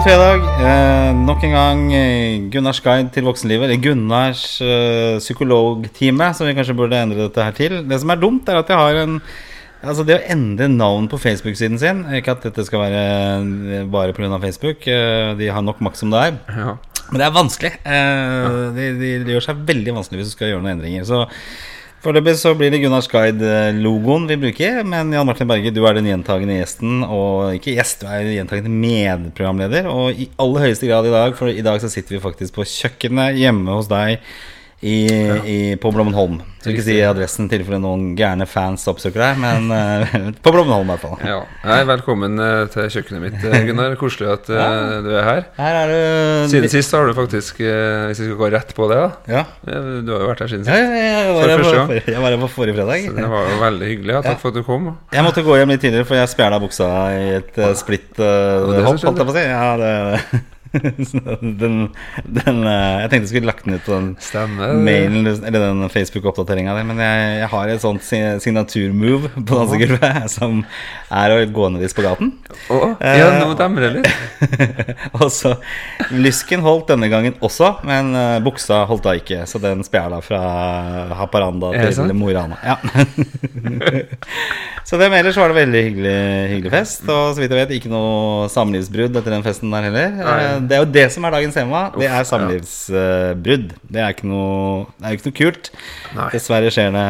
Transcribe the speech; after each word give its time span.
God 0.00 0.06
fredag. 0.08 0.44
Eh, 0.64 1.10
nok 1.26 1.42
en 1.44 1.52
gang 1.52 1.80
eh, 1.92 2.38
Gunnars 2.48 2.78
guide 2.80 3.10
til 3.12 3.26
voksenlivet. 3.26 3.66
Eller 3.68 3.82
Gunnars 3.84 4.44
eh, 4.64 5.18
psykologtime, 5.20 6.30
som 6.32 6.48
vi 6.48 6.54
kanskje 6.56 6.72
burde 6.78 6.96
endre 6.96 7.26
dette 7.26 7.44
her 7.44 7.52
til. 7.58 7.74
Det 7.84 7.98
som 8.00 8.08
er 8.14 8.20
dumt, 8.22 8.48
er 8.48 8.62
at 8.62 8.72
jeg 8.72 8.80
har 8.80 9.00
en 9.02 9.18
Altså 9.80 10.04
Det 10.08 10.16
å 10.16 10.24
endre 10.32 10.70
navn 10.72 11.06
på 11.08 11.16
Facebook-siden 11.20 11.78
sin 11.80 12.00
Ikke 12.12 12.34
at 12.34 12.42
dette 12.44 12.64
skal 12.68 12.82
være 12.82 13.02
eh, 13.76 13.84
bare 13.92 14.16
pga. 14.16 14.40
Facebook. 14.40 14.88
eh, 14.88 15.34
De 15.36 15.52
har 15.52 15.60
nok 15.68 15.84
makt 15.84 16.00
som 16.00 16.16
det 16.16 16.24
er. 16.30 16.40
Ja. 16.48 16.74
Men 17.10 17.20
det 17.20 17.26
er 17.28 17.36
vanskelig. 17.36 17.72
Eh, 17.84 18.56
de, 18.80 18.88
de, 19.02 19.12
det 19.26 19.36
gjør 19.36 19.50
seg 19.50 19.62
veldig 19.68 19.98
vanskelig 20.00 20.22
hvis 20.22 20.32
du 20.32 20.36
skal 20.38 20.54
gjøre 20.54 20.64
noen 20.64 20.78
endringer. 20.78 21.04
Så 21.04 21.26
Foreløpig 22.00 22.32
så 22.40 22.54
blir 22.56 22.70
det 22.72 22.78
Gunnars 22.80 23.10
Guide-logoen 23.12 24.24
vi 24.30 24.38
bruker. 24.40 24.78
Men 24.88 25.10
Jan 25.12 25.26
Martin 25.28 25.48
Berge, 25.50 25.72
du 25.74 25.82
er 25.84 25.98
den 25.98 26.08
gjentagende 26.08 26.56
gjesten, 26.56 27.02
og 27.04 27.58
ikke 27.58 27.74
gjest, 27.76 28.00
du 28.00 28.08
er 28.08 28.30
gjentagende 28.38 28.72
medprogramleder. 28.72 29.88
Og 29.92 30.16
i 30.16 30.30
aller 30.40 30.64
høyeste 30.64 30.88
grad 30.88 31.08
i 31.10 31.12
dag, 31.12 31.36
for 31.36 31.52
i 31.52 31.66
dag 31.66 31.76
så 31.82 31.92
sitter 31.92 32.16
vi 32.16 32.22
faktisk 32.24 32.56
på 32.56 32.64
kjøkkenet 32.64 33.36
hjemme 33.42 33.76
hos 33.76 33.90
deg 33.92 34.16
i, 34.80 35.08
i, 35.44 35.76
på 35.76 35.90
Blommenholm. 35.92 36.38
Skal 36.60 36.72
ikke 36.72 36.84
si 36.84 36.94
adressen 37.04 37.48
til 37.48 37.60
tilfelle 37.60 37.80
noen 37.82 38.14
gærne 38.16 38.46
fans 38.48 38.86
oppsøker 38.88 39.20
deg, 39.20 39.40
men 39.40 39.72
eh, 39.76 40.14
på 40.44 40.52
Blommenholm 40.54 40.88
i 40.88 40.94
hvert 40.94 41.04
fall. 41.04 41.18
ja. 41.24 41.40
Hei, 41.64 41.80
velkommen 41.88 42.40
eh, 42.40 42.62
til 42.72 42.88
kjøkkenet 42.94 43.24
mitt, 43.26 43.44
eh, 43.44 43.64
Gunnar. 43.68 43.96
Koselig 44.00 44.30
at 44.32 44.48
ja. 44.52 44.68
du 45.04 45.10
er 45.12 45.26
her. 45.26 45.42
Her 45.60 45.80
er 45.82 45.92
du 45.92 46.52
Siden 46.52 46.72
sist 46.72 46.96
har 46.96 47.08
du 47.08 47.16
faktisk, 47.16 47.60
hvis 47.60 48.22
vi 48.22 48.28
skal 48.30 48.38
gå 48.40 48.52
rett 48.56 48.72
på 48.76 48.88
det, 48.92 49.00
da 49.00 49.40
Ja. 49.40 49.42
Du 50.00 50.14
har 50.14 50.24
jo 50.24 50.30
vært 50.30 50.44
her 50.46 50.52
siden 50.54 50.64
sist. 50.64 50.72
ja, 50.72 50.80
ja, 50.80 51.18
jeg 51.20 51.34
For 51.34 51.40
var 51.40 51.52
her 51.52 51.90
på, 51.90 51.98
jeg 52.14 52.24
var 52.24 52.36
her 52.36 52.44
på 52.44 52.52
forrige 52.54 52.78
fredag. 52.78 53.04
Så 53.04 53.16
det 53.18 53.32
var 53.34 53.50
jo 53.52 53.58
veldig 53.66 53.90
hyggelig. 53.92 54.14
Ja. 54.16 54.22
Takk 54.30 54.40
for 54.40 54.54
at 54.54 54.60
du 54.60 54.64
kom. 54.64 54.94
Jeg 55.12 55.26
måtte 55.28 55.44
gå 55.44 55.60
hjem 55.60 55.74
litt 55.74 55.84
tidligere, 55.84 56.08
for 56.08 56.20
jeg 56.20 56.32
spjæla 56.32 56.62
buksa 56.62 56.88
i 57.18 57.28
et 57.42 57.60
splitt 57.80 58.16
uh, 58.16 58.64
hopp, 58.64 58.96
holdt 59.04 59.24
jeg 59.24 59.28
på 59.28 59.34
å 59.34 59.36
si. 59.36 59.44
Ja, 59.44 59.68
det, 59.80 60.44
den, 61.62 61.76
den 62.22 62.58
uh, 62.62 63.00
Jeg 63.02 63.10
tenkte 63.10 63.24
jeg 63.24 63.30
skulle 63.32 63.48
lagt 63.50 63.64
den 63.66 63.74
ut 63.74 63.82
på 63.86 63.94
den 63.96 64.10
Stemmer. 64.22 64.76
mailen 64.78 65.26
Eller 65.26 65.64
den 65.64 65.82
Facebook-oppdateringa 65.90 66.76
di, 66.78 66.84
men 66.86 67.02
jeg, 67.02 67.24
jeg 67.40 67.50
har 67.54 67.72
et 67.72 67.82
sånt 67.82 68.04
si- 68.06 68.38
signaturmove 68.44 69.32
på 69.34 69.58
dansegulvet 69.58 70.30
som 70.30 70.60
er 71.10 71.34
å 71.34 71.40
gå 71.50 71.70
ned 71.74 71.82
i 71.82 71.90
spagaten. 71.90 72.30
Oh, 72.70 72.92
ja, 73.02 73.32
nå 73.40 73.54
demrer 73.58 73.88
det 73.88 74.04
litt. 74.04 74.54
og 75.18 75.26
så 75.34 75.56
Lysken 76.14 76.62
holdt 76.64 76.92
denne 76.92 77.10
gangen 77.10 77.34
også, 77.42 77.72
men 77.86 78.14
uh, 78.14 78.38
buksa 78.44 78.84
holdt 78.90 79.08
da 79.08 79.16
ikke. 79.18 79.42
Så 79.50 79.58
den 79.62 79.82
spjæla 79.86 80.20
fra 80.24 80.40
Haparanda 81.18 81.72
til? 81.74 82.14
Mo 82.14 82.30
i 82.30 82.36
Rana. 82.36 82.58
Ja. 82.62 82.78
så 84.88 84.98
det, 85.00 85.10
med 85.10 85.20
ellers 85.20 85.38
var 85.40 85.52
det 85.52 85.60
veldig 85.60 85.82
hyggelig, 85.88 86.16
hyggelig 86.54 86.72
fest. 86.74 87.04
Og 87.08 87.34
så 87.34 87.42
vidt 87.42 87.54
jeg 87.54 87.64
vet, 87.64 87.74
ikke 87.78 87.92
noe 87.92 88.48
samlivsbrudd 88.52 89.18
etter 89.18 89.34
den 89.34 89.46
festen 89.46 89.74
der 89.74 89.88
heller. 89.88 90.16
Nei. 90.20 90.59
Det 90.68 90.76
er 90.76 90.84
jo 90.84 90.90
det 90.92 91.06
som 91.14 91.24
er 91.26 91.34
dagens 91.36 91.56
tema. 91.56 91.86
Det 91.94 92.08
er 92.08 92.28
samlivsbrudd. 92.28 93.72
Det 93.82 94.02
er 94.04 94.14
ikke 94.14 94.28
noe 94.30 94.84
Det 94.96 95.08
er 95.08 95.16
ikke 95.16 95.28
noe 95.30 95.38
kult. 95.40 95.72
Nei. 96.16 96.28
Dessverre 96.34 96.70
skjer 96.74 96.92
det. 96.96 97.08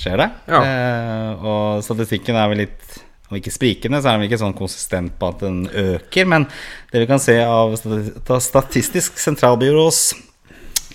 skjer 0.00 0.24
det. 0.24 0.28
Ja. 0.50 0.62
Eh, 0.64 1.44
og 1.44 1.84
statistikken 1.86 2.38
er 2.38 2.50
vel 2.52 2.64
litt 2.64 3.00
om 3.30 3.38
ikke 3.38 3.52
sprikende, 3.54 4.00
så 4.02 4.10
er 4.10 4.18
den 4.18 4.26
ikke 4.26 4.40
sånn 4.40 4.56
konsistent 4.58 5.14
på 5.20 5.28
at 5.30 5.44
den 5.44 5.62
øker. 5.68 6.26
Men 6.26 6.48
det 6.90 7.04
vi 7.04 7.10
kan 7.10 7.22
se 7.22 7.36
av 7.44 7.76
Statistisk 7.78 9.20
sentralbyrås 9.22 10.00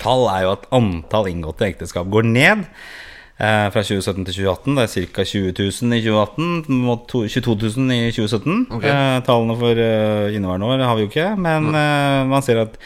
tall, 0.02 0.28
er 0.34 0.44
jo 0.44 0.54
at 0.58 0.68
antall 0.76 1.30
inngåtte 1.32 1.70
ekteskap 1.70 2.10
går 2.12 2.28
ned. 2.28 2.66
Eh, 3.36 3.66
fra 3.74 3.82
2017 3.84 4.24
til 4.30 4.38
2018. 4.46 4.76
Det 4.78 4.84
er 4.86 5.08
ca. 5.12 5.24
20 5.28 5.50
000 5.60 5.98
i 5.98 6.04
2018 6.06 6.78
mot 6.86 7.02
22 7.12 7.56
000 7.76 7.92
i 7.92 8.12
2017. 8.16 8.62
Okay. 8.78 8.94
Eh, 8.94 9.18
tallene 9.28 9.58
for 9.60 9.82
eh, 9.88 10.36
inneværende 10.38 10.70
år 10.72 10.86
har 10.88 10.96
vi 10.96 11.04
jo 11.04 11.10
ikke, 11.12 11.28
men 11.44 11.68
eh, 11.76 12.22
man 12.32 12.46
ser 12.46 12.62
at 12.64 12.78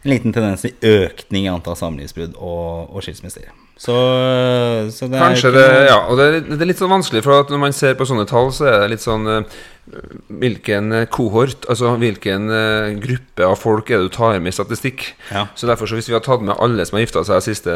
en 0.00 0.08
liten 0.14 0.32
tendens 0.32 0.62
til 0.64 0.72
økning 0.88 1.44
i 1.44 1.50
antall 1.52 1.76
samlivsbrudd 1.76 2.38
og, 2.40 2.88
og 2.96 3.04
skilsmisser. 3.04 3.50
Så, 3.80 3.92
så 4.92 5.08
det 5.08 5.20
Kanskje 5.20 5.50
er 5.50 5.54
det 5.58 5.64
ikke 5.66 5.76
noe- 5.76 5.90
Ja, 5.90 5.98
og 6.08 6.16
det 6.16 6.24
er, 6.30 6.40
det 6.48 6.60
er 6.64 6.68
litt 6.72 6.80
sånn 6.80 6.92
vanskelig, 6.92 7.22
for 7.24 7.44
når 7.52 7.60
man 7.66 7.76
ser 7.76 7.94
på 8.00 8.08
sånne 8.08 8.24
tall, 8.28 8.48
så 8.56 8.70
er 8.72 8.78
det 8.86 8.90
litt 8.94 9.04
sånn 9.04 9.28
Hvilken 10.40 10.92
eh, 10.94 11.06
kohort, 11.10 11.66
altså 11.70 11.94
hvilken 11.98 12.50
eh, 12.54 12.92
gruppe 13.02 13.46
av 13.46 13.56
folk 13.58 13.90
er 13.90 13.98
det 13.98 14.10
du 14.10 14.14
tar 14.14 14.38
med 14.38 14.52
i 14.52 14.54
statistikk? 14.54 15.06
Ja. 15.32 15.46
Så 15.58 15.66
derfor, 15.66 15.90
så 15.90 15.98
hvis 15.98 16.08
vi 16.10 16.14
har 16.14 16.22
tatt 16.24 16.44
med 16.46 16.54
alle 16.62 16.86
som 16.86 16.98
har 16.98 17.04
gifta 17.04 17.24
seg 17.26 17.40
de 17.40 17.46
siste 17.48 17.74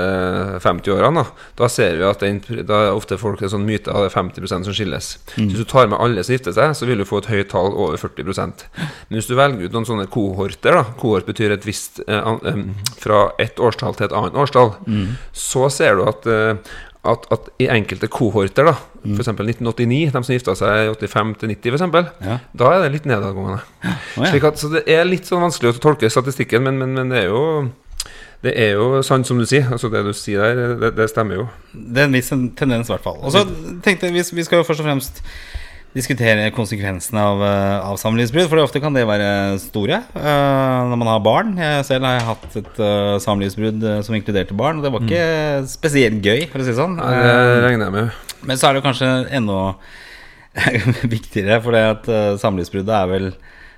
50 0.62 0.94
årene, 0.94 1.24
da, 1.24 1.48
da 1.58 1.70
ser 1.72 1.98
vi 1.98 2.06
at 2.06 2.22
den, 2.22 2.38
da 2.68 2.84
er 2.86 2.94
ofte 2.94 3.18
folk 3.20 3.42
en 3.42 3.52
sånn 3.56 3.66
myte 3.66 3.90
av 3.92 4.06
det 4.06 4.12
er 4.12 4.16
50% 4.16 4.68
som 4.68 4.76
skilles. 4.76 5.10
Mm. 5.34 5.50
hvis 5.50 5.60
du 5.60 5.66
tar 5.68 5.90
med 5.90 5.98
alle 5.98 6.24
som 6.24 6.36
gifter 6.36 6.54
seg, 6.56 6.76
så 6.78 6.88
vil 6.88 7.02
du 7.02 7.08
få 7.08 7.22
et 7.22 7.30
høyt 7.32 7.50
tall 7.52 7.74
over 7.74 7.98
40% 8.00 8.64
Men 8.78 9.18
hvis 9.18 9.30
du 9.30 9.36
velger 9.38 9.66
ut 9.66 9.74
noen 9.76 9.88
sånne 9.88 10.08
kohorter, 10.12 10.78
da 10.78 10.86
kohort 11.00 11.28
betyr 11.28 11.56
et 11.56 11.66
visst 11.66 12.02
eh, 12.06 12.20
an, 12.22 12.74
fra 13.00 13.26
et 13.42 13.58
årstall 13.58 13.98
til 13.98 14.08
et 14.08 14.16
annet 14.16 14.38
årstall, 14.38 14.74
så 15.34 15.68
ser 15.72 15.98
du 15.98 16.06
at 16.08 16.28
eh, 16.30 16.74
at, 17.04 17.26
at 17.34 17.48
i 17.60 17.68
enkelte 17.72 18.08
kohorter, 18.12 18.70
da 18.72 18.76
Mm. 19.04 19.18
f.eks. 19.18 19.28
1989, 19.36 20.12
de 20.14 20.20
som 20.24 20.32
gifta 20.32 20.54
seg 20.56 20.86
i 20.86 20.92
85 20.96 21.34
til 21.42 21.50
90, 21.50 21.70
for 21.70 21.76
eksempel, 21.76 22.06
Ja. 22.24 22.38
da 22.56 22.70
er 22.72 22.82
det 22.86 22.92
litt 22.94 23.04
nedadgående. 23.10 23.58
Å, 23.84 24.22
ja. 24.24 24.30
At, 24.48 24.56
så 24.62 24.70
det 24.72 24.80
er 24.88 25.04
litt 25.04 25.28
sånn 25.28 25.42
vanskelig 25.44 25.74
å 25.74 25.80
tolke 25.84 26.08
statistikken, 26.08 26.62
men, 26.64 26.78
men, 26.80 26.94
men 26.96 27.12
det 27.12 27.18
er 27.26 27.28
jo 27.28 27.42
det 28.44 28.52
er 28.60 28.72
jo 28.78 29.02
sant 29.04 29.24
som 29.28 29.38
du 29.40 29.44
sier. 29.48 29.68
Altså 29.72 29.88
Det 29.92 30.02
du 30.04 30.12
sier 30.16 30.40
der, 30.40 30.74
det, 30.80 30.90
det 30.96 31.06
stemmer 31.12 31.38
jo. 31.38 31.44
Det 31.72 32.02
er 32.02 32.08
en 32.10 32.16
viss 32.16 32.28
tendens, 32.32 32.88
i 32.88 32.92
hvert 32.92 33.04
fall. 33.04 33.20
Og 33.24 33.32
så 33.32 33.44
tenkte 33.84 34.08
jeg, 34.08 34.12
vi, 34.16 34.24
vi 34.40 34.44
skal 34.44 34.60
jo 34.60 34.66
først 34.68 34.80
og 34.80 34.88
fremst 34.88 35.20
diskutere 35.94 36.48
konsekvensene 36.54 37.22
av, 37.22 37.42
eh, 37.46 37.86
av 37.86 37.98
samlivsbrudd. 38.00 38.48
For 38.50 38.62
ofte 38.64 38.82
kan 38.82 38.96
det 38.96 39.06
være 39.06 39.28
store 39.62 40.00
uh, 40.16 40.90
når 40.90 40.98
man 40.98 41.10
har 41.12 41.22
barn. 41.22 41.54
Jeg 41.60 41.86
selv 41.86 42.08
har 42.08 42.26
hatt 42.32 42.58
et 42.58 42.80
uh, 42.82 43.14
samlivsbrudd 43.22 43.86
som 44.06 44.18
inkluderte 44.18 44.56
barn. 44.58 44.80
Og 44.80 44.86
det 44.86 44.94
var 44.94 45.06
ikke 45.06 45.70
spesielt 45.70 46.18
gøy, 46.24 46.48
for 46.50 46.60
å 46.60 46.66
si 46.66 46.74
det 46.74 46.80
sånn. 46.80 46.98
Nei, 46.98 47.12
det 47.22 47.62
regner 47.68 47.86
jeg 47.86 47.96
med. 48.00 48.32
Men 48.44 48.60
så 48.60 48.68
er 48.68 48.76
det 48.76 48.86
kanskje 48.86 49.10
enda 49.38 49.60
viktigere, 51.14 51.60
for 51.62 51.78
det 51.78 51.84
at 51.92 52.10
uh, 52.10 52.38
samlivsbruddet 52.42 52.96
er 52.98 53.12
vel 53.14 53.34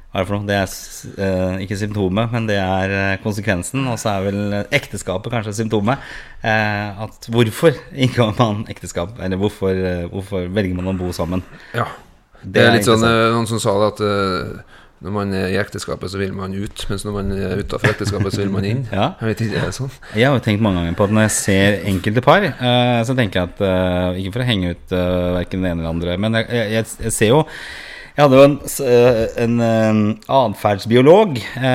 hva 0.06 0.22
er 0.22 0.24
det 0.24 0.28
for 0.30 0.38
noe? 0.38 0.48
Det 0.48 1.24
er 1.26 1.60
ikke 1.60 1.76
symptomet, 1.76 2.30
men 2.32 2.46
det 2.48 2.56
er 2.56 3.18
konsekvensen. 3.20 3.82
Og 3.90 3.98
så 4.00 4.14
er 4.14 4.24
vel 4.24 4.54
ekteskapet 4.72 5.34
kanskje 5.34 5.52
symptomet. 5.58 6.00
At 6.40 7.28
hvorfor 7.28 7.76
inngår 7.92 8.32
man 8.38 8.62
ekteskap? 8.72 9.12
Eller 9.20 9.36
hvorfor, 9.36 9.76
hvorfor 10.14 10.48
velger 10.56 10.78
man 10.78 10.88
å 10.94 10.96
bo 10.96 11.12
sammen? 11.12 11.44
Ja. 11.76 11.84
Det 12.42 12.52
Det 12.54 12.62
er 12.62 12.70
er 12.70 12.76
litt 12.78 12.88
sånn 12.88 13.04
eh, 13.06 13.28
Noen 13.34 13.48
som 13.50 13.62
sa 13.62 13.74
det 13.80 13.92
at 13.94 14.02
uh, 14.04 14.76
når 15.06 15.12
man 15.12 15.32
er 15.36 15.50
i 15.52 15.58
ekteskapet, 15.60 16.08
så 16.08 16.18
vil 16.18 16.32
man 16.32 16.54
ut, 16.56 16.84
mens 16.88 17.04
når 17.04 17.12
man 17.12 17.32
er 17.36 17.58
utafor 17.60 17.92
ekteskapet, 17.92 18.32
så 18.32 18.40
vil 18.40 18.52
man 18.54 18.64
inn. 18.64 18.86
Ja. 18.96 19.10
Jeg 19.20 19.28
vet 19.28 19.42
ikke, 19.44 19.58
er 19.60 19.68
det 19.68 19.76
sånn? 19.76 19.90
Jeg 20.16 20.24
har 20.24 20.38
jo 20.38 20.44
tenkt 20.46 20.64
mange 20.64 20.80
ganger 20.80 20.96
på 20.96 21.04
at 21.04 21.12
når 21.12 21.26
jeg 21.26 21.34
ser 21.36 21.76
enkelte 21.92 22.24
par, 22.24 22.46
uh, 22.48 23.00
så 23.04 23.16
tenker 23.18 23.42
jeg 23.42 23.52
at 23.52 23.60
uh, 23.66 24.20
Ikke 24.20 24.38
for 24.38 24.44
å 24.44 24.48
henge 24.48 24.72
ut 24.72 24.96
uh, 24.96 25.34
verken 25.36 25.66
det 25.66 25.74
ene 25.74 25.84
eller 25.84 25.92
andre, 25.92 26.16
men 26.22 26.40
jeg, 26.40 26.64
jeg, 26.78 26.88
jeg 27.08 27.16
ser 27.18 27.34
jo 27.34 27.42
Jeg 28.16 28.24
hadde 28.24 28.38
jo 28.38 28.44
en, 28.46 28.54
eh, 28.80 29.18
en 29.44 29.58
eh, 29.60 29.98
atferdsbiolog 30.32 31.34
eh, 31.36 31.66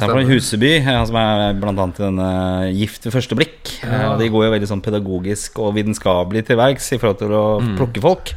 fra. 0.00 0.22
Huseby, 0.24 0.70
eh, 0.78 1.00
som 1.04 1.18
er 1.20 1.58
annet 1.82 2.00
i 2.00 2.04
denne 2.06 2.28
Gift 2.72 3.04
ved 3.04 3.12
første 3.12 3.36
blikk. 3.36 3.74
Ja. 3.82 4.14
de 4.16 4.30
går 4.32 4.46
jo 4.46 4.54
veldig 4.54 4.70
sånn 4.70 4.84
pedagogisk 4.84 5.60
og 5.60 5.76
vitenskapelig 5.76 6.46
til 6.48 6.58
verks 6.60 6.88
i 6.96 6.98
forhold 7.00 7.20
til 7.20 7.36
å 7.36 7.44
plukke 7.76 8.00
folk. 8.04 8.32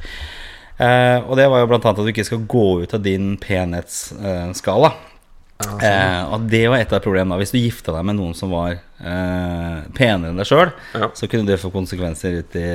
Eh, 0.81 1.19
og 1.23 1.37
det 1.39 1.47
var 1.47 1.63
jo 1.63 1.69
annet 1.87 2.03
at 2.03 2.03
du 2.03 2.11
ikke 2.11 2.27
skal 2.27 2.43
gå 2.49 2.65
ut 2.83 2.97
av 2.97 3.03
din 3.05 3.37
penhetsskala. 3.39 4.91
Eh, 4.91 5.10
og 6.33 6.47
det 6.51 6.63
var 6.69 6.77
et 6.83 6.93
av 6.93 7.01
problemene. 7.03 7.37
Hvis 7.41 7.51
du 7.53 7.57
gifta 7.59 7.93
deg 7.95 8.05
med 8.07 8.15
noen 8.17 8.33
som 8.37 8.51
var 8.53 8.71
eh, 8.75 9.77
penere 9.97 10.31
enn 10.31 10.37
deg 10.41 10.47
sjøl, 10.49 10.71
Ja. 10.97 11.09
så 11.17 11.27
kunne 11.31 11.45
det 11.47 11.59
få 11.61 11.71
konsekvenser 11.73 12.39
ut 12.41 12.55
i 12.59 12.65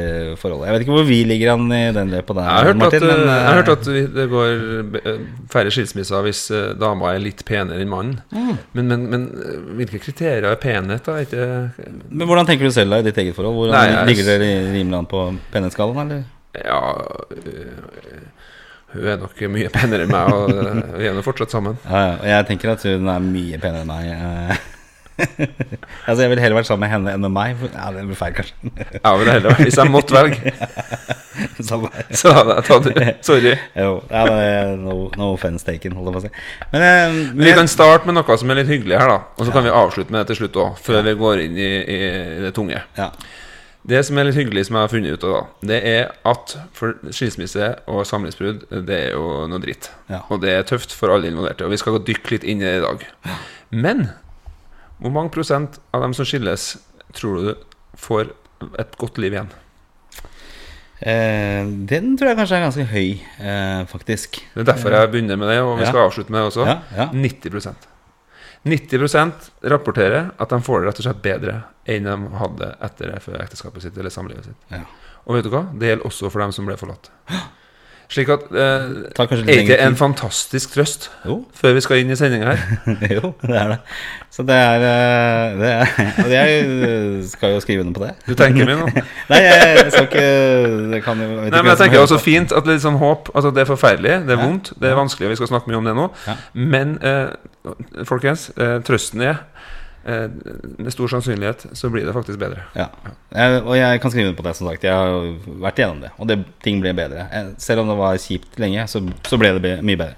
forholdet. 0.40 0.66
Jeg 0.68 0.74
vet 0.76 0.84
ikke 0.86 0.96
hvor 0.96 1.06
vi 1.08 1.18
ligger 1.28 1.52
an 1.54 1.66
i 1.72 1.80
den 1.96 2.10
løpet 2.14 2.36
der, 2.38 2.42
Jeg 2.46 2.56
har 2.56 2.68
hørt 2.70 2.86
at, 2.86 3.00
men, 3.02 3.10
eh, 3.10 3.32
jeg 3.32 3.46
har 3.46 3.60
hørt 3.60 3.68
eh, 3.68 3.76
at 3.76 4.14
det 4.16 4.26
går 4.32 4.54
eh, 5.02 5.18
færre 5.54 5.70
skilsmisser 5.74 6.22
hvis 6.26 6.42
eh, 6.50 6.68
dama 6.80 7.12
er 7.14 7.22
litt 7.24 7.44
penere 7.48 7.80
enn 7.84 7.92
mannen. 7.92 8.20
Mm. 8.32 8.54
Men, 8.78 8.88
men, 8.94 9.06
men 9.14 9.26
eh, 9.34 9.58
hvilke 9.82 10.02
kriterier 10.06 10.46
er 10.50 10.56
penhet, 10.62 11.04
da? 11.06 11.18
Ikke, 11.26 11.50
men 12.10 12.26
hvordan 12.26 12.46
tenker 12.48 12.66
du 12.66 12.74
selv 12.74 12.90
da 12.96 13.02
i 13.02 13.06
ditt 13.10 13.18
eget 13.22 13.36
forhold? 13.38 13.54
Hvordan 13.60 13.76
Nei, 13.76 13.86
jeg- 13.92 14.06
Ligger 14.12 14.32
dere 14.32 14.72
rimelig 14.72 14.98
an 15.02 15.06
på 15.10 15.26
penhetsskalaen, 15.52 16.06
eller? 16.10 16.24
ja 16.56 16.78
øh, 17.36 18.20
Hun 18.96 19.10
er 19.12 19.20
nok 19.22 19.42
mye 19.56 19.68
penere 19.74 20.06
enn 20.06 20.12
meg, 20.14 20.32
og 20.32 20.54
øh, 20.54 20.80
vi 21.00 21.10
er 21.10 21.16
nå 21.16 21.24
fortsatt 21.26 21.52
sammen. 21.54 21.76
Ja, 21.86 22.06
ja, 22.22 22.38
jeg 22.38 22.48
tenker 22.52 22.72
at 22.76 22.86
hun 22.88 23.08
er 23.12 23.20
mye 23.30 23.60
penere 23.62 23.84
enn 23.84 23.92
meg. 23.92 24.08
eh. 24.16 24.64
altså 26.06 26.22
Jeg 26.26 26.28
ville 26.28 26.42
heller 26.44 26.58
vært 26.58 26.68
sammen 26.68 26.82
med 26.84 26.90
henne 26.92 27.12
enn 27.16 27.22
med 27.24 27.32
meg. 27.32 27.62
Ja, 27.72 27.86
det 27.94 28.02
blir 28.04 28.18
feil, 28.18 28.34
kanskje. 28.36 28.72
ja, 29.04 29.12
men 29.16 29.30
heller 29.32 29.54
vært 29.54 29.62
Hvis 29.64 29.78
jeg 29.80 29.92
måtte 29.94 30.16
velge, 30.16 30.52
så 32.20 32.32
hadde 32.36 32.56
jeg 32.58 32.66
tatt 32.68 32.88
det. 32.90 33.14
Sorry. 33.24 33.54
Jo, 33.80 33.94
ja, 34.10 34.26
det 34.28 34.50
no, 34.82 34.98
no 35.16 35.30
offense 35.32 35.64
taken, 35.64 35.96
holdt 35.96 36.10
jeg 36.10 36.18
på 36.18 36.20
å 36.20 36.26
si. 36.26 36.32
Men, 36.74 36.84
eh, 36.84 37.06
men 37.16 37.32
Men 37.32 37.48
vi 37.48 37.56
kan 37.56 37.72
starte 37.72 38.08
med 38.08 38.18
noe 38.18 38.38
som 38.40 38.52
er 38.52 38.60
litt 38.60 38.72
hyggelig 38.72 39.00
her, 39.00 39.08
da. 39.14 39.18
Og 39.38 39.48
så 39.48 39.56
kan 39.56 39.64
vi 39.64 39.72
avslutte 39.72 40.12
med 40.12 40.20
det 40.22 40.34
til 40.34 40.42
slutt 40.42 40.60
òg, 40.66 40.76
før 40.84 41.02
vi 41.08 41.16
går 41.24 41.44
inn 41.46 41.58
i, 41.64 41.72
i 41.96 41.98
det 42.44 42.52
tunge. 42.56 42.84
ja. 43.00 43.10
Det 43.86 44.00
som 44.06 44.18
er 44.18 44.24
litt 44.26 44.34
hyggelig, 44.34 44.64
som 44.66 44.76
jeg 44.76 44.82
har 44.82 44.90
funnet 44.90 45.14
ut 45.14 45.24
av, 45.28 45.34
da, 45.36 45.68
det 45.70 45.76
er 45.86 46.08
at 46.26 46.56
for 46.74 46.96
skilsmisse 47.14 47.68
og 47.86 48.00
samlivsbrudd, 48.08 48.64
det 48.88 48.96
er 49.04 49.12
jo 49.14 49.44
noe 49.46 49.62
dritt. 49.62 49.90
Ja. 50.10 50.24
Og 50.32 50.40
det 50.42 50.50
er 50.56 50.64
tøft 50.66 50.90
for 50.96 51.12
alle 51.14 51.30
involverte. 51.30 51.62
Og 51.68 51.70
vi 51.70 51.78
skal 51.78 51.94
gå 51.94 52.00
dykke 52.08 52.34
litt 52.34 52.46
inn 52.50 52.64
i 52.64 52.66
det 52.66 52.80
i 52.80 52.82
dag. 52.82 53.04
Men 53.70 54.08
hvor 54.98 55.14
mange 55.14 55.30
prosent 55.30 55.78
av 55.94 56.02
dem 56.02 56.16
som 56.18 56.26
skilles, 56.26 56.72
tror 57.14 57.38
du 57.44 57.52
får 58.00 58.32
et 58.82 58.98
godt 58.98 59.22
liv 59.22 59.36
igjen? 59.38 59.52
Eh, 60.96 61.62
den 61.90 62.14
tror 62.16 62.30
jeg 62.32 62.38
kanskje 62.40 62.56
er 62.58 62.64
ganske 62.64 62.86
høy, 62.88 63.10
eh, 63.38 63.82
faktisk. 63.90 64.40
Det 64.54 64.62
er 64.64 64.70
derfor 64.72 64.96
jeg 64.96 65.10
begynner 65.12 65.36
med 65.38 65.52
det, 65.52 65.58
og 65.60 65.76
vi 65.78 65.84
Ja. 65.84 65.90
skal 65.92 66.08
avslutte 66.08 66.30
med 66.32 66.40
det 66.40 66.48
også. 66.50 66.66
Ja, 66.66 66.78
ja. 66.96 67.06
90 67.12 67.76
90% 68.66 69.50
rapporterer 69.70 70.32
at 70.42 70.50
de 70.50 70.58
får 70.62 70.80
det 70.80 70.88
rett 70.88 71.00
og 71.00 71.06
slett 71.06 71.22
bedre 71.22 71.58
enn 71.86 72.08
de 72.08 72.38
hadde 72.40 72.70
etter 72.82 73.12
det 73.12 73.20
før 73.22 73.38
ekteskapet 73.44 73.84
sitt 73.84 73.98
eller 73.98 74.10
samlivet 74.10 74.48
sitt. 74.48 74.64
Ja. 74.72 74.82
Og 75.26 75.36
vet 75.36 75.46
du 75.46 75.52
hva? 75.52 75.62
Det 75.70 75.92
gjelder 75.92 76.08
også 76.08 76.30
for 76.32 76.42
dem 76.42 76.54
som 76.54 76.66
ble 76.66 76.74
forlatt. 76.80 77.12
Slik 78.08 78.28
at 78.30 78.44
eh, 78.54 78.84
Er 79.18 79.58
ikke 79.58 79.78
en 79.82 79.96
fantastisk 79.98 80.76
trøst 80.76 81.08
Jo, 81.26 81.40
før 81.54 81.74
vi 81.74 81.82
skal 81.82 82.02
inn 82.02 82.12
i 82.14 82.18
sendinga 82.18 82.52
her? 82.54 82.76
jo, 83.16 83.32
det 83.42 83.56
er 83.58 83.72
det. 83.72 83.78
Så 84.30 84.44
det 84.46 84.54
er, 84.54 84.84
eh, 84.86 85.56
det 85.58 85.72
er 85.72 85.90
Og 86.24 86.30
jeg 86.30 86.60
eh, 86.60 87.16
skal 87.26 87.56
jo 87.56 87.62
skrive 87.64 87.82
under 87.82 87.96
på 87.98 88.04
det. 88.04 88.12
Du 88.28 88.34
tenker 88.38 88.68
mye 88.68 88.78
nå? 88.84 88.86
Nei, 89.32 89.40
jeg, 89.42 89.88
skal 89.90 90.06
ikke 90.06 90.26
Det 90.92 91.02
kan 91.06 91.24
jo 91.24 91.30
Nei, 91.34 91.50
men 91.50 91.72
jeg 91.72 91.80
tenker 91.82 92.04
også 92.04 92.20
fint 92.22 92.54
at 92.54 92.70
litt 92.70 92.84
sånn 92.84 93.00
håp 93.02 93.32
Altså 93.34 93.50
det 93.54 93.64
er 93.64 93.70
forferdelig, 93.72 94.20
det 94.28 94.36
er 94.36 94.38
Ja. 94.38 94.44
vondt, 94.44 94.72
det 94.78 94.90
er 94.92 94.98
vanskelig, 94.98 95.26
og 95.26 95.34
vi 95.34 95.40
skal 95.40 95.50
snakke 95.50 95.72
mye 95.72 95.80
om 95.80 95.86
det 95.88 95.96
nå. 95.96 96.06
Ja. 96.28 96.38
Men 96.54 96.96
eh, 97.02 97.34
folkens, 98.06 98.50
eh, 98.60 98.78
trøsten 98.86 99.24
er 99.24 99.42
Med 100.06 100.92
stor 100.94 101.10
sannsynlighet 101.10 101.64
så 101.74 101.90
blir 101.90 102.06
det 102.06 102.14
faktisk 102.14 102.38
bedre. 102.38 102.62
Ja. 102.78 102.86
Jeg, 103.34 103.62
og 103.62 103.72
jeg 103.74 104.02
kan 104.02 104.12
skrive 104.12 104.30
under 104.30 104.38
på 104.38 104.46
det, 104.46 104.52
som 104.58 104.68
sagt. 104.70 104.84
Jeg 104.86 104.94
har 104.94 105.32
vært 105.64 105.80
igjennom 105.80 106.04
det. 106.04 106.12
Og 106.16 106.30
det, 106.30 106.36
ting 106.62 106.78
ble 106.84 106.94
bedre. 106.94 107.26
Eh, 107.34 107.48
Selv 107.62 107.82
om 107.82 107.90
det 107.90 107.98
var 107.98 108.20
kjipt 108.22 108.60
lenge, 108.62 108.86
så, 108.90 109.02
så 109.26 109.40
ble 109.40 109.56
det 109.58 109.80
mye 109.82 109.98
bedre. 109.98 110.14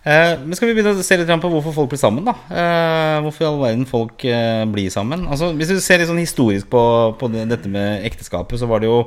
Eh, 0.00 0.38
men 0.40 0.56
skal 0.56 0.70
vi 0.70 0.78
begynne 0.78 0.94
å 0.96 1.04
se 1.04 1.18
litt 1.20 1.28
på 1.42 1.50
hvorfor 1.52 1.74
folk 1.76 1.90
blir 1.92 2.00
sammen, 2.00 2.24
da? 2.24 2.32
Eh, 2.48 3.18
hvorfor 3.26 3.44
i 3.44 3.48
all 3.50 3.60
verden 3.60 3.84
folk 3.88 4.24
eh, 4.24 4.64
blir 4.72 4.88
sammen? 4.92 5.26
Altså, 5.28 5.50
hvis 5.58 5.68
du 5.68 5.80
ser 5.84 6.00
litt 6.00 6.08
sånn 6.08 6.22
historisk 6.22 6.70
på, 6.72 6.82
på 7.20 7.28
det, 7.32 7.44
dette 7.52 7.68
med 7.68 8.06
ekteskapet, 8.08 8.58
så 8.60 8.68
var 8.70 8.80
det 8.80 8.88
jo 8.88 9.02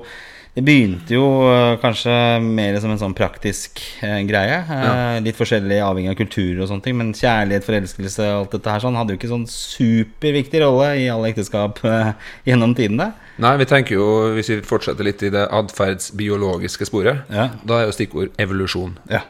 det 0.54 0.62
begynte 0.68 1.16
jo 1.16 1.24
eh, 1.50 1.76
kanskje 1.82 2.14
mer 2.46 2.76
som 2.84 2.92
en 2.94 3.00
sånn 3.02 3.16
praktisk 3.18 3.80
eh, 4.06 4.20
greie. 4.30 4.60
Ja. 4.70 4.92
Litt 5.26 5.40
forskjellig 5.40 5.80
avhengig 5.82 6.12
av 6.14 6.20
kulturer 6.20 6.62
og 6.62 6.70
sånne 6.70 6.86
ting. 6.86 6.98
Men 7.00 7.10
kjærlighet, 7.18 7.66
forelskelse 7.66 8.28
og 8.30 8.44
alt 8.44 8.54
dette 8.60 8.76
her 8.76 8.84
sånn 8.84 9.00
hadde 9.00 9.16
jo 9.16 9.20
ikke 9.22 9.32
sånn 9.32 9.48
superviktig 9.50 10.62
rolle 10.62 10.92
i 11.02 11.08
alle 11.10 11.32
ekteskap 11.34 11.82
eh, 11.90 12.14
gjennom 12.52 12.76
tidene. 12.78 13.10
Nei, 13.42 13.56
vi 13.64 13.70
tenker 13.72 13.98
jo, 13.98 14.08
hvis 14.38 14.52
vi 14.54 14.60
fortsetter 14.70 15.08
litt 15.10 15.26
i 15.26 15.34
det 15.34 15.48
atferdsbiologiske 15.50 16.86
sporet, 16.86 17.26
Ja. 17.34 17.50
da 17.66 17.82
er 17.82 17.88
jo 17.90 17.98
stikkord 17.98 18.34
evolusjon. 18.38 18.98
Ja. 19.10 19.24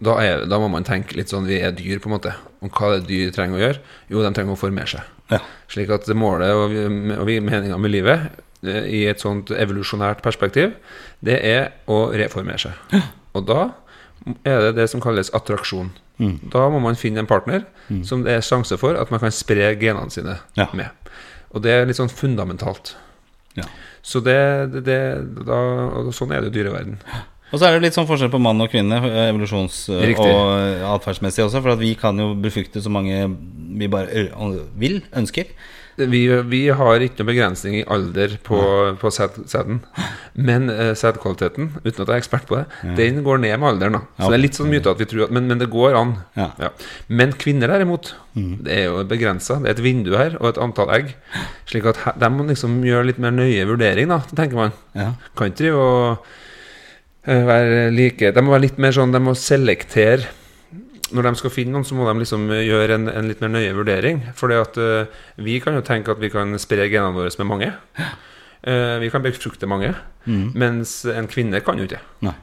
Da, 0.00 0.14
er, 0.24 0.46
da 0.48 0.56
må 0.62 0.70
man 0.72 0.86
tenke 0.88 1.12
litt 1.18 1.28
sånn 1.28 1.44
vi 1.44 1.58
er 1.60 1.74
dyr, 1.76 1.98
på 2.00 2.08
en 2.08 2.16
måte. 2.16 2.32
Og 2.64 2.72
hva 2.72 2.94
er 2.94 3.02
det 3.02 3.10
dyr 3.10 3.34
trenger 3.36 3.58
å 3.58 3.64
gjøre? 3.66 3.82
Jo, 4.08 4.22
de 4.24 4.30
trenger 4.32 4.56
å 4.56 4.60
formere 4.60 4.88
seg. 4.96 5.04
Ja. 5.30 5.42
Slik 5.70 5.92
at 5.92 6.08
målet 6.16 6.56
og, 6.56 6.72
og 7.20 7.28
meninga 7.28 7.76
med 7.78 7.92
livet 7.92 8.30
eh, 8.32 8.46
i 8.62 9.04
et 9.08 9.20
sånt 9.22 9.50
evolusjonært 9.54 10.20
perspektiv, 10.24 10.74
det 11.24 11.38
er 11.46 11.70
å 11.88 12.10
reformere 12.12 12.58
seg. 12.58 13.02
Og 13.34 13.46
da 13.48 13.70
er 14.44 14.60
det 14.66 14.74
det 14.76 14.88
som 14.92 15.00
kalles 15.00 15.30
attraksjon. 15.36 15.92
Mm. 16.20 16.34
Da 16.52 16.66
må 16.68 16.80
man 16.84 16.98
finne 17.00 17.22
en 17.22 17.26
partner 17.30 17.62
som 18.04 18.20
det 18.26 18.34
er 18.36 18.44
sjanse 18.44 18.76
for 18.76 18.98
at 19.00 19.10
man 19.10 19.22
kan 19.22 19.32
spre 19.32 19.70
genene 19.80 20.12
sine 20.12 20.36
Ja. 20.58 20.66
med. 20.76 20.90
Og 21.54 21.62
det 21.64 21.70
er 21.72 21.86
litt 21.88 21.96
sånn 21.96 22.12
fundamentalt. 22.12 22.92
Ja. 23.56 23.64
Så 24.02 24.20
det, 24.20 24.36
det, 24.72 24.84
det 24.86 24.98
da, 25.48 25.56
Sånn 26.14 26.30
er 26.32 26.40
det 26.44 26.50
jo 26.50 26.52
i 26.52 26.58
dyreverden. 26.60 26.98
Og 27.50 27.58
så 27.58 27.66
er 27.66 27.74
det 27.78 27.82
litt 27.88 27.96
sånn 27.98 28.06
forskjell 28.06 28.30
på 28.30 28.38
mann 28.42 28.60
og 28.62 28.70
kvinne, 28.70 29.00
eh, 29.02 29.32
evolusjons- 29.32 29.88
Riktig. 30.06 30.30
og 30.30 30.84
atferdsmessig 31.00 31.44
også. 31.44 31.62
For 31.62 31.72
at 31.74 31.78
vi 31.82 31.94
kan 31.98 32.16
jo 32.18 32.34
befrukte 32.34 32.80
så 32.82 32.90
mange 32.92 33.24
vi 33.78 33.88
bare 33.88 34.28
vil, 34.78 35.02
ønsker. 35.16 35.46
Vi, 36.00 36.20
vi 36.48 36.60
har 36.72 37.02
ikke 37.04 37.18
noen 37.20 37.28
begrensning 37.28 37.74
i 37.80 37.84
alder 37.84 38.38
på, 38.46 38.56
på 39.02 39.10
sæden. 39.12 39.82
Men 40.34 40.70
uh, 40.70 40.94
sædkvaliteten, 40.96 41.74
uten 41.84 41.90
at 41.90 42.06
jeg 42.08 42.14
er 42.14 42.22
ekspert 42.22 42.46
på 42.48 42.56
det, 42.56 42.64
den 42.96 43.18
går 43.26 43.42
ned 43.42 43.58
med 43.60 43.68
alderen. 43.74 43.92
da 43.98 44.00
Så 44.16 44.22
Ja. 44.24 44.30
det 44.30 44.38
er 44.38 44.42
litt 44.46 44.56
sånn 44.56 44.70
myte 44.72 44.90
at 44.94 44.98
vi 45.02 45.04
tror 45.10 45.24
at 45.26 45.30
Men, 45.34 45.48
men 45.50 45.58
det 45.58 45.68
går 45.68 45.98
an. 45.98 46.14
Ja. 46.38 46.70
Men 47.08 47.32
kvinner 47.36 47.68
derimot, 47.68 48.14
det 48.34 48.72
er 48.78 48.84
jo 48.88 49.04
begrensa. 49.04 49.58
Det 49.60 49.66
er 49.68 49.76
et 49.76 49.84
vindu 49.84 50.16
her 50.16 50.38
og 50.40 50.48
et 50.54 50.62
antall 50.62 50.88
egg. 50.94 51.14
Slik 51.68 51.84
at 51.90 52.00
de 52.18 52.30
må 52.32 52.46
liksom 52.48 52.80
gjøre 52.86 53.10
litt 53.10 53.18
mer 53.18 53.34
nøye 53.36 53.66
vurdering, 53.68 54.08
da, 54.08 54.20
tenker 54.32 54.54
man. 54.56 54.72
Ja. 54.94 55.12
Kan 55.36 55.50
ikke 55.50 55.64
drive 55.66 55.76
og 55.84 56.12
eh, 56.12 56.38
være 57.26 57.90
like 57.92 58.30
De 58.32 58.42
må 58.42 58.54
være 58.54 58.64
litt 58.64 58.78
mer 58.80 58.94
sånn 58.96 59.12
De 59.12 59.20
må 59.20 59.34
selektere 59.36 60.30
når 61.10 61.26
de 61.26 61.38
skal 61.40 61.50
finne 61.50 61.74
noen, 61.74 61.86
så 61.86 61.96
må 61.98 62.04
de 62.06 62.20
liksom 62.22 62.44
gjøre 62.54 62.94
en, 62.94 63.08
en 63.10 63.26
litt 63.26 63.40
mer 63.42 63.50
nøye 63.50 63.72
vurdering. 63.74 64.20
Fordi 64.38 64.58
at 64.60 64.76
eh, 64.78 65.16
vi 65.42 65.56
kan 65.58 65.74
jo 65.74 65.82
tenke 65.82 66.14
at 66.14 66.20
vi 66.22 66.30
kan 66.30 66.54
spre 66.62 66.86
genene 66.86 67.16
våre 67.16 67.32
med 67.40 67.48
mange. 67.50 67.70
Uh, 68.60 69.00
vi 69.02 69.08
kan 69.10 69.24
befrukte 69.24 69.66
mange. 69.66 69.90
Mens 70.28 71.00
en 71.08 71.26
kvinne 71.30 71.62
kan 71.64 71.80
jo 71.80 71.88
ikke 71.88 71.98
det. 71.98 72.34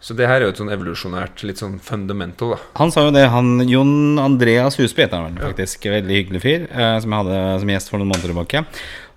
Så 0.00 0.16
det 0.16 0.26
her 0.26 0.40
er 0.40 0.48
jo 0.48 0.54
et 0.54 0.60
sånn 0.60 0.72
evolusjonært, 0.72 1.42
litt 1.44 1.60
sånn 1.60 1.76
fundamental, 1.84 2.54
da. 2.54 2.58
Han 2.80 2.92
sa 2.92 3.04
jo 3.04 3.12
det, 3.12 3.26
han 3.28 3.60
Jon 3.68 4.16
Andreas 4.20 4.78
Husby 4.80 5.04
heter 5.04 5.20
han 5.20 5.36
faktisk. 5.36 5.50
faktisk. 5.50 5.88
Veldig 5.92 6.16
hyggelig 6.16 6.40
fyr, 6.40 6.64
eh, 6.72 6.94
som 7.04 7.12
jeg 7.12 7.26
hadde 7.26 7.40
som 7.60 7.72
gjest 7.74 7.92
for 7.92 8.00
noen 8.00 8.08
måneder 8.08 8.32
tilbake. 8.32 8.62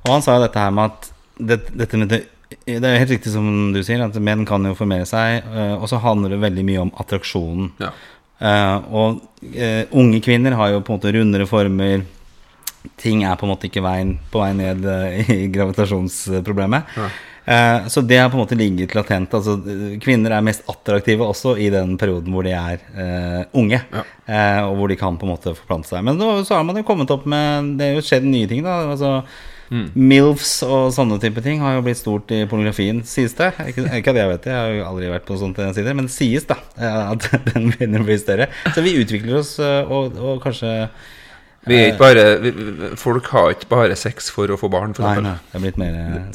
Og 0.03 0.11
han 0.11 0.25
sa 0.25 0.35
jo 0.35 0.43
dette 0.43 0.59
her 0.59 0.75
med 0.75 0.91
at 0.91 1.07
det, 1.39 1.59
dette 1.71 2.01
med 2.01 2.11
det, 2.11 2.19
det 2.65 2.87
er 2.87 2.99
helt 3.01 3.13
riktig 3.15 3.33
som 3.33 3.45
du 3.73 3.81
sier, 3.83 4.01
at 4.05 4.17
menn 4.21 4.45
kan 4.47 4.65
jo 4.67 4.75
formere 4.77 5.05
seg. 5.09 5.43
eh, 5.43 5.75
Og 5.77 5.87
så 5.91 5.99
handler 6.03 6.35
det 6.35 6.41
veldig 6.43 6.65
mye 6.67 6.81
om 6.85 6.91
attraksjonen. 7.01 7.71
Ja. 7.83 7.91
Eh, 8.43 8.77
og 8.91 9.21
eh, 9.53 9.85
unge 9.91 10.21
kvinner 10.23 10.57
har 10.59 10.73
jo 10.73 10.81
på 10.81 10.93
en 10.93 10.99
måte 10.99 11.13
rundere 11.15 11.47
former. 11.49 12.03
Ting 12.99 13.23
er 13.23 13.37
på 13.39 13.47
en 13.47 13.53
måte 13.53 13.69
ikke 13.69 13.83
veien, 13.83 14.17
på 14.31 14.41
vei 14.41 14.51
ned 14.57 14.83
i 15.31 15.45
gravitasjonsproblemet. 15.53 16.97
Ja. 16.99 17.11
Så 17.91 17.99
det 18.07 18.21
har 18.21 18.29
på 18.31 18.37
en 18.37 18.43
måte 18.45 18.55
ligget 18.55 18.93
latent. 18.95 19.33
Altså, 19.35 19.57
kvinner 19.99 20.31
er 20.31 20.43
mest 20.47 20.63
attraktive 20.71 21.25
også 21.27 21.57
i 21.59 21.69
den 21.71 21.97
perioden 21.99 22.31
hvor 22.31 22.45
de 22.47 22.53
er 22.55 22.83
uh, 22.95 23.41
unge. 23.59 23.81
Ja. 23.83 24.03
Uh, 24.27 24.61
og 24.69 24.77
hvor 24.79 24.91
de 24.91 24.95
kan 24.99 25.17
på 25.19 25.27
en 25.27 25.33
måte 25.33 25.51
forplante 25.57 25.91
seg. 25.91 26.05
Men 26.07 26.19
nå, 26.19 26.29
så 26.47 26.55
har 26.55 26.63
man 26.63 26.79
jo 26.79 26.85
kommet 26.87 27.11
opp 27.11 27.25
med 27.27 27.73
Det 27.79 27.89
er 27.89 27.97
jo 27.97 28.05
skjedd 28.07 28.27
nye 28.29 28.47
ting, 28.47 28.63
da. 28.63 28.77
Altså, 28.93 29.11
Mm. 29.73 29.87
Milfs 29.97 30.51
og 30.67 30.91
sånne 30.93 31.17
type 31.21 31.41
ting 31.41 31.63
har 31.63 31.77
jo 31.77 31.85
blitt 31.85 31.97
stort 31.97 32.29
i 32.35 32.43
pornografien, 32.49 33.01
sies 33.07 33.33
det. 33.39 33.49
Ikke, 33.71 33.87
ikke 33.89 34.13
at 34.13 34.19
jeg 34.21 34.29
vet 34.29 34.45
det, 34.45 34.53
jeg 34.53 34.59
har 34.59 34.77
jo 34.77 34.85
aldri 34.91 35.09
vært 35.09 35.25
på 35.25 35.39
sånne 35.41 35.71
sider, 35.73 35.97
men 35.97 36.09
det 36.09 36.13
sies 36.13 36.45
da 36.49 36.59
eh, 36.77 37.01
at 37.15 37.27
den 37.49 37.71
begynner 37.71 38.03
å 38.03 38.07
bli 38.07 38.19
større. 38.21 38.49
Så 38.75 38.85
vi 38.85 38.95
utvikler 39.01 39.41
oss, 39.41 39.55
eh, 39.63 39.81
og, 39.89 40.19
og 40.19 40.43
kanskje 40.45 40.73
Vi 41.65 41.75
er 41.79 41.93
ikke 41.93 41.99
bare 42.01 42.23
vi, 42.43 42.51
Folk 42.99 43.27
har 43.31 43.53
ikke 43.53 43.69
bare 43.71 43.95
sex 43.95 44.29
for 44.33 44.51
å 44.51 44.57
få 44.59 44.67
barn, 44.73 44.91
for 44.97 45.05
Nei, 45.07 45.21
nei, 45.23 45.35
det 45.51 45.55
er 45.59 45.63
blitt 45.63 45.77
mer 45.79 45.93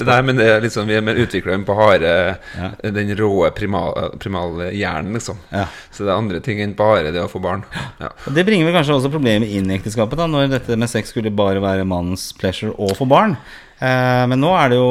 Nei, 0.09 0.19
men 0.25 0.41
det 0.41 0.47
er 0.55 0.67
sånn, 0.73 0.89
vi 0.89 0.97
er 0.97 1.05
mer 1.05 1.21
utvikla 1.21 1.53
enn 1.57 1.67
på 1.69 1.77
harde 1.77 2.13
Ja. 2.57 2.71
Den 2.81 3.13
råe 3.19 3.51
primal- 3.57 4.17
primale 4.19 4.71
hjernen, 4.73 5.13
liksom. 5.19 5.37
Ja. 5.53 5.67
Så 5.93 6.05
det 6.07 6.13
er 6.13 6.17
andre 6.17 6.41
ting 6.45 6.63
enn 6.65 6.75
bare 6.79 7.13
det 7.13 7.21
å 7.21 7.29
få 7.31 7.43
barn. 7.45 7.65
Ja. 8.01 8.09
Det 8.33 8.47
bringer 8.49 8.69
vel 8.71 8.77
kanskje 8.79 8.97
også 8.97 9.13
problemet 9.13 9.53
inn 9.53 9.69
i 9.71 9.77
ekteskapet, 9.79 10.17
da 10.17 10.27
når 10.31 10.49
dette 10.57 10.77
med 10.81 10.89
sex 10.91 11.13
skulle 11.13 11.31
bare 11.35 11.61
være 11.61 11.85
mannens 11.89 12.31
pleasure 12.39 12.73
og 12.79 12.97
få 12.97 13.07
barn. 13.09 13.37
Eh, 13.79 14.25
men 14.27 14.41
nå 14.43 14.51
er 14.59 14.73
det 14.73 14.79
jo, 14.81 14.87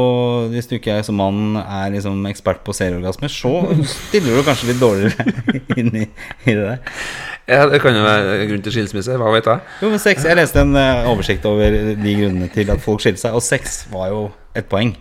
hvis 0.54 0.70
du 0.70 0.78
ikke 0.78 0.94
er 0.96 1.04
som 1.04 1.18
mann 1.20 1.58
er 1.60 1.92
liksom 1.92 2.22
ekspert 2.30 2.62
på 2.64 2.76
serieorgasmer, 2.76 3.32
så 3.32 3.52
stiller 3.84 4.38
du 4.38 4.46
kanskje 4.48 4.70
litt 4.72 4.80
dårligere 4.80 5.28
inn 5.82 5.92
i, 5.92 6.06
i 6.48 6.54
det 6.54 6.62
der. 6.62 7.02
Ja, 7.48 7.66
det 7.72 7.82
kan 7.84 7.96
jo 7.96 8.04
være 8.04 8.46
grunn 8.50 8.64
til 8.64 8.76
skilsmisse, 8.76 9.16
hva 9.20 9.32
vet 9.36 9.48
jeg. 9.48 9.64
Jo, 9.84 9.92
men 9.92 10.04
sex, 10.04 10.24
Jeg 10.28 10.40
leste 10.40 10.64
en 10.64 10.76
eh, 10.80 11.08
oversikt 11.12 11.48
over 11.48 11.80
de 12.00 12.16
grunnene 12.22 12.52
til 12.56 12.72
at 12.72 12.84
folk 12.84 13.04
skilte 13.04 13.24
seg, 13.26 13.36
og 13.36 13.44
sex 13.44 13.82
var 13.92 14.12
jo 14.14 14.26
et 14.56 14.68
poeng. 14.72 14.96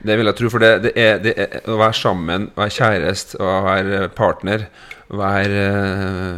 Det 0.00 0.16
vil 0.16 0.30
jeg 0.30 0.38
tro, 0.38 0.50
for 0.50 0.62
det, 0.64 0.70
det, 0.86 0.92
er, 0.98 1.18
det 1.22 1.34
er 1.36 1.58
å 1.70 1.76
være 1.78 1.98
sammen, 1.98 2.48
være 2.56 2.72
kjæreste, 2.72 3.38
å 3.38 3.58
være 3.66 4.06
partner, 4.16 4.66
være 5.10 5.64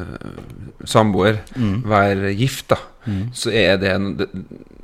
uh, 0.07 0.87
samboer, 0.88 1.41
være 1.88 2.33
gift, 2.38 2.71
da. 2.73 2.79
Så 3.35 3.50
er 3.50 3.81
det, 3.83 3.88
en, 3.91 4.12
det 4.17 4.29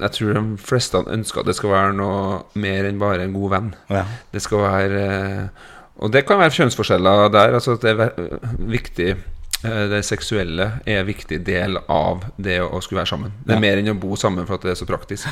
Jeg 0.01 0.11
tror 0.17 0.33
de 0.35 0.41
fleste 0.59 0.99
ønsker 1.07 1.41
at 1.45 1.47
det 1.47 1.55
skal 1.55 1.71
være 1.71 1.93
noe 1.95 2.41
mer 2.59 2.89
enn 2.89 2.99
bare 2.99 3.23
en 3.23 3.35
god 3.37 3.51
venn. 3.53 3.69
Ja. 3.95 4.03
Det 4.35 4.43
skal 4.43 4.65
være 4.65 5.03
uh, 5.07 5.67
Og 6.03 6.11
det 6.15 6.25
kan 6.27 6.41
være 6.41 6.51
kjønnsforskjeller 6.57 7.29
der. 7.31 7.55
Altså 7.55 7.77
at 7.79 7.87
det 7.87 7.93
er 7.95 8.11
viktig 8.59 9.07
eh, 9.15 9.85
Det 9.91 10.03
seksuelle 10.07 10.67
er 10.87 11.01
en 11.01 11.07
viktig 11.09 11.39
del 11.47 11.79
av 11.91 12.27
det 12.37 12.59
å, 12.63 12.69
å 12.75 12.83
skulle 12.83 13.05
være 13.05 13.13
sammen. 13.13 13.33
Det 13.45 13.55
er 13.55 13.59
Ja. 13.59 13.65
mer 13.69 13.79
enn 13.85 13.93
å 13.95 13.97
bo 14.03 14.19
sammen 14.19 14.47
for 14.51 14.59
at 14.59 14.67
det 14.67 14.75
er 14.75 14.81
så 14.83 14.87
praktisk. 14.91 15.27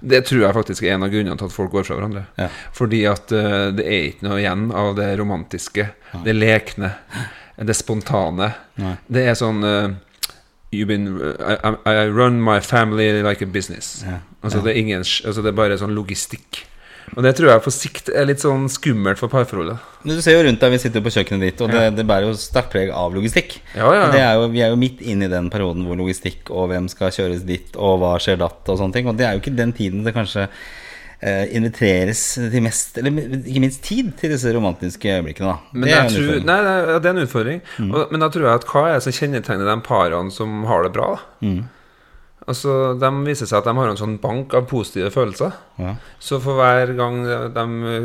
Det 0.00 0.22
tror 0.28 0.44
jeg 0.44 0.56
faktisk 0.60 0.84
er 0.84 0.94
en 0.98 1.04
av 1.08 1.12
grunnene 1.16 1.36
til 1.40 1.48
at 1.48 1.56
folk 1.56 1.72
går 1.72 1.88
fra 1.88 1.96
hverandre. 1.96 2.26
Ja. 2.36 2.48
Fordi 2.76 3.02
at 3.08 3.32
det 3.32 3.84
er 3.88 4.10
ikke 4.12 4.28
noe 4.28 4.40
igjen 4.44 4.68
av 4.76 4.92
det 5.00 5.10
romantiske, 5.20 5.88
det 6.24 6.36
lekne, 6.36 6.92
det 7.64 7.76
spontane. 7.76 8.50
Nei. 8.82 8.96
Det 9.08 9.24
er 9.30 9.36
sånn 9.38 9.64
uh, 9.64 9.94
You've 10.74 10.90
been 10.90 11.06
I, 11.40 11.56
I, 11.56 11.92
I 11.92 12.08
run 12.12 12.40
my 12.42 12.60
family 12.60 13.22
like 13.24 13.44
a 13.44 13.48
business. 13.48 14.02
Ja. 14.04 14.20
Altså, 14.42 14.60
det 14.60 14.74
er 14.74 14.80
ingen, 14.82 15.04
altså 15.04 15.42
Det 15.42 15.52
er 15.52 15.56
bare 15.56 15.78
sånn 15.80 15.94
logistikk. 15.96 16.66
Og 17.14 17.22
det 17.22 17.36
tror 17.38 17.52
jeg 17.52 17.62
på 17.62 17.70
sikt 17.70 18.08
er 18.10 18.26
litt 18.26 18.42
sånn 18.42 18.64
skummelt 18.72 19.20
for 19.20 19.30
parforholdet. 19.30 19.78
Du 20.02 20.16
ser 20.18 20.34
jo 20.34 20.40
rundt 20.42 20.58
deg, 20.62 20.72
vi 20.74 20.80
sitter 20.82 20.98
jo 20.98 21.06
på 21.06 21.12
kjøkkenet 21.14 21.44
ditt, 21.44 21.60
og 21.62 21.70
det, 21.70 21.84
det 21.94 22.04
bærer 22.08 22.26
jo 22.26 22.32
sterkt 22.38 22.72
preg 22.72 22.90
av 22.90 23.14
logistikk. 23.14 23.60
Ja, 23.76 23.86
ja, 23.86 24.00
ja. 24.00 24.08
Det 24.10 24.22
er 24.24 24.40
jo, 24.40 24.48
vi 24.50 24.64
er 24.66 24.72
jo 24.74 24.80
midt 24.80 25.04
inne 25.06 25.28
i 25.28 25.32
den 25.32 25.46
perioden 25.52 25.86
hvor 25.86 26.00
logistikk 26.00 26.50
og 26.50 26.72
hvem 26.72 26.90
skal 26.90 27.14
kjøres 27.14 27.46
dit, 27.46 27.78
og 27.78 28.00
hva 28.02 28.16
skjer 28.22 28.42
datt, 28.42 28.58
og 28.66 28.80
sånne 28.82 28.98
ting. 28.98 29.06
Og 29.06 29.20
det 29.20 29.28
er 29.28 29.36
jo 29.36 29.44
ikke 29.44 29.54
den 29.54 29.74
tiden 29.76 30.02
det 30.06 30.16
kanskje 30.16 30.48
eh, 30.48 30.66
inviteres 31.56 32.20
til 32.36 32.62
mest, 32.64 32.98
eller 33.00 33.38
ikke 33.38 33.62
minst 33.62 33.80
tid, 33.86 34.10
til 34.20 34.34
disse 34.34 34.52
romantiske 34.52 35.08
øyeblikkene, 35.16 35.54
det 35.72 35.94
er 35.94 36.02
en 36.02 36.12
tror, 36.12 36.26
utfordring. 36.26 36.42
Mm. 36.42 36.50
nei, 36.50 36.58
nei, 36.66 36.98
det 36.98 37.08
er 37.08 37.14
en 37.14 37.22
utfordring. 37.22 37.62
Og, 37.86 38.02
men 38.12 38.24
da 38.24 38.28
tror 38.32 38.46
jeg 38.46 38.60
at 38.60 38.68
hva 38.72 38.84
er 38.90 38.98
det 38.98 39.06
som 39.06 39.16
kjennetegner 39.16 39.70
de 39.70 39.78
parene 39.86 40.34
som 40.34 40.60
har 40.68 40.84
det 40.84 40.92
bra? 40.96 41.14
da? 41.16 41.46
Mm. 41.46 41.64
Altså, 42.46 42.94
De 42.98 43.08
viser 43.26 43.48
seg 43.50 43.58
at 43.58 43.64
de 43.66 43.72
har 43.74 43.88
en 43.90 43.96
sånn 43.98 44.20
bank 44.22 44.52
av 44.54 44.68
positive 44.70 45.08
følelser. 45.10 45.52
Ja. 45.82 45.96
Så 46.22 46.38
for 46.40 46.54
hver 46.60 46.92
gang 46.94 47.16
de 47.56 47.64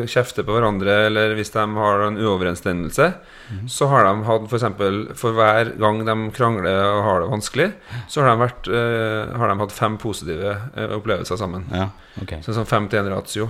kjefter 0.10 0.42
på 0.48 0.56
hverandre, 0.56 0.96
eller 1.12 1.36
hvis 1.38 1.52
de 1.54 1.66
har 1.78 2.02
en 2.08 2.18
uoverensstemmelse, 2.18 3.14
Mm. 3.52 3.66
så 3.68 3.88
har 3.92 4.06
de 4.08 4.24
hatt 4.24 4.46
f.eks. 4.48 4.64
For, 4.78 4.98
for 5.20 5.34
hver 5.36 5.74
gang 5.78 5.98
de 6.08 6.14
krangler 6.32 6.78
og 6.88 7.02
har 7.04 7.20
det 7.20 7.30
vanskelig, 7.34 7.66
så 8.08 8.22
har 8.24 8.30
de, 8.32 8.40
vært, 8.46 8.70
uh, 8.72 9.38
har 9.38 9.52
de 9.52 9.58
hatt 9.60 9.74
fem 9.76 9.98
positive 10.00 10.54
uh, 10.78 10.94
opplevelser 10.96 11.36
sammen. 11.38 11.66
ja, 11.76 11.90
ok. 12.22 12.38
Så 12.46 12.56
sånn 12.56 12.66
fem 12.70 12.88
til 12.88 13.02
en 13.04 13.12
ratio. 13.12 13.50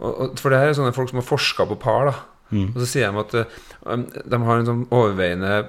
Og, 0.00 0.12
og, 0.14 0.38
for 0.40 0.48
det 0.50 0.62
her 0.62 0.72
er 0.72 0.78
sånne 0.78 0.94
folk 0.96 1.12
som 1.12 1.20
har 1.20 1.28
forska 1.28 1.66
på 1.68 1.76
par. 1.78 2.06
da 2.10 2.14
Mm. 2.54 2.68
Og 2.76 2.80
så 2.82 2.86
sier 2.86 3.10
de 3.10 3.18
at 3.18 3.34
uh, 3.34 3.96
de 4.30 4.38
har 4.46 4.58
en 4.60 4.66
sånn 4.68 4.82
overveiende 4.92 5.64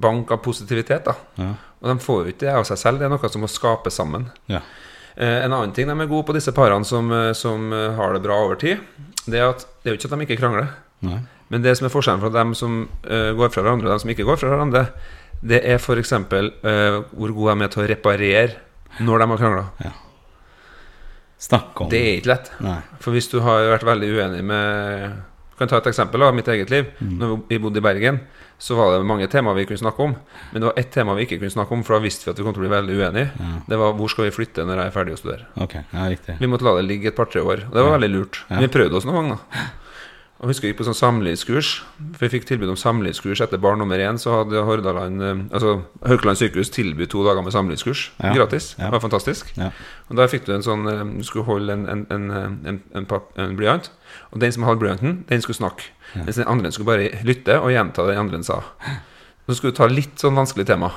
bank 0.00 0.30
av 0.32 0.38
positivitet. 0.44 1.04
da 1.04 1.14
Ja. 1.38 1.48
Og 1.80 1.88
de 1.88 1.96
får 2.04 2.22
jo 2.22 2.32
ikke 2.32 2.44
det 2.44 2.54
av 2.54 2.66
seg 2.68 2.78
selv, 2.80 3.00
det 3.00 3.08
er 3.08 3.12
noe 3.12 3.32
som 3.32 3.44
må 3.44 3.48
skapes 3.50 3.96
sammen. 3.96 4.28
Ja. 4.52 4.60
Eh, 5.16 5.44
en 5.44 5.52
annen 5.52 5.72
ting 5.76 5.88
de 5.88 5.96
er 5.96 6.10
gode 6.10 6.28
på, 6.28 6.36
disse 6.36 6.52
parene 6.56 6.86
som, 6.86 7.10
eh, 7.12 7.32
som 7.36 7.72
eh, 7.76 7.90
har 7.96 8.14
det 8.14 8.22
bra 8.24 8.36
over 8.44 8.60
tid, 8.60 8.82
det 9.26 9.40
er 9.40 9.50
at 9.50 9.64
det 9.82 9.90
er 9.90 9.94
jo 9.94 10.00
ikke 10.00 10.10
at 10.10 10.16
de 10.16 10.26
ikke 10.28 10.40
krangler. 10.40 10.68
Nei. 11.04 11.22
Men 11.50 11.64
det 11.64 11.74
som 11.76 11.88
er 11.88 11.92
forskjellen 11.92 12.22
fra 12.22 12.30
dem 12.30 12.52
som 12.54 12.84
går 13.02 13.48
fra 13.50 13.64
hverandre, 13.64 13.88
og 13.88 13.96
dem 13.96 14.02
som 14.04 14.10
ikke 14.12 14.26
går 14.28 14.36
fra 14.38 14.52
hverandre, 14.52 14.84
det 15.42 15.58
er 15.66 15.80
f.eks. 15.80 16.12
Uh, 16.14 17.00
hvor 17.10 17.32
gode 17.34 17.56
de 17.56 17.66
er 17.66 17.72
til 17.72 17.82
å 17.82 17.86
reparere 17.90 19.00
når 19.02 19.22
de 19.22 19.26
har 19.32 19.40
krangla. 19.40 19.64
Snakke 21.42 21.82
om 21.82 21.90
Det 21.90 22.02
er 22.04 22.20
ikke 22.20 22.30
lett. 22.30 22.52
Nei. 22.62 22.76
For 23.02 23.16
hvis 23.16 23.26
du 23.32 23.40
har 23.42 23.66
vært 23.72 23.88
veldig 23.88 24.12
uenig 24.14 24.44
med 24.46 25.18
kan 25.60 25.70
ta 25.70 25.80
et 25.80 25.90
eksempel 25.90 26.24
av 26.24 26.34
mitt 26.36 26.48
eget 26.48 26.70
liv. 26.72 26.88
Mm. 26.98 27.16
Når 27.20 27.34
vi 27.50 27.58
bodde 27.62 27.80
i 27.82 27.84
Bergen, 27.84 28.22
så 28.60 28.76
var 28.78 28.94
det 28.94 29.08
mange 29.08 29.28
temaer 29.32 29.58
vi 29.58 29.66
kunne 29.68 29.80
snakke 29.80 30.06
om. 30.06 30.14
Men 30.52 30.62
det 30.62 30.68
var 30.70 30.80
ett 30.80 30.90
tema 30.94 31.16
vi 31.16 31.26
ikke 31.26 31.38
kunne 31.40 31.52
snakke 31.52 31.76
om, 31.76 31.84
for 31.84 31.96
da 31.96 32.04
visste 32.04 32.26
vi 32.26 32.32
at 32.32 32.40
vi 32.40 32.46
kom 32.46 32.56
til 32.56 32.62
å 32.62 32.66
bli 32.66 32.72
veldig 32.72 32.96
uenige. 32.96 33.50
Det 33.68 33.80
var 33.80 33.94
hvor 33.98 34.12
skal 34.12 34.28
vi 34.28 34.34
flytte 34.34 34.64
når 34.68 34.82
jeg 34.82 34.92
er 34.92 34.96
ferdig 34.96 35.16
å 35.16 35.20
studere. 35.20 35.50
Okay. 35.66 35.84
ja. 36.32 36.40
Vi 36.40 36.50
måtte 36.50 36.68
la 36.68 36.74
det 36.80 36.86
ligge 36.88 37.12
et 37.12 37.18
par-tre 37.18 37.44
år. 37.44 37.66
Og 37.68 37.76
det 37.76 37.86
var 37.86 37.96
veldig 37.98 38.12
lurt. 38.14 38.42
Men 38.50 38.66
vi 38.66 38.72
prøvde 38.72 39.00
oss 39.00 39.08
noen 39.08 39.20
ganger, 39.20 39.38
da. 39.40 39.68
Jeg 40.40 40.48
husker 40.48 40.66
jeg 40.68 40.72
gikk 40.72 40.78
på 40.78 40.84
sånn 40.88 40.96
samlivskurs. 40.96 41.70
For 42.16 42.24
vi 42.24 42.30
fikk 42.32 42.46
tilbud 42.48 42.70
om 42.72 42.76
samlivskurs 42.80 43.42
etter 43.44 43.60
barn 43.60 43.76
nummer 43.82 44.00
én. 44.00 44.16
Så 44.16 44.32
hadde 44.38 44.62
Hordaland 44.64 45.20
eh, 45.20 45.42
Altså 45.52 45.82
Haukeland 46.08 46.40
sykehus 46.40 46.72
tilbudt 46.72 47.10
to 47.12 47.20
dager 47.26 47.44
med 47.44 47.52
samlivskurs 47.52 48.06
Ja. 48.22 48.32
gratis. 48.38 48.70
Ja. 48.78 48.86
Det 48.88 48.92
var 48.96 49.02
fantastisk. 49.04 49.52
Ja. 49.60 49.68
Og 50.08 50.16
der 50.16 50.32
fikk 50.32 50.46
du 50.48 50.54
en 50.54 50.64
sånn 50.64 50.88
eh, 50.88 51.04
Du 51.18 51.26
skulle 51.28 51.44
holde 51.44 51.76
en, 51.76 51.84
en, 51.92 52.06
en, 52.08 52.80
en, 52.96 53.06
en, 53.36 53.56
blyant. 53.58 53.90
Og 54.32 54.40
den 54.40 54.56
som 54.56 54.64
hadde 54.64 54.80
blyanten, 54.80 55.20
den 55.28 55.44
skulle 55.44 55.60
snakke. 55.60 55.92
Mens 56.14 56.40
den 56.40 56.48
andre 56.48 56.72
skulle 56.72 56.88
bare 56.88 57.20
lytte 57.28 57.60
og 57.60 57.70
gjenta 57.74 58.08
det 58.08 58.16
den 58.16 58.24
andre 58.24 58.40
sa. 58.42 58.62
Så 59.44 59.58
skulle 59.58 59.74
du 59.74 59.82
ta 59.82 59.90
litt 59.92 60.16
sånn 60.24 60.40
vanskelig 60.40 60.64
tema. 60.72 60.94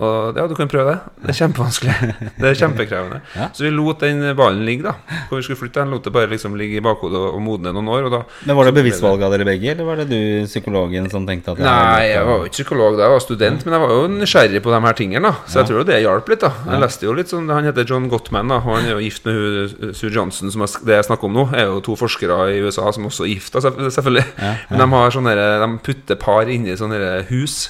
Og 0.00 0.38
ja, 0.38 0.46
du 0.48 0.54
kan 0.56 0.68
prøve 0.70 0.94
det. 0.94 1.12
Det 1.26 1.32
er 1.34 1.36
kjempevanskelig. 1.42 1.94
Det 2.40 2.50
er 2.50 2.58
kjempekrevende. 2.62 3.20
Ja. 3.40 3.46
Så 3.54 3.62
vi 3.62 3.70
lot 3.72 4.00
den 4.02 4.22
ballen 4.36 4.64
ligge, 4.66 4.84
da. 4.88 5.20
Hvor 5.28 5.38
vi 5.38 5.44
skulle 5.44 5.58
flytte 5.60 5.80
den. 5.80 5.92
Lot 5.94 6.04
det 6.04 6.12
bare 6.12 6.28
liksom 6.32 6.56
ligge 6.58 6.78
i 6.80 6.82
bakhodet 6.84 7.18
og, 7.20 7.38
modne 7.44 7.72
noen 7.72 7.88
år. 7.92 8.08
Da 8.12 8.20
Men 8.48 8.58
Var 8.58 8.68
det 8.68 8.72
bevisst 8.80 9.04
valg 9.04 9.22
av 9.24 9.32
dere 9.34 9.46
begge, 9.48 9.70
eller 9.72 9.86
var 9.86 10.00
det 10.00 10.08
du, 10.10 10.18
psykologen, 10.48 11.08
som 11.12 11.26
tenkte 11.28 11.54
at 11.54 11.62
Nei, 11.62 12.10
jeg 12.10 12.24
var 12.26 12.40
jo 12.40 12.48
ikke 12.48 12.56
psykolog 12.58 12.98
da 12.98 13.06
jeg 13.06 13.14
var 13.14 13.24
student, 13.24 13.64
men 13.64 13.76
jeg 13.76 13.84
var 13.84 13.94
jo 13.94 14.10
nysgjerrig 14.16 14.62
på 14.64 14.74
de 14.74 14.80
her 14.86 14.98
tingene. 14.98 15.30
da 15.30 15.48
Så 15.52 15.60
jeg 15.60 15.70
tror 15.70 15.80
jo 15.82 15.86
det 15.88 16.00
hjalp 16.02 16.32
litt. 16.32 16.44
da 16.44 16.52
Jeg 16.72 16.84
leste 16.84 17.08
jo 17.08 17.16
litt 17.16 17.32
sånn 17.32 17.50
Han 17.52 17.68
heter 17.70 17.88
John 17.88 18.08
Gottman, 18.12 18.52
da 18.52 18.60
og 18.60 18.76
han 18.76 18.88
er 18.88 18.96
jo 18.96 19.02
gift 19.04 19.28
med 19.28 19.36
hun, 19.38 19.94
Sue 19.96 20.12
Johnson, 20.12 20.52
som 20.52 20.64
er, 20.66 20.74
det 20.86 20.98
jeg 21.00 21.08
snakker 21.10 21.30
om 21.30 21.36
nå. 21.36 21.46
Er 21.56 21.68
jo 21.70 21.80
to 21.84 21.96
forskere 22.00 22.40
i 22.54 22.60
USA 22.64 22.88
som 22.96 23.08
også 23.08 23.26
er 23.28 23.34
gifta, 23.36 23.62
selvfølgelig. 23.64 24.26
Men 24.70 24.84
de 24.84 24.88
har 24.96 25.14
sånne 25.14 25.36
De 25.36 25.70
putter 25.86 26.20
par 26.20 26.50
inni 26.50 26.76
sånne 26.76 27.22
hus. 27.30 27.60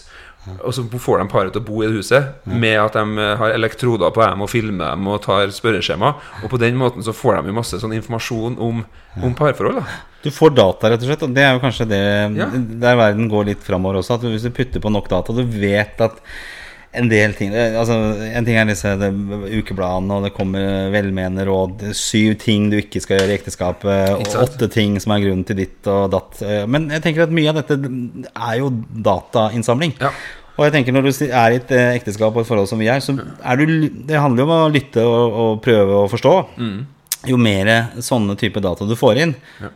Og 0.65 0.73
så 0.73 0.83
får 0.89 1.19
de 1.21 1.27
paret 1.29 1.53
til 1.53 1.61
å 1.61 1.67
bo 1.67 1.83
i 1.85 1.91
huset 1.93 2.47
med 2.49 2.79
at 2.81 2.95
de 2.97 3.03
eh, 3.21 3.35
har 3.37 3.53
elektroder 3.53 4.13
på 4.17 4.23
dem 4.25 4.41
og 4.47 4.49
filmer 4.51 4.95
dem 4.95 5.09
og 5.13 5.19
tar 5.27 5.53
spørreskjema. 5.53 6.15
Og 6.43 6.53
på 6.53 6.61
den 6.63 6.79
måten 6.81 7.05
så 7.05 7.13
får 7.17 7.41
de 7.43 7.53
jo 7.53 7.57
masse 7.59 7.81
sånn 7.83 7.93
informasjon 7.99 8.57
om, 8.59 8.81
om 9.21 9.35
parforhold. 9.37 9.83
da 9.83 9.99
Du 10.25 10.31
får 10.33 10.55
data, 10.57 10.91
rett 10.91 11.05
og 11.05 11.11
slett, 11.11 11.27
og 11.29 11.35
det 11.37 11.45
er 11.45 11.53
jo 11.55 11.61
kanskje 11.67 11.89
det 11.93 12.01
Ja. 12.39 12.49
der 12.87 12.97
verden 12.97 13.29
går 13.29 13.51
litt 13.53 13.63
framover 13.65 14.01
også. 14.01 14.17
At 14.17 14.25
hvis 14.25 14.49
du 14.49 14.51
putter 14.51 14.81
på 14.81 14.93
nok 14.93 15.09
data, 15.13 15.33
du 15.37 15.45
vet 15.45 16.01
at 16.01 16.17
en 16.93 17.09
del 17.11 17.35
ting 17.39 17.53
Altså, 17.55 17.95
En 18.35 18.47
ting 18.47 18.57
er 18.59 18.67
disse 18.67 18.91
ukebladene, 18.99 20.17
og 20.17 20.27
det 20.27 20.33
kommer 20.35 20.91
velmenende 20.91 21.47
råd. 21.47 21.85
Syv 21.97 22.35
ting 22.43 22.69
du 22.73 22.79
ikke 22.81 23.03
skal 23.03 23.21
gjøre 23.21 23.35
i 23.35 23.39
ekteskapet, 23.39 24.11
og 24.17 24.37
åtte 24.43 24.71
ting 24.73 24.99
som 25.03 25.15
er 25.15 25.25
grunnen 25.25 25.47
til 25.47 25.61
ditt 25.63 25.87
og 25.91 26.11
datt. 26.15 26.43
Eh, 26.43 26.67
Men 26.67 26.91
jeg 26.91 27.05
tenker 27.07 27.27
at 27.29 27.35
mye 27.35 27.53
av 27.53 27.61
dette 27.63 27.79
er 27.79 28.59
jo 28.59 28.73
datainnsamling. 29.07 29.95
Ja. 30.03 30.11
Og 30.59 30.67
jeg 30.67 30.75
tenker 30.75 30.93
når 30.93 31.07
du 31.07 31.13
er 31.31 31.55
i 31.55 31.61
et 31.61 31.71
eh, 31.73 31.95
ekteskap 31.97 32.35
og 32.35 32.43
et 32.43 32.49
forhold 32.51 32.69
som 32.69 32.81
vi 32.83 32.91
er, 32.93 33.01
så 33.01 33.15
er 33.17 33.57
du 33.57 33.89
Det 33.89 34.19
handler 34.19 34.43
jo 34.43 34.49
om 34.49 34.57
å 34.59 34.73
lytte 34.73 35.05
og, 35.07 35.39
og 35.45 35.63
prøve 35.65 36.03
å 36.03 36.09
forstå. 36.11 36.35
Mm. 36.59 36.81
Jo 37.29 37.37
mer 37.37 37.69
sånne 38.01 38.33
type 38.41 38.63
data 38.65 38.87
du 38.89 38.95
får 38.97 39.19
inn, 39.21 39.35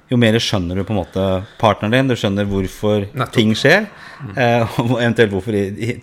jo 0.09 0.17
mer 0.17 0.39
skjønner 0.41 0.79
du 0.81 0.85
på 0.89 0.95
en 0.95 1.01
måte 1.03 1.25
partneren 1.61 1.93
din. 1.93 2.09
Du 2.09 2.17
skjønner 2.17 2.49
hvorfor 2.49 3.05
Nettopp. 3.13 3.35
ting 3.37 3.53
skjer, 3.59 3.85
eh, 4.33 4.79
og 4.81 4.95
eventuelt 4.97 5.35
hvorfor 5.35 5.53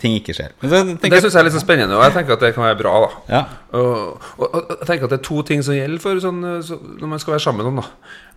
ting 0.03 0.19
ikke 0.19 0.35
skjer. 0.37 0.53
Det 0.61 0.69
syns 0.69 1.33
jeg 1.33 1.39
er 1.41 1.47
litt 1.49 1.57
så 1.57 1.63
spennende, 1.63 1.97
og 1.97 2.05
jeg 2.05 2.19
tenker 2.19 2.37
at 2.37 2.45
det 2.45 2.53
kan 2.53 2.67
være 2.69 2.77
bra. 2.83 2.97
ja, 3.31 3.45
Og, 3.73 4.19
og, 4.37 4.47
og 4.51 4.75
jeg 4.77 4.87
tenker 4.91 5.09
at 5.09 5.15
det 5.15 5.19
er 5.21 5.25
to 5.31 5.41
ting 5.47 5.65
som 5.65 5.73
gjelder 5.73 6.03
for 6.03 6.21
sånn, 6.21 6.43
eh, 6.45 6.59
så, 6.67 6.77
når 6.77 7.15
man 7.15 7.23
skal 7.23 7.37
være 7.39 7.45
sammen 7.49 7.71
med 7.71 7.81
da 7.81 7.89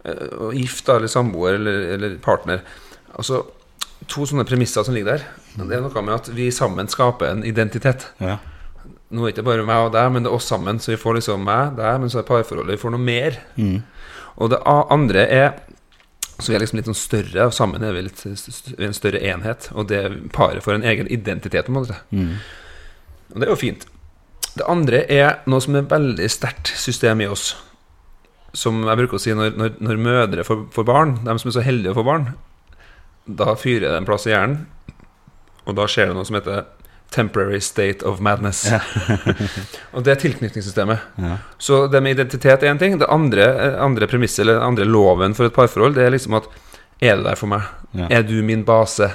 Eh, 0.05 0.33
og 0.37 0.55
Gift 0.57 0.89
eller 0.93 1.09
samboer 1.09 1.57
eller, 1.59 1.85
eller 1.97 2.17
partner. 2.25 2.65
Altså 3.17 3.45
To 4.13 4.27
sånne 4.29 4.45
premisser 4.45 4.85
som 4.85 4.93
ligger 4.93 5.15
der. 5.15 5.23
Det 5.57 5.79
er 5.79 5.81
noe 5.81 6.03
med 6.05 6.13
at 6.13 6.27
vi 6.37 6.51
sammen 6.53 6.91
skaper 6.93 7.31
en 7.31 7.45
identitet. 7.49 8.11
ja, 8.21 8.35
Nå 9.15 9.23
er 9.23 9.31
det 9.31 9.35
ikke 9.37 9.47
bare 9.47 9.65
meg 9.69 9.87
og 9.87 9.93
deg, 9.95 10.09
men 10.11 10.25
det 10.25 10.31
er 10.31 10.35
oss 10.37 10.49
sammen. 10.51 10.81
Så 10.83 10.91
vi 10.95 10.99
får 11.01 11.21
liksom 11.21 11.45
meg, 11.47 11.77
deg, 11.79 12.01
men 12.03 12.11
så 12.11 12.21
er 12.21 12.27
parforholdet 12.29 12.75
Vi 12.75 12.83
får 12.83 12.95
noe 12.97 13.05
mer. 13.05 13.39
Og 14.43 14.51
det 14.51 14.59
andre 14.67 15.27
er 15.31 15.53
Så 16.41 16.51
vi 16.51 16.57
er 16.57 16.65
liksom 16.65 16.81
litt 16.81 16.89
sånn 16.91 16.99
større, 16.99 17.45
og 17.47 17.53
sammen 17.55 17.85
er 17.87 17.93
vi 17.95 18.01
litt 18.09 18.25
vi 18.27 18.81
er 18.83 18.89
en 18.89 18.97
større 18.97 19.21
enhet. 19.23 19.69
Og 19.73 19.87
det 19.87 20.01
paret 20.35 20.65
får 20.65 20.81
en 20.81 20.89
egen 20.91 21.07
identitet. 21.15 21.67
på 21.67 21.71
en 21.73 21.79
måte 21.79 22.01
Og 23.33 23.39
det 23.39 23.47
er 23.47 23.53
jo 23.53 23.61
fint. 23.61 23.87
Det 24.55 24.67
andre 24.71 25.05
er 25.11 25.39
noe 25.47 25.63
som 25.63 25.77
er 25.79 25.87
veldig 25.91 26.27
sterkt 26.31 26.75
system 26.79 27.21
i 27.23 27.27
oss. 27.31 27.57
Som 28.55 28.83
jeg 28.87 28.99
bruker 28.99 29.19
å 29.19 29.23
si 29.23 29.35
når, 29.35 29.55
når, 29.59 29.71
når 29.83 29.97
mødre 29.97 30.45
får, 30.47 30.67
får 30.75 30.85
barn, 30.87 31.17
de 31.25 31.39
som 31.39 31.49
er 31.51 31.57
så 31.57 31.65
heldige 31.67 31.95
å 31.95 31.99
få 31.99 32.05
barn, 32.07 32.29
da 33.27 33.55
fyrer 33.59 33.89
det 33.89 33.97
en 33.97 34.07
plass 34.07 34.27
i 34.29 34.35
hjernen, 34.35 34.67
og 35.65 35.75
da 35.79 35.87
skjer 35.89 36.11
det 36.11 36.15
noe 36.19 36.27
som 36.29 36.37
heter 36.37 36.67
temporary 37.15 37.61
state 37.63 38.03
of 38.07 38.19
madness. 38.25 38.65
og 39.95 40.03
det 40.05 40.13
er 40.17 40.21
tilknytningssystemet. 40.25 40.99
ja. 41.23 41.37
Så 41.63 41.85
det 41.93 42.03
med 42.03 42.17
identitet 42.19 42.63
er 42.67 42.73
én 42.75 42.79
ting. 42.83 42.99
Det 43.01 43.07
andre, 43.13 43.47
andre 43.81 44.09
premisset, 44.11 44.43
eller 44.45 44.61
andre 44.67 44.85
loven 44.89 45.35
for 45.39 45.47
et 45.49 45.55
parforhold, 45.57 45.95
det 45.99 46.05
er 46.09 46.15
liksom 46.17 46.35
at 46.43 46.51
Er 47.03 47.17
du 47.19 47.25
der 47.27 47.35
for 47.39 47.51
meg? 47.51 47.63
Ja. 47.95 48.07
Er 48.19 48.23
du 48.27 48.37
min 48.47 48.63
base? 48.65 49.09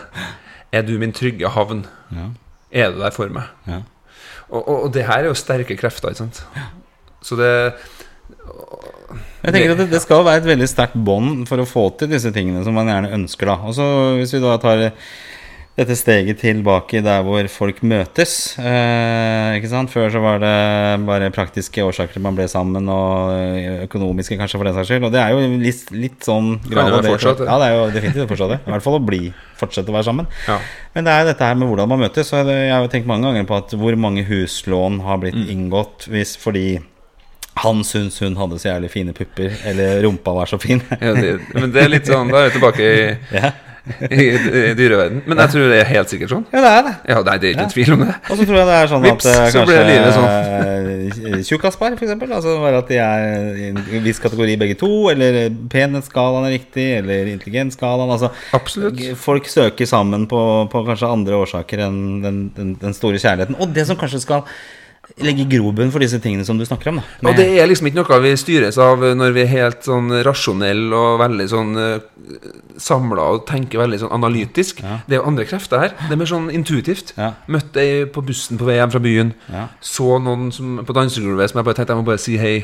Er 0.72 0.84
du 0.86 0.96
min 1.00 1.14
trygge 1.16 1.48
havn? 1.50 1.86
ja, 2.12 2.28
Er 2.72 2.92
du 2.92 3.00
der 3.04 3.12
for 3.16 3.28
meg? 3.34 3.48
ja. 3.68 3.82
Og, 4.50 4.64
og, 4.68 4.76
og 4.88 4.94
det 4.94 5.04
her 5.06 5.22
er 5.24 5.28
jo 5.30 5.36
sterke 5.38 5.76
krefter, 5.78 6.10
ikke 6.10 6.24
sant? 6.24 6.40
Så 7.22 7.36
det 7.38 7.50
Jeg 9.44 9.54
tenker 9.54 9.72
at 9.76 9.80
det, 9.80 9.88
det 9.94 10.02
skal 10.04 10.24
være 10.26 10.42
et 10.42 10.48
veldig 10.50 10.68
sterkt 10.70 10.96
bånd 11.06 11.46
for 11.50 11.62
å 11.62 11.68
få 11.70 11.84
til 12.00 12.10
disse 12.12 12.32
tingene 12.36 12.64
som 12.66 12.76
man 12.76 12.90
gjerne 12.90 13.12
ønsker. 13.16 13.50
da 13.52 13.56
Og 13.70 13.76
så 13.78 13.86
Hvis 14.20 14.34
vi 14.36 14.42
da 14.44 14.58
tar 14.62 14.82
dette 15.80 15.96
steget 15.98 16.42
tilbake 16.44 17.00
der 17.06 17.22
hvor 17.24 17.48
folk 17.52 17.78
møtes 17.88 18.34
eh, 18.60 19.68
Før 19.90 20.10
så 20.12 20.20
var 20.22 20.40
det 20.44 20.54
bare 21.08 21.30
praktiske 21.34 21.82
årsaker 21.86 22.18
til 22.18 22.24
man 22.26 22.36
ble 22.38 22.46
sammen, 22.52 22.90
og 22.92 23.32
økonomiske 23.88 24.38
kanskje 24.40 24.60
for 24.60 24.68
den 24.68 24.76
saks 24.78 24.90
skyld. 24.92 25.08
Og 25.08 25.14
det 25.16 25.22
er 25.24 25.32
jo 25.34 25.46
litt, 25.62 25.86
litt 25.96 26.20
sånn 26.28 26.58
Kan 26.60 26.70
det 26.70 26.76
grad 26.76 26.92
av 26.92 27.00
være 27.00 27.14
fortsatt? 27.16 27.44
Ja, 27.48 27.58
det 27.62 27.70
er 27.70 27.78
jo 27.78 27.88
definitivt 27.96 28.32
fortsatt 28.34 28.54
det. 28.56 28.60
I 28.68 28.74
hvert 28.76 28.86
fall 28.86 29.00
å 29.00 29.04
bli 29.08 29.22
fortsette 29.60 29.92
å 29.92 29.96
være 29.98 30.08
sammen. 30.10 30.30
Ja. 30.48 30.60
Men 30.96 31.08
det 31.08 31.14
er 31.16 31.24
jo 31.24 31.30
dette 31.32 31.50
her 31.50 31.58
med 31.60 31.72
hvordan 31.72 31.90
man 31.94 32.04
møtes. 32.04 32.34
Og 32.36 32.52
jeg 32.54 32.72
har 32.74 32.84
jo 32.86 32.92
tenkt 32.94 33.10
mange 33.10 33.28
ganger 33.30 33.48
på 33.50 33.58
at 33.60 33.76
hvor 33.80 33.98
mange 34.00 34.26
huslån 34.28 35.02
har 35.08 35.20
blitt 35.24 35.40
Mm. 35.40 35.48
inngått 35.56 36.08
hvis 36.12 36.36
fordi 36.40 36.80
han 37.60 37.82
syns 37.84 38.20
hun 38.24 38.38
hadde 38.40 38.56
så 38.60 38.70
jævlig 38.70 38.90
fine 38.94 39.14
pupper, 39.16 39.52
eller 39.68 40.02
rumpa 40.06 40.32
var 40.36 40.48
så 40.48 40.60
fin. 40.62 40.80
Ja, 41.02 41.12
det, 41.16 41.34
men 41.56 41.72
det 41.76 41.82
er 41.84 41.90
litt 41.92 42.08
sånn 42.08 42.30
Da 42.32 42.46
er 42.46 42.50
vi 42.50 42.54
tilbake 42.56 42.86
i 42.88 43.02
ja. 43.36 43.52
i, 44.10 44.26
i 44.30 44.74
dyreverden. 44.78 45.22
Men 45.26 45.42
jeg 45.44 45.54
tror 45.54 45.72
det 45.72 45.80
er 45.82 45.90
helt 45.90 46.12
sikkert 46.12 46.34
sånn. 46.34 46.46
Ja, 46.54 46.62
det 46.64 46.72
er 46.72 46.86
det. 46.88 46.94
Ja, 47.12 47.20
nei, 47.26 47.36
det 47.42 47.50
er 47.50 47.56
ikke 47.56 47.66
ja. 47.66 47.74
tvil 47.74 47.94
om 47.96 48.04
det. 48.06 48.16
Og 48.30 48.40
så 48.40 48.46
tror 48.46 48.60
jeg 48.60 48.70
det 48.70 48.78
er 48.78 48.92
sånn 48.92 49.06
Vips, 49.06 49.28
at 49.30 49.40
eh, 49.40 49.52
så 49.56 49.66
ble 49.68 49.80
livet 49.90 50.18
sånn. 50.18 50.28
kanskje 50.30 51.42
tjukkaspar, 51.50 51.96
eksempel. 51.98 52.34
Altså 52.36 52.56
bare 52.62 52.82
at 52.84 52.92
de 52.92 53.00
er 53.04 53.60
i 53.60 53.70
en 53.72 54.04
viss 54.06 54.22
kategori 54.24 54.58
begge 54.62 54.78
to, 54.80 54.92
eller 55.14 55.40
penhetsskalaen 55.72 56.50
er 56.50 56.56
riktig, 56.58 56.88
eller 57.02 57.32
intelligensskalaen. 57.34 58.16
Altså, 58.16 58.32
Absolutt. 58.58 59.02
folk 59.20 59.50
søker 59.50 59.90
sammen 59.90 60.28
på, 60.30 60.42
på 60.72 60.84
kanskje 60.88 61.14
andre 61.14 61.40
årsaker 61.40 61.86
enn 61.88 62.02
den, 62.26 62.44
den, 62.58 62.76
den 62.82 62.98
store 62.98 63.22
kjærligheten. 63.22 63.60
Og 63.60 63.74
det 63.76 63.88
som 63.90 64.00
kanskje 64.00 64.24
skal 64.26 64.46
legge 65.24 65.46
grobunn 65.52 65.92
for 65.92 66.04
disse 66.04 66.20
tingene 66.24 66.46
som 66.48 66.60
du 66.60 66.66
snakker 66.68 66.92
om. 66.92 67.02
Da. 67.02 67.30
Og 67.30 67.38
det 67.40 67.48
er 67.60 67.68
liksom 67.70 67.90
ikke 67.90 68.02
noe 68.02 68.20
vi 68.24 68.34
styres 68.40 68.80
av 68.82 69.04
når 69.20 69.36
vi 69.36 69.44
er 69.44 69.52
helt 69.52 69.86
sånn 69.88 70.14
rasjonelle 70.26 70.96
og 70.96 71.20
veldig 71.24 71.48
sånn 71.52 71.74
uh, 71.76 72.40
samla 72.80 73.28
og 73.36 73.46
tenker 73.50 73.82
veldig 73.82 74.02
sånn 74.04 74.16
analytisk. 74.16 74.84
Det 75.08 75.18
er 75.18 75.22
jo 75.22 75.28
andre 75.32 75.48
krefter 75.50 75.84
her. 75.84 75.96
Det 76.06 76.16
er 76.16 76.22
mer 76.22 76.32
sånn 76.32 76.50
intuitivt. 76.54 77.14
Ja. 77.20 77.34
Møtte 77.52 77.84
ei 77.84 78.04
på 78.10 78.24
bussen 78.26 78.60
på 78.60 78.68
vei 78.70 78.80
hjem 78.80 78.96
fra 78.96 79.04
byen. 79.04 79.34
Ja. 79.52 79.68
Så 79.84 80.20
noen 80.24 80.50
som, 80.56 80.82
på 80.86 80.96
dansegulvet 80.96 81.52
som 81.52 81.62
jeg 81.62 81.70
bare 81.70 81.80
tenkte 81.80 81.96
jeg 81.96 82.04
må 82.04 82.12
bare 82.12 82.24
si 82.24 82.38
hei. 82.40 82.58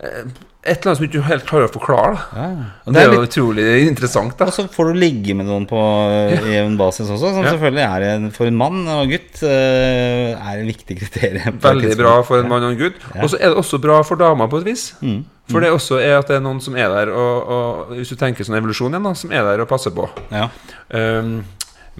Ja. 0.00 0.22
Et 0.60 0.76
eller 0.76 0.90
annet 0.90 0.98
som 0.98 1.06
du 1.06 1.08
ikke 1.08 1.24
helt 1.24 1.44
klarer 1.48 1.70
å 1.70 1.72
forklare. 1.72 2.18
Ja. 2.36 2.46
Det 2.84 2.92
det 2.92 3.00
er 3.00 3.06
jo 3.06 3.12
litt 3.14 3.30
utrolig 3.30 3.64
interessant. 3.88 4.34
da 4.36 4.44
Og 4.50 4.52
så 4.52 4.66
får 4.68 4.90
du 4.90 4.98
ligge 5.00 5.32
med 5.36 5.48
noen 5.48 5.64
på 5.68 5.80
eh, 5.80 6.50
jevn 6.52 6.74
basis 6.76 7.08
også, 7.08 7.30
som 7.32 7.46
Ja. 7.46 7.54
selvfølgelig 7.54 7.84
er 7.86 8.04
en, 8.10 8.26
for 8.36 8.44
en 8.50 8.58
mann 8.60 8.82
og 8.92 9.08
gutt 9.08 9.40
eh, 9.42 10.34
er 10.36 10.60
en 10.60 10.68
viktig 10.68 10.98
kriterium. 11.00 11.56
Veldig 11.64 11.96
bra 11.96 12.18
for 12.28 12.42
en 12.42 12.48
mann 12.52 12.66
og 12.68 12.74
en 12.74 12.80
gutt. 12.82 13.00
Og 13.22 13.30
så 13.32 13.40
er 13.40 13.54
det 13.54 13.56
også 13.62 13.80
bra 13.80 14.02
for 14.04 14.20
damer 14.20 14.48
på 14.52 14.60
et 14.60 14.68
vis. 14.68 14.90
Mm. 15.00 15.22
For 15.50 15.64
det 15.64 15.72
også 15.74 15.96
er 15.98 16.18
at 16.20 16.28
det 16.28 16.36
er 16.36 16.44
noen 16.44 16.60
som 16.62 16.76
er 16.78 16.92
der, 16.92 17.08
og, 17.10 17.48
og 17.50 17.96
hvis 17.96 18.12
du 18.12 18.16
tenker 18.20 18.44
sånn 18.46 18.60
evolusjon 18.60 18.92
igjen, 18.92 19.08
da, 19.08 19.14
som 19.18 19.32
er 19.32 19.42
der 19.48 19.64
og 19.64 19.68
passer 19.72 19.90
på. 19.96 20.04
Ja. 20.30 20.44
Um, 20.92 21.40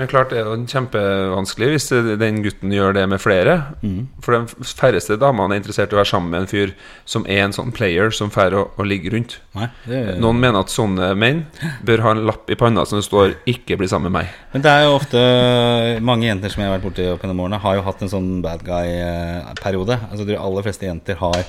men 0.01 0.09
klart 0.09 0.31
det 0.33 0.39
er 0.41 0.47
jo 0.49 0.57
kjempevanskelig 0.65 1.67
hvis 1.75 1.91
den 2.21 2.39
gutten 2.41 2.73
gjør 2.73 2.95
det 2.97 3.03
med 3.13 3.21
flere. 3.21 3.57
Mm. 3.85 4.07
For 4.25 4.33
de 4.33 4.65
færreste 4.65 5.19
damene 5.21 5.53
er 5.53 5.61
interessert 5.61 5.93
i 5.93 5.99
å 5.99 6.01
være 6.01 6.09
sammen 6.09 6.33
med 6.33 6.47
en 6.47 6.49
fyr 6.49 6.73
som 7.05 7.27
er 7.29 7.43
en 7.45 7.53
sånn 7.53 7.75
player 7.77 8.09
som 8.17 8.33
får 8.33 8.57
å, 8.57 8.63
å 8.81 8.87
ligge 8.87 9.13
rundt. 9.13 9.37
Nei, 9.59 9.69
er... 9.93 10.15
Noen 10.23 10.41
mener 10.41 10.65
at 10.65 10.73
sånne 10.73 11.13
menn 11.21 11.43
bør 11.85 12.05
ha 12.07 12.15
en 12.17 12.25
lapp 12.31 12.49
i 12.49 12.57
panna 12.57 12.87
som 12.89 12.97
det 12.97 13.05
står 13.05 13.37
'ikke 13.45 13.77
bli 13.77 13.91
sammen 13.93 14.09
med 14.09 14.23
meg'. 14.23 14.33
Men 14.55 14.65
det 14.65 14.73
er 14.73 14.87
jo 14.87 14.97
ofte 14.97 15.21
mange 16.01 16.31
jenter 16.31 16.49
som 16.49 16.65
jeg 16.65 16.71
har 16.71 16.79
vært 16.79 16.89
borti 16.89 17.11
opp 17.13 17.21
gjennom 17.21 17.45
årene, 17.45 17.61
har 17.61 17.77
jo 17.77 17.85
hatt 17.85 18.01
en 18.01 18.15
sånn 18.15 18.31
bad 18.41 18.65
guy-periode. 18.65 20.01
Altså 20.09 20.25
De 20.25 20.41
aller 20.41 20.65
fleste 20.65 20.89
jenter 20.89 21.21
har 21.21 21.45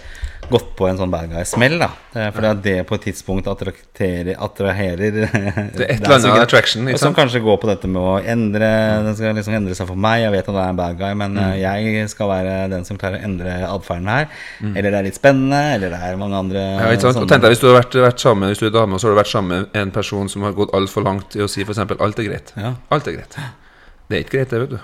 gått 0.51 0.69
på 0.77 0.87
en 0.89 0.97
sånn 0.99 1.11
bad 1.13 1.29
guy-smell. 1.31 1.77
da 1.81 1.89
For 2.33 2.41
det 2.43 2.49
er 2.51 2.59
det 2.65 2.75
på 2.89 2.95
et 2.99 3.05
tidspunkt 3.07 3.47
attraherer 3.47 5.11
Det 5.15 5.23
er 5.23 5.93
et 5.95 6.01
eller 6.03 6.15
annet 6.17 6.43
attraction. 6.45 6.87
Og 6.91 6.99
som 7.01 7.15
kanskje 7.17 7.41
går 7.43 7.57
på 7.61 7.69
dette 7.71 7.89
med 7.91 8.01
å 8.01 8.17
endre 8.21 8.69
Den 9.07 9.15
skal 9.17 9.35
liksom 9.37 9.55
endre 9.57 9.75
seg 9.77 9.87
for 9.89 9.99
meg. 9.99 10.21
Jeg 10.25 10.33
vet 10.35 10.49
at 10.49 10.55
det 10.57 10.63
er 10.65 10.73
en 10.75 10.81
bad 10.81 10.97
guy, 10.99 11.13
men 11.17 11.31
Mm. 11.31 11.39
eh, 11.45 11.61
jeg 11.63 12.09
skal 12.11 12.27
være 12.27 12.55
den 12.73 12.83
som 12.85 12.97
klarer 12.99 13.21
å 13.21 13.23
endre 13.23 13.53
atferden 13.69 14.09
her. 14.11 14.27
Eller 14.75 14.89
det 14.91 14.99
er 14.99 15.07
litt 15.07 15.15
spennende, 15.19 15.61
eller 15.77 15.93
det 15.95 16.01
er 16.09 16.17
mange 16.19 16.35
andre 16.37 16.59
Ja, 16.59 16.89
ikke 16.91 17.07
sant? 17.07 17.21
Og 17.23 17.29
tenk 17.31 17.41
deg 17.45 17.53
Hvis 17.55 17.61
du 17.63 17.67
har 17.71 17.79
vært, 17.81 17.95
vært 18.03 18.19
sammen 18.19 18.49
Hvis 18.51 18.59
du 18.59 18.67
er 18.67 18.75
dame, 18.75 18.93
og 18.95 18.99
så 19.01 19.07
har 19.07 19.15
du 19.15 19.21
vært 19.21 19.31
sammen 19.31 19.49
med 19.71 19.81
en 19.81 19.91
person 19.95 20.27
som 20.29 20.43
har 20.43 20.53
gått 20.57 20.73
altfor 20.75 21.03
langt 21.07 21.35
i 21.39 21.43
å 21.45 21.49
si 21.49 21.63
f.eks.: 21.63 21.79
alt 21.79 22.19
er 22.19 22.23
greit. 22.27 22.53
Ja. 22.57 22.75
Alt 22.91 23.07
er 23.07 23.13
greit. 23.19 23.37
Det 24.11 24.17
er 24.17 24.25
ikke 24.25 24.37
greit, 24.37 24.51
det, 24.51 24.59
vet 24.65 24.73
du. 24.75 24.77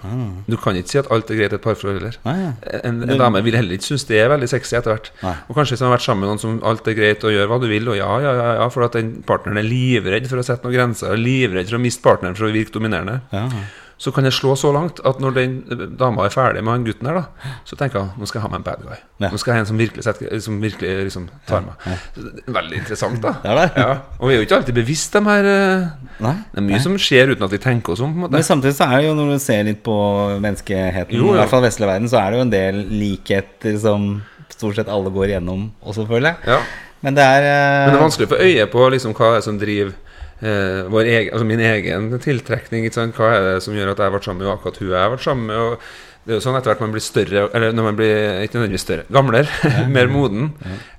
Du 0.48 0.58
kan 0.64 0.78
ikke 0.80 0.94
si 0.94 1.00
at 1.02 1.10
alt 1.14 1.32
er 1.34 1.40
greit 1.42 1.56
et 1.58 1.64
parforhold 1.64 2.00
heller. 2.00 2.18
Nei, 2.26 2.36
ja. 2.40 2.52
En, 2.88 3.02
en 3.04 3.20
dame 3.20 3.42
vil 3.46 3.58
heller 3.60 3.76
ikke 3.78 3.90
synes 3.90 4.06
det 4.10 4.22
er 4.22 4.32
veldig 4.32 4.48
sexy 4.52 4.78
etter 4.80 4.94
hvert. 4.96 5.10
Og 5.50 5.58
kanskje 5.58 5.76
hvis 5.76 5.84
man 5.84 5.92
har 5.92 5.98
vært 5.98 6.06
sammen 6.08 6.24
med 6.26 6.32
noen 6.32 6.44
som 6.44 6.60
alt 6.72 6.88
er 6.88 6.98
greit 6.98 7.26
og 7.28 7.36
gjør 7.36 7.52
hva 7.52 7.58
du 7.64 7.68
vil, 7.72 7.92
og 7.92 8.00
ja, 8.00 8.12
ja, 8.24 8.36
ja, 8.40 8.48
ja 8.62 8.70
for 8.74 8.88
at 8.88 8.96
den 8.96 9.18
partneren 9.28 9.60
er 9.62 9.68
livredd 9.68 10.30
for 10.32 10.40
å 10.40 10.46
sette 10.48 10.64
noen 10.68 10.78
grenser, 10.78 11.12
og 11.14 11.22
livredd 11.22 11.70
for 11.70 11.80
å 11.80 11.84
miste 11.84 12.06
partneren 12.06 12.40
for 12.40 12.48
å 12.50 12.56
virke 12.56 12.74
dominerende, 12.80 13.20
Ja. 13.36 13.50
Så 13.98 14.12
kan 14.14 14.28
det 14.28 14.34
slå 14.34 14.54
så 14.56 14.70
langt 14.74 15.00
at 15.10 15.22
når 15.22 15.34
den 15.34 15.54
eh, 15.74 15.84
dama 15.98 16.28
er 16.28 16.34
ferdig 16.34 16.62
med 16.64 16.76
han 16.76 16.86
gutten 16.86 17.10
her, 17.10 17.18
da, 17.18 17.54
så 17.66 17.78
tenker 17.80 18.04
hun 18.04 18.22
nå 18.22 18.30
skal 18.30 18.40
jeg 18.40 18.46
ha 18.46 18.52
meg 18.52 18.60
en 18.62 18.68
bad 18.68 18.84
guy. 18.86 19.00
Ja. 19.24 19.32
Nå 19.34 19.40
skal 19.42 19.52
jeg 19.52 19.58
ha 19.58 19.64
en 19.64 19.70
som 19.72 19.82
virkelig, 19.82 20.06
setter, 20.06 20.40
som 20.44 20.60
virkelig 20.62 20.92
liksom 21.10 21.26
tar 21.50 21.66
meg. 21.66 21.88
Veldig 22.46 22.82
interessant, 22.84 23.20
da. 23.24 23.34
Og 24.22 24.30
vi 24.30 24.36
er 24.36 24.42
jo 24.42 24.46
ikke 24.46 24.62
alltid 24.62 24.78
bevisst 24.78 25.18
de 25.18 25.24
her 25.26 25.50
eh, 25.50 25.88
Nei. 26.24 26.36
Det 26.54 26.62
er 26.62 26.68
mye 26.70 26.82
som 26.84 26.98
skjer 27.02 27.34
uten 27.34 27.46
at 27.48 27.54
vi 27.54 27.62
tenker 27.62 27.96
oss 27.96 28.02
om. 28.06 28.14
Men 28.28 28.46
samtidig 28.46 28.78
så 28.78 28.90
er 28.90 29.02
det 29.02 29.10
jo, 29.10 29.18
når 29.18 29.34
du 29.34 29.42
ser 29.42 29.66
litt 29.68 29.84
på 29.86 29.98
menneskeheten, 30.44 31.18
Jo, 31.18 31.34
i 31.34 31.40
hvert 31.42 31.54
fall 31.54 31.66
vestlig 31.66 31.90
verden, 31.90 32.10
så 32.10 32.22
er 32.22 32.34
det 32.34 32.40
jo 32.40 32.48
en 32.48 32.54
del 32.54 32.82
likheter 32.94 33.78
som 33.82 34.10
stort 34.54 34.78
sett 34.78 34.90
alle 34.90 35.12
går 35.14 35.34
igjennom 35.34 35.72
også, 35.82 36.06
føler 36.10 36.34
jeg. 36.34 36.54
Ja. 36.56 36.62
Men 37.06 37.18
det 37.18 37.26
er 37.26 37.46
uh... 37.46 37.86
Men 37.86 37.94
det 37.94 38.00
er 38.00 38.06
vanskelig 38.06 38.28
å 38.30 38.34
få 38.34 38.44
øye 38.46 38.68
på 38.74 38.90
liksom, 38.94 39.14
hva 39.18 39.34
det 39.34 39.42
er 39.42 39.46
som 39.46 39.60
driver 39.62 39.96
eh, 40.42 40.84
vår 40.92 41.10
egen, 41.12 41.32
altså 41.34 41.48
min 41.48 41.64
egen 41.64 42.10
tiltrekning. 42.24 42.90
Hva 43.16 43.32
er 43.36 43.48
det 43.52 43.56
som 43.66 43.78
gjør 43.78 43.94
at 43.94 44.04
jeg 44.04 44.16
ble 44.16 44.22
sammen 44.26 44.44
med 44.46 44.54
akkurat 44.54 44.82
hun 44.82 44.92
jeg 44.94 45.14
vært 45.16 45.26
sammen 45.26 45.52
med? 45.52 45.58
Og 45.58 46.26
det 46.28 46.36
er 46.36 46.42
jo 46.42 46.44
sånn 46.44 46.58
etter 46.60 46.74
hvert 46.74 46.84
man 46.84 46.96
blir 46.96 47.06
større, 47.06 47.46
eller 47.56 47.76
når 47.76 47.86
man 47.86 48.00
blir 48.00 48.42
ikke 48.44 48.58
nødvendigvis 48.58 48.84
større, 48.84 49.06
gamlere, 49.16 49.72
mer 49.96 50.10
moden, 50.12 50.50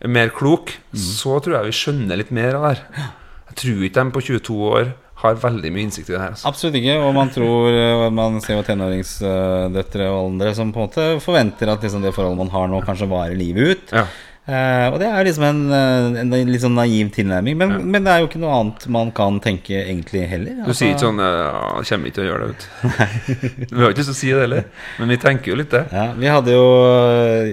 mer 0.09 0.33
klok, 0.33 0.73
så 0.97 1.37
tror 1.45 1.59
jeg 1.59 1.69
vi 1.69 1.77
skjønner 1.77 2.23
litt 2.23 2.33
mer 2.33 2.57
av 2.57 2.65
det 2.65 2.71
her. 2.71 3.11
Jeg 3.51 3.61
tror 3.61 3.85
ikke 3.85 4.07
de 4.07 4.15
på 4.15 4.25
22 4.31 4.57
år 4.71 4.89
har 5.19 5.39
veldig 5.43 5.71
mye 5.75 5.89
innsikt 5.89 6.13
i 6.13 6.15
det 6.15 6.21
her. 6.23 6.33
Altså. 6.33 6.47
Absolutt 6.49 6.79
ikke. 6.79 6.95
Og 7.03 7.11
man 7.17 7.31
tror 7.35 7.75
eh, 7.75 8.05
Man 8.15 8.39
ser 8.45 8.55
jo 8.55 8.65
tenåringsdøtre 8.69 10.07
og 10.13 10.19
andre 10.31 10.53
som 10.55 10.71
på 10.75 10.79
en 10.79 10.87
måte 10.87 11.07
forventer 11.25 11.73
at 11.73 11.83
liksom 11.85 12.05
det 12.05 12.13
forholdet 12.15 12.39
man 12.45 12.53
har 12.55 12.71
nå, 12.71 12.81
kanskje 12.87 13.11
varer 13.11 13.39
livet 13.39 13.75
ut. 13.75 13.95
Ja. 13.99 14.05
Eh, 14.49 14.87
og 14.89 14.95
det 15.03 15.09
er 15.13 15.27
liksom 15.29 15.45
en, 15.45 15.59
en, 15.77 16.19
en 16.33 16.49
litt 16.49 16.63
sånn 16.63 16.77
naiv 16.79 17.11
tilnærming. 17.13 17.57
Men, 17.61 17.75
men 17.93 18.07
det 18.07 18.13
er 18.15 18.23
jo 18.23 18.29
ikke 18.31 18.41
noe 18.41 18.55
annet 18.63 18.87
man 18.95 19.11
kan 19.13 19.37
tenke 19.45 19.77
egentlig 19.83 20.23
heller. 20.31 20.63
Du 20.65 20.73
sier 20.73 20.95
ikke 20.95 21.05
sånn 21.05 21.21
eh, 21.21 21.41
ja, 21.45 21.83
'Kommer 21.85 22.09
ikke 22.09 22.17
til 22.17 22.25
å 22.25 22.29
gjøre 22.31 22.47
det', 22.49 22.55
vet 22.55 22.63
du. 22.63 23.67
Vi 23.77 23.83
har 23.83 23.93
ikke 23.93 24.01
lyst 24.01 24.09
til 24.09 24.17
å 24.17 24.21
si 24.23 24.31
det 24.33 24.41
heller, 24.47 24.65
men 24.99 25.13
vi 25.13 25.19
tenker 25.21 25.53
jo 25.53 25.59
litt 25.61 25.71
det. 25.75 25.83
Ja, 25.93 26.07
vi 26.17 26.31
hadde 26.33 26.55
jo, 26.55 26.65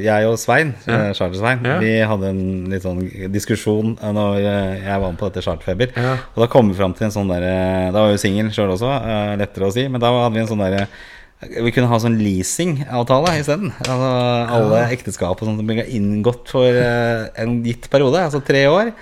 jeg 0.05 0.29
og 0.29 0.37
Svein, 0.39 0.71
Ja. 0.87 1.01
eh, 1.11 1.57
Ja. 1.65 1.77
vi 1.83 1.91
hadde 2.13 2.29
en 2.31 2.41
litt 2.71 2.83
sånn 2.87 3.01
diskusjon 3.33 3.97
eh, 4.01 4.11
når 4.15 4.39
jeg 4.39 4.99
var 5.01 5.11
med 5.11 5.19
på 5.19 5.27
dette 5.29 5.43
Charterfeber. 5.43 5.91
Ja. 5.99 6.15
Og 6.35 6.45
da 6.45 6.47
kom 6.47 6.69
vi 6.71 6.77
fram 6.79 6.93
til 6.95 7.05
en 7.09 7.11
sånn 7.15 7.27
derre 7.27 7.91
Da 7.91 8.05
var 8.05 8.11
jo 8.15 8.17
singel 8.21 8.47
sjøl 8.55 8.71
også, 8.77 8.87
eh, 9.03 9.35
lettere 9.43 9.67
å 9.67 9.73
si, 9.75 9.87
men 9.91 9.99
da 9.99 10.11
hadde 10.15 10.33
vi 10.33 10.39
en 10.45 10.47
sånn 10.47 10.63
derre 10.63 10.87
vi 11.65 11.71
kunne 11.75 11.87
ha 11.91 11.99
sånn 12.01 12.17
leasingavtale 12.21 13.35
isteden. 13.41 13.71
Altså, 13.85 14.09
alle 14.57 14.81
ekteskap 14.95 15.41
og 15.41 15.49
sånt 15.49 15.63
ble 15.67 15.85
inngått 15.97 16.49
for 16.53 16.65
eh, 16.69 17.27
en 17.43 17.59
gitt 17.65 17.89
periode, 17.93 18.21
altså 18.27 18.41
tre 18.45 18.65
år. 18.71 18.93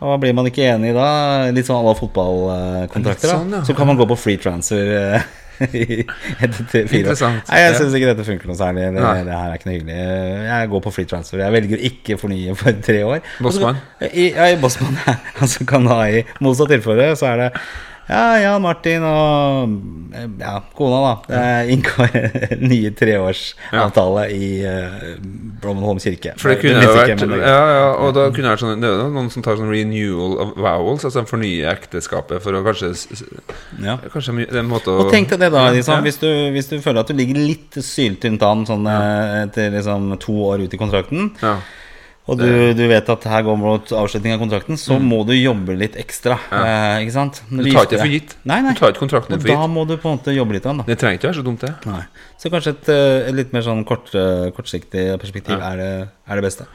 Og 0.00 0.16
blir 0.22 0.34
man 0.36 0.48
ikke 0.50 0.66
enig 0.74 0.94
da, 0.96 1.08
litt 1.54 1.68
sånn 1.68 1.80
alle 1.82 1.96
fotballkontrakter, 1.98 3.34
sånn, 3.36 3.54
ja. 3.60 3.64
så 3.66 3.76
kan 3.78 3.90
man 3.90 4.00
gå 4.00 4.06
på 4.10 4.18
free 4.18 4.40
transfer. 4.40 4.90
eh, 4.96 5.36
etter 5.60 6.86
fire 6.88 7.12
år. 7.12 7.20
Nei, 7.50 7.58
jeg 7.60 7.72
Ja. 7.72 7.76
syns 7.76 7.92
ikke 7.98 8.08
dette 8.14 8.24
funker 8.24 8.48
noe 8.48 8.56
særlig. 8.56 8.86
Det, 8.94 9.02
det 9.26 9.34
her 9.36 9.50
er 9.50 9.58
ikke 9.58 9.68
noe 9.68 9.74
hyggelig. 9.76 9.98
Jeg 10.48 10.70
går 10.72 10.82
på 10.86 10.92
free 10.94 11.10
transfer. 11.10 11.42
Jeg 11.44 11.52
velger 11.52 11.82
ikke 11.90 12.16
fornye 12.22 12.54
for 12.56 12.80
tre 12.86 13.02
år. 13.04 13.20
Bossmann? 13.44 13.76
I, 14.08 14.30
ja, 14.32 14.48
i 14.54 14.56
Bossmann. 14.62 14.96
Altså 15.40 15.64
kan 15.68 15.84
ha 15.92 16.00
i 16.08 16.24
motsatt 16.40 16.72
tilfelle, 16.72 17.10
så 17.16 17.28
er 17.34 17.44
det 17.44 17.50
ja, 18.10 18.22
Jan 18.42 18.62
Martin 18.64 19.04
og 19.06 19.74
eh, 20.18 20.26
ja, 20.40 20.56
kona, 20.76 20.98
da. 21.04 21.12
Det 21.30 21.74
inngår 21.74 22.16
en 22.56 22.64
ny 22.66 22.78
treårsavtale 22.98 24.24
i 24.34 24.48
uh, 24.66 24.96
Blommenholm 25.62 26.00
kirke. 26.02 26.34
For 26.40 26.52
det 26.52 26.58
kunne 26.62 26.82
det 26.82 26.88
jo 26.88 26.96
vært 26.96 27.24
Ja, 27.38 27.60
ja, 27.76 27.86
og 28.02 28.14
da 28.16 28.26
kunne 28.34 28.48
det 28.48 28.54
vært 28.56 28.64
sånn 28.64 28.82
Det 28.82 28.90
er 28.90 29.12
noen 29.14 29.30
som 29.32 29.44
tar 29.46 29.58
sånn 29.60 29.70
renewal 29.70 30.36
of 30.42 30.54
vowels, 30.58 31.06
altså 31.06 31.22
de 31.22 31.30
fornyer 31.30 31.70
ekteskapet 31.72 32.42
for 32.42 32.58
å 32.58 32.62
kanskje 32.66 32.92
ja. 33.84 33.96
Kanskje 34.10 34.36
det 34.42 34.48
er 34.56 34.62
en 34.64 34.72
måte 34.72 34.90
å 34.92 35.04
Og 35.06 35.12
tenk 35.14 35.30
deg 35.34 35.44
det, 35.46 35.52
da. 35.54 35.66
Liksom, 35.74 36.00
Ja. 36.00 36.04
hvis, 36.06 36.18
du, 36.22 36.30
hvis 36.54 36.70
du 36.72 36.78
føler 36.82 37.04
at 37.04 37.10
du 37.12 37.16
ligger 37.18 37.38
litt 37.40 37.78
syltynt 37.84 38.42
an 38.46 38.66
sånn, 38.68 38.86
eh, 38.90 39.44
etter 39.44 39.70
liksom, 39.76 40.10
to 40.22 40.34
år 40.50 40.66
ut 40.66 40.74
i 40.74 40.80
kontrakten, 40.80 41.30
Ja. 41.44 41.58
Og 42.30 42.38
du, 42.38 42.46
du 42.78 42.82
vet 42.86 43.08
at 43.10 43.24
her 43.26 43.42
går 43.42 43.56
mot 43.58 43.92
avslutning 44.00 44.36
av 44.36 44.42
kontrakten, 44.42 44.78
så 44.78 45.00
må 45.02 45.20
du 45.26 45.32
jobbe 45.34 45.74
litt 45.78 45.96
ekstra. 45.98 46.36
Eh, 46.54 47.00
ikke 47.02 47.14
sant? 47.16 47.40
Mm. 47.48 47.62
Du 47.64 47.70
tar 47.72 47.88
ikke 47.88 47.96
det 47.96 48.00
for 48.04 48.12
gitt. 48.14 48.34
Nei, 48.46 48.60
nei. 48.62 48.74
Du 48.76 48.82
tar 48.84 48.92
ikke 48.94 49.02
kontrakten 49.02 49.34
Og 49.34 49.42
for 49.42 49.50
da 49.50 49.66
må 49.72 49.82
du 49.88 49.96
på 49.98 50.06
en 50.12 50.18
måte 50.20 50.34
jobbe 50.36 50.54
litt. 50.54 50.68
av 50.70 50.78
da. 50.78 50.86
Det 50.86 50.98
trenger 51.00 51.18
ikke 51.18 51.30
være 51.32 51.40
så 51.40 51.46
dumt, 51.48 51.64
det. 51.66 51.72
Nei. 51.90 52.04
Så 52.38 52.52
kanskje 52.54 52.74
et, 52.76 52.90
eh, 52.94 53.28
et 53.32 53.38
litt 53.40 53.54
mer 53.56 53.66
sånn 53.66 53.82
kort, 53.88 54.12
eh, 54.14 54.50
kortsiktig 54.54 55.08
perspektiv 55.22 55.58
Ja. 55.58 55.72
er, 55.72 55.82
det, 55.82 55.90
er 56.30 56.40
det 56.40 56.46
beste. 56.46 56.68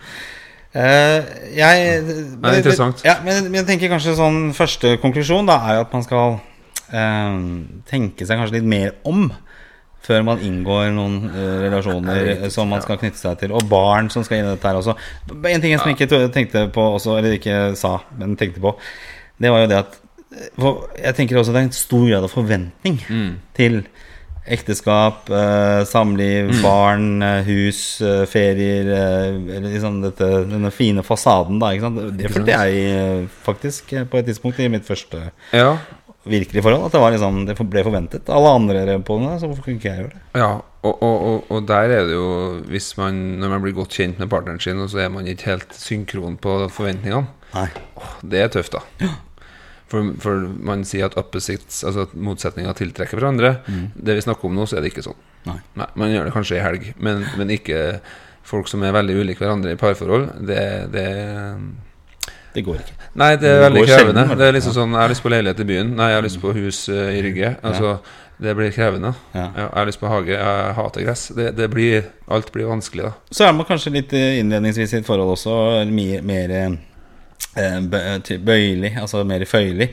Eh, 0.76 1.24
jeg, 1.56 2.04
det 2.04 2.52
er 2.52 2.60
interessant. 2.60 3.06
Ja, 3.08 3.16
men, 3.24 3.46
men 3.48 3.62
jeg 3.62 3.68
tenker 3.70 3.94
kanskje 3.96 4.18
sånn 4.20 4.52
første 4.58 4.98
konklusjon 5.00 5.48
da 5.48 5.56
er 5.70 5.78
jo 5.80 5.86
at 5.86 5.94
man 5.96 6.04
skal 6.04 6.36
eh, 6.92 7.38
tenke 7.88 8.28
seg 8.28 8.42
kanskje 8.42 8.58
litt 8.60 8.68
mer 8.68 8.98
om 9.08 9.30
før 10.06 10.24
man 10.28 10.40
inngår 10.46 10.92
noen 10.96 11.18
uh, 11.34 11.42
relasjoner 11.66 12.22
riktig, 12.30 12.52
som 12.54 12.70
man 12.70 12.82
skal 12.86 12.98
knytte 13.02 13.18
seg 13.22 13.40
til. 13.42 13.52
Og 13.58 13.66
barn 13.70 14.10
som 14.14 14.24
skal 14.24 14.40
inn 14.40 14.48
i 14.48 14.54
dette 14.54 14.70
her 14.70 14.78
også. 14.80 14.96
En 15.34 15.62
ting 15.62 15.72
jeg 15.74 15.82
som 15.82 15.92
ikke 15.92 16.08
tenkte 16.34 16.68
på 16.76 16.88
også, 16.96 17.18
eller 17.20 17.36
ikke 17.40 17.60
sa, 17.80 17.98
men 18.20 18.38
tenkte 18.40 18.62
på, 18.64 18.76
det 19.42 19.52
var 19.52 19.66
jo 19.66 19.72
det 19.74 19.80
at 19.84 19.98
eh, 20.36 20.74
Jeg 21.04 21.16
tenker 21.18 21.38
også 21.42 21.52
det 21.56 21.62
er 21.62 21.68
en 21.70 21.76
stor 21.76 22.06
grad 22.10 22.24
av 22.24 22.32
forventning 22.32 23.02
Mm. 23.10 23.32
til 23.58 23.82
ekteskap, 24.46 25.30
eh, 25.34 25.84
samliv, 25.90 26.52
Mm. 26.54 26.62
barn, 26.62 27.24
eh, 27.24 27.44
hus, 27.48 28.02
eh, 28.02 28.26
ferier 28.30 28.86
eh, 28.94 29.56
Eller 29.58 29.70
liksom 29.74 30.02
dette, 30.04 30.28
denne 30.52 30.72
fine 30.72 31.02
fasaden, 31.04 31.58
da. 31.60 31.72
Det 32.12 32.30
følte 32.32 32.52
jeg 32.54 33.28
faktisk 33.44 33.90
på 34.12 34.18
et 34.20 34.26
tidspunkt 34.30 34.60
i 34.60 34.68
mitt 34.70 34.86
første 34.86 35.32
Ja. 35.54 35.78
Virkelig 36.26 36.64
forhold. 36.66 36.88
At 36.88 36.96
det, 36.96 37.02
var 37.02 37.14
liksom, 37.14 37.42
det 37.48 37.58
ble 37.60 37.84
forventet. 37.86 38.32
Alle 38.34 38.54
andre 38.58 38.86
rev 38.90 39.04
på 39.06 39.18
det, 39.22 39.36
så 39.42 39.50
hvorfor 39.50 39.68
kunne 39.68 39.80
ikke 39.80 39.92
jeg 39.92 40.02
gjøre 40.04 40.14
det? 40.16 40.24
Ja, 40.42 40.50
og, 40.86 41.04
og, 41.06 41.46
og, 41.50 41.62
der 41.66 41.94
er 41.96 42.04
det 42.06 42.14
jo 42.14 42.26
Hvis 42.70 42.92
man, 43.00 43.16
når 43.42 43.56
man 43.56 43.64
blir 43.64 43.74
godt 43.74 43.96
kjent 43.98 44.20
med 44.22 44.30
partneren 44.30 44.62
sin, 44.62 44.82
og 44.82 44.92
så 44.92 45.06
er 45.06 45.14
man 45.14 45.30
ikke 45.30 45.52
helt 45.54 45.78
synkron 45.78 46.38
på 46.42 46.58
forventningene, 46.74 47.26
Nei. 47.56 47.70
det 48.22 48.42
er 48.42 48.52
tøft, 48.54 48.76
da. 48.76 49.14
For, 49.90 50.12
for 50.22 50.46
man 50.66 50.84
sier 50.88 51.08
at 51.08 51.18
opposites, 51.22 51.84
altså 51.86 52.08
at 52.08 52.14
motsetninger 52.18 52.74
tiltrekker 52.78 53.20
hverandre. 53.20 53.58
Det 53.96 54.18
vi 54.18 54.24
snakker 54.26 54.50
om 54.50 54.56
nå, 54.58 54.66
så 54.66 54.80
er 54.80 54.86
det 54.86 54.94
ikke 54.94 55.06
sånn. 55.06 55.20
Nei. 55.46 55.60
Nei, 55.78 55.90
Man 56.02 56.14
gjør 56.14 56.26
det 56.28 56.34
kanskje 56.34 56.58
i 56.58 56.64
helg, 56.64 56.88
men, 56.98 57.22
men 57.38 57.54
ikke 57.54 57.82
folk 58.46 58.70
som 58.70 58.84
er 58.86 58.96
veldig 58.96 59.20
ulike 59.22 59.42
hverandre 59.42 59.74
i 59.74 59.80
parforhold. 59.80 60.32
Det, 60.46 60.64
det 60.94 61.06
Det 62.56 62.64
går 62.64 62.78
ikke. 62.82 62.94
Nei, 63.20 63.32
det 63.40 63.50
er 63.52 63.64
veldig 63.66 63.82
det 63.82 63.90
krevende. 63.92 64.22
sjelden, 64.26 64.38
Det 64.40 64.48
er 64.48 64.54
liksom 64.56 64.74
sånn 64.78 64.94
Jeg 64.96 65.02
har 65.02 65.12
lyst 65.12 65.24
på 65.26 65.32
leilighet 65.34 65.60
i 65.60 65.68
byen. 65.72 65.90
Nei, 66.00 66.08
jeg 66.14 66.20
har 66.22 66.26
lyst 66.30 66.40
på 66.42 66.54
hus 66.56 66.80
eh, 66.90 67.18
i 67.18 67.22
Rygge. 67.26 67.52
Altså, 67.68 67.98
det 68.40 68.56
blir 68.58 68.72
krevende. 68.76 69.14
Ja. 69.36 69.46
Jeg 69.56 69.70
har 69.76 69.86
lyst 69.92 70.00
på 70.02 70.10
hage. 70.12 70.34
Jeg 70.36 70.74
hater 70.80 71.06
gress. 71.06 71.28
Det, 71.36 71.52
det 71.56 71.70
blir 71.72 72.10
Alt 72.32 72.52
blir 72.56 72.68
vanskelig, 72.72 73.06
da. 73.12 73.14
Så 73.32 73.46
er 73.48 73.56
man 73.56 73.68
kanskje 73.68 73.94
litt 73.96 74.16
eh, 74.16 74.40
innledningsvis 74.42 74.96
i 74.96 75.02
et 75.04 75.08
forhold 75.08 75.36
også 75.38 75.56
mer, 75.92 76.24
mer 76.26 76.56
eh, 77.56 77.80
bøyelig, 78.44 78.96
altså 79.02 79.24
mer 79.28 79.46
føyelig. 79.48 79.92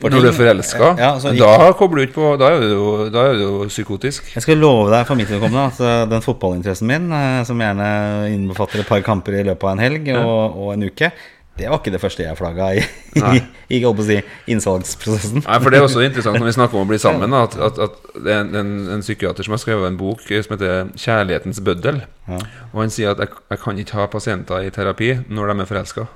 For 0.00 0.08
Når 0.08 0.22
du 0.24 0.28
er 0.30 0.32
forelska, 0.32 0.86
Ja, 0.96 1.10
altså, 1.12 1.34
da 1.36 1.72
kobler 1.76 2.00
du 2.00 2.06
ikke 2.06 2.14
på 2.16 2.28
Da 2.40 2.46
er 2.54 2.62
du 2.62 2.70
jo, 2.70 2.84
da 3.12 3.26
er 3.28 3.34
du 3.36 3.42
jo 3.42 3.66
psykotisk. 3.68 4.30
Jeg 4.32 4.40
skal 4.46 4.56
love 4.56 4.88
deg 4.88 5.04
for 5.04 5.20
mitt 5.20 5.28
vedkommende 5.28 5.66
at 5.68 6.08
den 6.08 6.24
fotballinteressen 6.24 6.88
min, 6.88 7.12
som 7.44 7.60
gjerne 7.60 7.88
innbefatter 8.32 8.80
et 8.80 8.88
par 8.88 9.04
kamper 9.04 9.36
i 9.42 9.44
løpet 9.44 9.66
av 9.68 9.74
en 9.74 9.82
helg 9.84 10.08
og, 10.16 10.56
og 10.56 10.70
en 10.72 10.86
uke, 10.88 11.10
det 11.54 11.68
var 11.70 11.78
ikke 11.78 11.92
det 11.94 12.00
første 12.02 12.24
jeg 12.24 12.34
flagga 12.38 12.70
i, 12.78 12.82
i, 13.14 13.40
i 13.76 13.80
si, 14.06 14.16
innsalgsprosessen. 14.50 15.44
Nei, 15.44 15.58
for 15.62 15.70
Det 15.70 15.78
er 15.78 15.86
også 15.86 16.02
interessant 16.02 16.40
når 16.40 16.48
vi 16.48 16.56
snakker 16.58 16.80
om 16.80 16.88
å 16.88 16.90
bli 16.90 16.98
sammen, 16.98 17.36
at, 17.38 17.54
at, 17.54 17.78
at 17.86 18.18
det 18.24 18.34
er 18.34 18.42
en, 18.42 18.72
en, 18.96 19.04
psykiater 19.04 19.46
som 19.46 19.54
har 19.54 19.62
skrevet 19.62 19.86
en 19.86 20.00
bok 20.00 20.24
som 20.26 20.56
heter 20.56 20.90
'Kjærlighetens 20.98 21.62
bøddel'. 21.62 22.02
Ja. 22.26 22.40
Og 22.72 22.80
han 22.82 22.90
sier 22.90 23.12
at 23.12 23.22
jeg, 23.22 23.30
jeg 23.52 23.62
kan 23.62 23.78
ikke 23.78 24.00
ha 24.00 24.08
pasienter 24.10 24.66
i 24.66 24.74
terapi 24.74 25.12
når 25.28 25.52
de 25.52 25.60
er 25.60 25.70
forelska. 25.70 26.08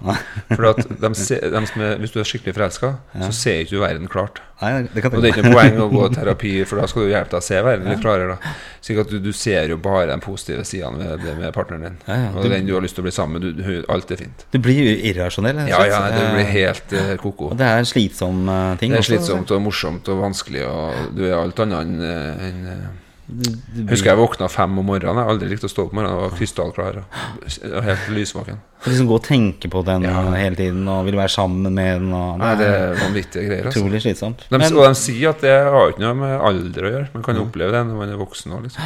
For 0.51 0.73
de 0.73 0.89
de 1.05 1.97
hvis 2.03 2.15
du 2.15 2.21
er 2.21 2.29
skikkelig 2.29 2.57
forelska, 2.59 2.95
så 3.21 3.33
ser 3.33 3.63
ikke 3.63 3.77
du 3.77 3.83
verden 3.85 4.11
klart. 4.11 4.43
Nei, 4.59 4.73
det 4.91 5.05
kan 5.05 5.15
Og 5.15 5.23
det 5.23 5.31
er 5.31 5.37
ikke 5.39 5.53
poeng 5.55 5.77
å 5.85 5.89
gå 5.93 6.01
i 6.09 6.15
terapi, 6.17 6.55
for 6.67 6.83
da 6.83 6.89
skal 6.91 7.07
du 7.07 7.13
hjelpe 7.13 7.37
deg 7.37 7.45
å 7.45 7.47
se 7.47 7.61
verden 7.63 7.93
litt 7.93 8.03
klarere. 8.03 8.35
da 8.35 8.55
Slik 8.83 9.03
at 9.05 9.13
du, 9.13 9.19
du 9.23 9.31
ser 9.37 9.71
jo 9.71 9.79
bare 9.83 10.09
den 10.11 10.23
positive 10.25 10.65
sidene 10.67 10.99
med, 10.99 11.27
med 11.39 11.55
partneren 11.55 11.85
din. 11.87 12.01
Ja, 12.09 12.17
ja. 12.25 12.33
Og 12.35 12.51
den 12.51 12.67
du 12.67 12.75
har 12.75 12.83
lyst 12.83 12.99
til 12.99 13.05
å 13.05 13.07
bli 13.07 13.15
sammen 13.15 13.39
med. 13.39 13.61
Du, 13.63 13.85
alt 13.93 14.11
er 14.15 14.23
fint. 14.25 14.47
Du 14.51 14.59
blir 14.63 14.81
jo 14.83 14.97
irrasjonell. 15.13 15.63
Ja, 15.71 15.85
ja, 15.87 16.03
det 16.15 16.27
blir 16.35 16.49
Eh, 16.49 16.55
helt 16.55 16.93
uh, 16.93 17.17
ko-ko. 17.21 17.53
Det 17.59 17.67
er 17.67 17.83
en 17.83 17.89
slitsom 17.89 18.49
eh, 18.49 18.79
ting. 18.81 18.95
Det 18.95 19.03
er 19.03 19.09
slitsomt 19.11 19.51
og 19.55 19.63
morsomt 19.65 20.09
og 20.13 20.23
vanskelig, 20.23 20.65
og 20.69 21.13
du 21.17 21.27
er 21.29 21.37
alt 21.39 21.61
annet 21.65 21.85
enn 21.85 22.01
enn, 22.49 22.89
blir, 23.29 23.89
Husker 23.91 24.11
jeg 24.13 24.19
våkna 24.19 24.49
fem 24.51 24.79
om 24.81 24.87
morgenen. 24.89 25.19
Jeg 25.21 25.25
har 25.27 25.33
aldri 25.35 25.49
likt 25.51 25.65
å 25.67 25.71
stå 25.71 25.85
opp 25.85 25.93
om 25.93 25.99
morgenen. 26.01 26.17
Jeg 26.17 26.31
var 26.31 26.39
krystallklar 26.39 27.01
og 27.03 27.83
helt 27.85 28.07
lysvåken. 28.17 28.61
Liksom 28.87 29.09
gå 29.11 29.15
og 29.19 29.25
tenke 29.27 29.69
på 29.73 29.83
den 29.85 30.07
Ja. 30.09 30.23
hele 30.33 30.57
tiden 30.57 30.89
og 30.89 31.05
vil 31.05 31.19
være 31.19 31.29
sammen 31.35 31.73
med 31.75 32.01
den. 32.01 32.13
Og, 32.15 32.39
Nei, 32.41 32.55
det 32.57 32.69
er 32.69 32.95
vanvittige 33.03 33.45
greier. 33.49 33.67
Altså. 33.69 33.83
utrolig 33.83 34.01
slitsomt. 34.03 34.47
De, 34.49 34.57
Men, 34.59 34.73
og 34.79 34.89
de 34.89 34.95
sier 34.95 35.29
at 35.35 35.41
det 35.45 35.53
har 35.67 35.93
ikke 35.93 36.01
noe 36.07 36.15
med 36.15 36.41
alder 36.41 36.83
å 36.89 36.93
gjøre. 36.95 37.09
Man 37.15 37.23
kan 37.29 37.37
jo 37.37 37.45
oppleve 37.45 37.73
det 37.77 37.85
når 37.91 38.01
man 38.01 38.09
er 38.15 38.17
voksen 38.25 38.53
òg, 38.57 38.63
liksom. 38.69 38.83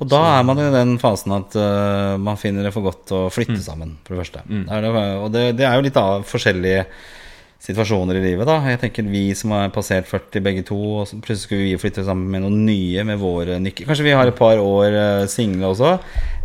og 0.00 0.08
da 0.10 0.20
er 0.38 0.42
man 0.44 0.58
i 0.58 0.70
den 0.74 0.98
fasen 0.98 1.32
at 1.32 1.54
uh, 1.56 2.16
man 2.18 2.36
finner 2.36 2.62
det 2.66 2.72
for 2.74 2.82
godt 2.82 3.10
å 3.14 3.24
flytte 3.30 3.58
Mm. 3.58 3.62
sammen, 3.62 3.96
for 4.04 4.14
det 4.14 4.24
første. 4.26 4.42
Det 4.48 4.70
er 4.70 4.80
det, 4.82 4.90
og 5.22 5.32
det, 5.32 5.44
det 5.56 5.66
er 5.66 5.74
jo 5.76 5.82
litt 5.86 5.96
av 5.96 6.24
forskjellige 6.26 6.86
situasjoner 7.62 8.18
i 8.18 8.24
livet, 8.24 8.48
da. 8.48 8.58
Jeg 8.68 8.80
tenker 8.82 9.06
vi 9.08 9.26
som 9.38 9.54
har 9.56 9.72
passert 9.72 10.08
40 10.10 10.44
begge 10.44 10.64
to, 10.68 10.78
og 11.00 11.08
så 11.08 11.18
plutselig 11.18 11.46
skulle 11.46 11.66
vi 11.68 11.80
flytte 11.80 12.04
sammen 12.04 12.28
med 12.32 12.44
noen 12.44 12.64
nye 12.66 13.04
med 13.08 13.20
våre 13.22 13.58
nykker. 13.62 13.88
Kanskje 13.88 14.08
vi 14.08 14.16
har 14.16 14.28
et 14.28 14.38
par 14.38 14.60
år 14.60 14.96
uh, 14.98 15.26
single 15.30 15.72
også. 15.72 15.94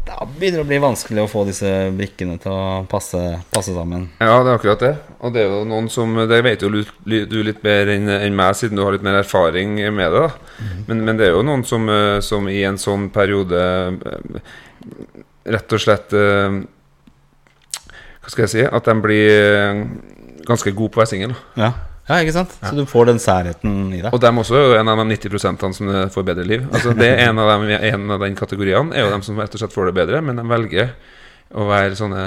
Da 0.09 0.25
begynner 0.25 0.61
det 0.61 0.65
å 0.65 0.69
bli 0.69 0.79
vanskelig 0.81 1.21
å 1.21 1.29
få 1.29 1.43
disse 1.45 1.69
brikkene 1.93 2.39
til 2.41 2.53
å 2.55 2.63
passe, 2.89 3.19
passe 3.53 3.75
sammen. 3.75 4.07
Ja, 4.17 4.39
det 4.41 4.53
er 4.53 4.55
akkurat 4.55 4.81
det. 4.85 4.93
Og 5.19 5.35
det 5.35 5.43
er 5.43 5.51
jo 5.51 5.65
noen 5.69 5.89
som 5.91 6.15
Det 6.29 6.39
vet 6.45 6.63
jo 6.63 6.71
du 6.71 7.37
litt 7.45 7.61
mer 7.65 7.91
enn 7.93 8.37
meg, 8.37 8.55
siden 8.57 8.79
du 8.79 8.85
har 8.85 8.95
litt 8.95 9.05
mer 9.05 9.19
erfaring 9.19 9.75
med 9.93 10.15
det. 10.15 10.23
da 10.23 10.65
men, 10.87 11.03
men 11.05 11.19
det 11.19 11.27
er 11.27 11.35
jo 11.35 11.45
noen 11.45 11.63
som, 11.67 11.85
eh, 11.91 12.19
som 12.25 12.47
i 12.49 12.63
en 12.67 12.79
sånn 12.81 13.09
periode 13.13 13.59
eh, 13.59 14.39
rett 15.53 15.75
og 15.75 15.83
slett 15.83 16.15
eh, 16.17 16.61
Hva 18.19 18.31
skal 18.31 18.45
jeg 18.45 18.53
si 18.55 18.65
At 18.65 18.89
de 18.89 18.95
blir 19.03 19.29
eh, 19.29 19.83
ganske 20.49 20.73
god 20.75 20.91
på 20.91 20.99
å 20.99 21.03
være 21.03 21.11
singel. 21.13 21.35
Ja. 21.59 21.71
ja, 22.09 22.19
ikke 22.23 22.35
sant? 22.35 22.55
Så 22.63 22.73
du 22.77 22.83
får 22.89 23.11
den 23.11 23.21
særheten 23.23 23.77
i 23.93 24.01
deg. 24.01 24.09
Og 24.11 24.21
dem 24.23 24.41
også 24.41 24.57
er 24.57 24.65
også 24.65 24.81
en 24.81 24.91
av 24.93 25.03
de 25.03 25.07
90% 25.15 25.67
som 25.77 25.93
får 26.15 26.27
bedre 26.31 26.47
liv. 26.47 26.67
Altså 26.73 26.95
det 26.97 27.13
er 27.13 27.27
En 27.29 27.41
av, 27.41 27.53
dem, 27.53 27.69
en 27.93 28.17
av 28.17 28.25
den 28.25 28.37
kategoriene 28.39 28.95
er 28.97 29.05
jo 29.07 29.13
dem 29.13 29.25
som 29.25 29.39
rett 29.39 29.55
og 29.55 29.63
slett 29.63 29.75
får 29.75 29.91
det 29.91 29.97
bedre, 30.01 30.21
men 30.25 30.41
de 30.41 30.47
velger 30.49 30.93
å 31.57 31.65
være 31.69 31.97
sånne 31.97 32.23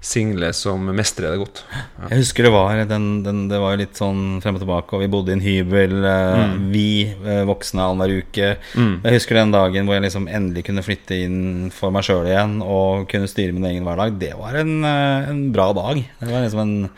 single 0.00 0.52
som 0.54 0.84
mestrer 0.94 1.32
det 1.32 1.40
godt. 1.40 1.62
Jeg 2.08 2.20
husker 2.20 2.46
det 2.46 2.52
var 2.54 2.78
den, 2.86 3.06
den, 3.26 3.40
Det 3.50 3.58
var 3.58 3.78
litt 3.80 3.98
sånn 3.98 4.38
frem 4.42 4.58
og 4.58 4.62
tilbake, 4.62 4.94
og 4.94 5.02
vi 5.02 5.10
bodde 5.10 5.32
i 5.32 5.36
en 5.36 5.42
hybel, 5.42 5.96
mm. 5.98 6.56
vi 6.70 6.88
eh, 7.08 7.42
voksne 7.48 7.82
annenhver 7.82 8.22
uke. 8.22 8.52
Mm. 8.78 8.92
Jeg 9.02 9.18
husker 9.18 9.40
den 9.40 9.54
dagen 9.54 9.88
hvor 9.88 9.98
jeg 9.98 10.06
liksom 10.06 10.30
endelig 10.30 10.68
kunne 10.68 10.86
flytte 10.86 11.18
inn 11.26 11.40
for 11.74 11.94
meg 11.94 12.06
sjøl 12.06 12.30
igjen 12.30 12.58
og 12.62 13.08
kunne 13.10 13.30
styre 13.30 13.56
min 13.56 13.66
egen 13.72 13.88
hverdag. 13.88 14.18
Det 14.22 14.34
var 14.38 14.60
en, 14.62 14.74
eh, 14.86 15.30
en 15.32 15.42
bra 15.54 15.72
dag. 15.76 16.02
Det 16.22 16.30
var 16.30 16.46
liksom 16.46 16.62
en, 16.62 16.90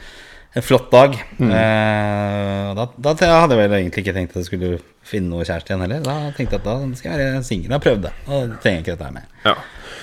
en 0.60 0.68
flott 0.68 0.92
dag. 0.92 1.16
Mm. 1.40 1.50
Eh, 1.56 2.70
da, 2.76 2.88
da 3.08 3.16
hadde 3.16 3.56
jeg 3.56 3.64
vel 3.64 3.78
egentlig 3.80 4.04
ikke 4.04 4.18
tenkt 4.18 4.36
at 4.36 4.42
jeg 4.42 4.52
skulle 4.52 4.74
finne 5.10 5.32
noe 5.32 5.46
kjæreste 5.48 5.72
igjen 5.72 5.86
heller. 5.86 6.04
Da 6.04 6.18
tenkte 6.36 6.58
jeg 6.58 6.62
at 6.62 6.68
da 6.68 7.00
skal 7.00 7.14
jeg 7.14 7.24
være 7.24 7.44
singel. 7.48 7.70
Jeg 7.70 7.78
har 7.78 7.86
prøvd 7.88 8.08
det. 8.10 8.16
Og 8.28 8.58
trenger 8.60 8.84
ikke 8.84 8.94
dette 8.94 9.08
her 9.08 9.16
med. 9.16 9.38
Ja. 9.48 9.56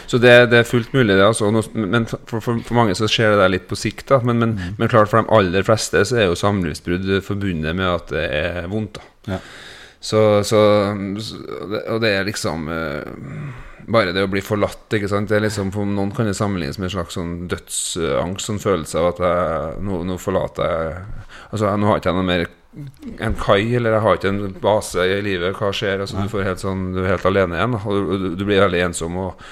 Så 0.07 0.19
det, 0.23 0.33
det 0.51 0.61
er 0.61 0.67
fullt 0.67 0.93
mulig, 0.95 1.15
det. 1.15 1.23
Altså. 1.25 1.49
Men 1.75 2.07
for, 2.07 2.39
for, 2.39 2.61
for 2.63 2.77
mange 2.77 2.95
så 2.95 3.09
skjer 3.11 3.33
det 3.33 3.41
der 3.41 3.53
litt 3.53 3.67
på 3.69 3.77
sikt. 3.79 4.07
Da. 4.11 4.21
Men, 4.23 4.39
men, 4.39 4.57
men 4.79 4.91
klart 4.91 5.11
for 5.11 5.19
de 5.19 5.33
aller 5.35 5.65
fleste 5.67 6.03
så 6.07 6.21
er 6.21 6.29
jo 6.29 6.39
samlivsbrudd 6.39 7.17
forbundet 7.25 7.75
med 7.75 7.89
at 7.91 8.13
det 8.15 8.27
er 8.39 8.69
vondt. 8.71 9.01
Da. 9.01 9.33
Ja. 9.35 9.41
Så, 9.99 10.43
så, 10.45 10.59
så 11.19 11.37
Og 11.89 12.01
det 12.03 12.11
er 12.13 12.27
liksom 12.27 12.67
eh, 12.69 13.07
Bare 13.89 14.11
det 14.13 14.27
å 14.27 14.29
bli 14.29 14.43
forlatt, 14.45 14.85
ikke 14.93 15.09
sant. 15.09 15.29
Det 15.31 15.39
er 15.39 15.45
liksom, 15.47 15.71
for 15.75 15.87
noen 15.89 16.11
kan 16.15 16.27
det 16.29 16.35
sammenlignes 16.37 16.77
med 16.79 16.89
en 16.89 16.93
slags 16.97 17.15
sånn 17.17 17.33
dødsangst, 17.49 18.45
sånn 18.45 18.61
følelse 18.61 18.99
av 18.99 19.09
at 19.13 19.21
jeg, 19.23 19.81
nå, 19.87 20.01
nå 20.09 20.17
forlater 20.19 20.67
jeg 20.67 21.01
Altså, 21.47 21.71
nå 21.79 21.87
har 21.87 22.01
ikke 22.01 22.11
jeg 22.11 22.19
noe 22.19 22.27
mer 22.27 22.43
en 23.23 23.35
kai, 23.39 23.61
eller 23.77 23.95
jeg 23.95 24.03
har 24.03 24.17
ikke 24.19 24.31
en 24.33 24.55
base 24.61 25.05
i 25.07 25.21
livet. 25.23 25.55
Hva 25.55 25.71
skjer? 25.73 26.03
Altså, 26.03 26.19
du, 26.19 26.27
får 26.29 26.43
helt 26.45 26.61
sånn, 26.61 26.83
du 26.93 26.99
er 27.01 27.13
helt 27.13 27.25
alene 27.25 27.55
igjen, 27.57 27.77
og 27.79 28.11
du, 28.11 28.25
du 28.37 28.43
blir 28.43 28.59
veldig 28.65 28.83
ensom. 28.89 29.15
Og, 29.23 29.47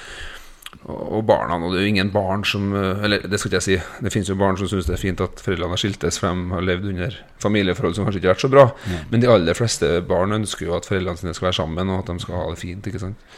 og, 0.83 1.23
barna 1.25 1.55
Og 1.57 1.71
det 1.73 1.79
er 1.79 1.85
jo 1.85 1.91
ingen 1.95 2.11
barn 2.13 2.43
som 2.45 2.73
Eller 2.75 3.23
det 3.25 3.39
skal 3.39 3.49
ikke 3.49 3.57
jeg 3.57 3.65
si. 3.65 3.77
Det 4.05 4.11
finnes 4.13 4.29
jo 4.29 4.37
barn 4.37 4.57
som 4.59 4.69
syns 4.69 4.85
det 4.85 4.97
er 4.97 5.01
fint 5.01 5.23
at 5.23 5.41
foreldrene 5.41 5.73
har 5.73 5.81
skiltes, 5.81 6.19
for 6.21 6.29
de 6.29 6.53
har 6.53 6.67
levd 6.67 6.91
under 6.91 7.17
familieforhold 7.41 7.97
som 7.97 8.05
kanskje 8.05 8.21
ikke 8.21 8.29
har 8.29 8.35
vært 8.35 8.45
så 8.45 8.51
bra. 8.53 8.65
Men 9.09 9.23
de 9.23 9.31
aller 9.31 9.57
fleste 9.57 9.89
barn 10.05 10.35
ønsker 10.37 10.67
jo 10.67 10.75
at 10.77 10.87
foreldrene 10.89 11.21
sine 11.21 11.33
skal 11.33 11.49
være 11.49 11.59
sammen, 11.61 11.89
og 11.89 12.03
at 12.03 12.11
de 12.11 12.25
skal 12.25 12.37
ha 12.37 12.47
det 12.51 12.61
fint. 12.61 12.87
ikke 12.87 13.01
sant? 13.01 13.37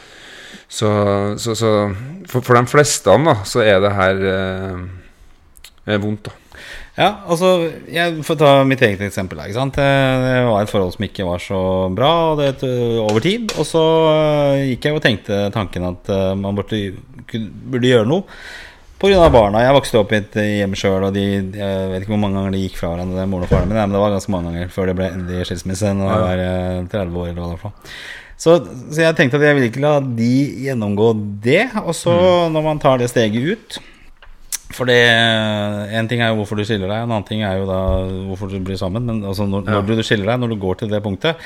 Så, 0.68 0.88
så, 1.40 1.54
så 1.56 1.72
for, 2.28 2.44
for 2.44 2.56
de 2.56 2.68
fleste 2.68 3.16
da, 3.24 3.34
så 3.48 3.64
er 3.64 3.80
det 3.84 3.94
her 3.96 4.22
eh, 4.32 4.84
er 5.94 6.02
vondt, 6.02 6.28
da. 6.28 6.47
Ja, 6.98 7.12
altså 7.30 7.48
Jeg 7.86 8.24
får 8.26 8.38
ta 8.40 8.52
mitt 8.66 8.80
eget 8.82 9.02
eksempel. 9.06 9.38
Ikke 9.44 9.54
sant? 9.54 9.76
Det 9.78 10.46
var 10.48 10.64
et 10.64 10.70
forhold 10.70 10.96
som 10.96 11.04
ikke 11.06 11.26
var 11.28 11.42
så 11.42 11.60
bra 11.94 12.12
og 12.32 12.40
det 12.42 12.70
over 13.04 13.22
tid. 13.22 13.52
Og 13.54 13.66
så 13.68 13.82
øh, 14.10 14.64
gikk 14.72 14.88
jeg 14.88 14.96
og 14.96 15.04
tenkte 15.04 15.44
tanken 15.54 15.86
at 15.92 16.10
øh, 16.10 16.32
man 16.38 16.58
burde, 16.58 16.80
burde 17.30 17.92
gjøre 17.92 18.08
noe 18.08 18.26
pga. 18.98 19.28
barna. 19.30 19.62
Jeg 19.62 19.76
vokste 19.76 20.00
opp 20.00 20.12
i 20.12 20.18
et 20.18 20.38
hjem 20.42 20.74
sjøl, 20.74 21.06
og 21.06 21.14
de, 21.14 21.26
jeg 21.54 21.90
vet 21.92 22.02
ikke 22.02 22.16
hvor 22.16 22.24
mange 22.24 22.40
ganger 22.40 22.56
de 22.56 22.62
gikk 22.64 22.80
fra 22.80 22.90
hverandre, 22.90 23.26
moren 23.30 23.46
og 23.46 23.52
faren 23.52 23.70
min, 23.70 23.78
men 23.78 23.94
det 23.94 24.00
var 24.02 24.14
ganske 24.16 24.32
mange 24.34 24.50
ganger 24.50 24.72
før 24.74 24.90
det 24.90 24.96
ble 24.98 25.10
endelig 25.14 25.46
skilsmisse 25.46 25.92
når 25.94 26.10
jeg 26.10 26.24
var 26.24 26.42
øh, 26.48 26.88
30 26.96 27.20
år, 27.22 27.28
eller 27.28 27.44
hva 27.44 27.52
det 27.52 27.60
var. 27.62 27.92
Så, 28.38 28.56
så 28.90 29.04
jeg 29.04 29.18
tenkte 29.18 29.38
at 29.38 29.46
jeg 29.46 29.54
ville 29.54 29.70
ikke 29.70 29.84
la 29.86 29.94
de 30.02 30.32
gjennomgå 30.66 31.12
det. 31.46 31.68
Og 31.84 31.94
så, 31.94 32.16
når 32.50 32.66
man 32.66 32.82
tar 32.82 32.98
det 32.98 33.10
steget 33.10 33.54
ut 33.54 33.78
for 34.74 34.84
det 34.86 34.98
En 35.94 36.08
ting 36.08 36.20
er 36.20 36.28
jo 36.32 36.36
hvorfor 36.42 36.56
du 36.60 36.64
skiller 36.64 36.88
deg, 36.90 37.02
en 37.02 37.10
annen 37.10 37.24
ting 37.28 37.42
er 37.42 37.58
jo 37.58 37.66
da 37.68 37.80
hvorfor 38.28 38.50
du 38.52 38.58
blir 38.60 38.76
sammen. 38.80 39.04
Men 39.06 39.22
altså 39.24 39.46
når, 39.48 39.64
Ja. 39.66 39.80
når 39.80 39.86
du 39.86 40.02
skiller 40.02 40.26
deg, 40.26 40.40
når 40.40 40.48
du 40.54 40.56
går 40.56 40.78
til 40.78 40.88
det 40.88 41.02
punktet, 41.02 41.36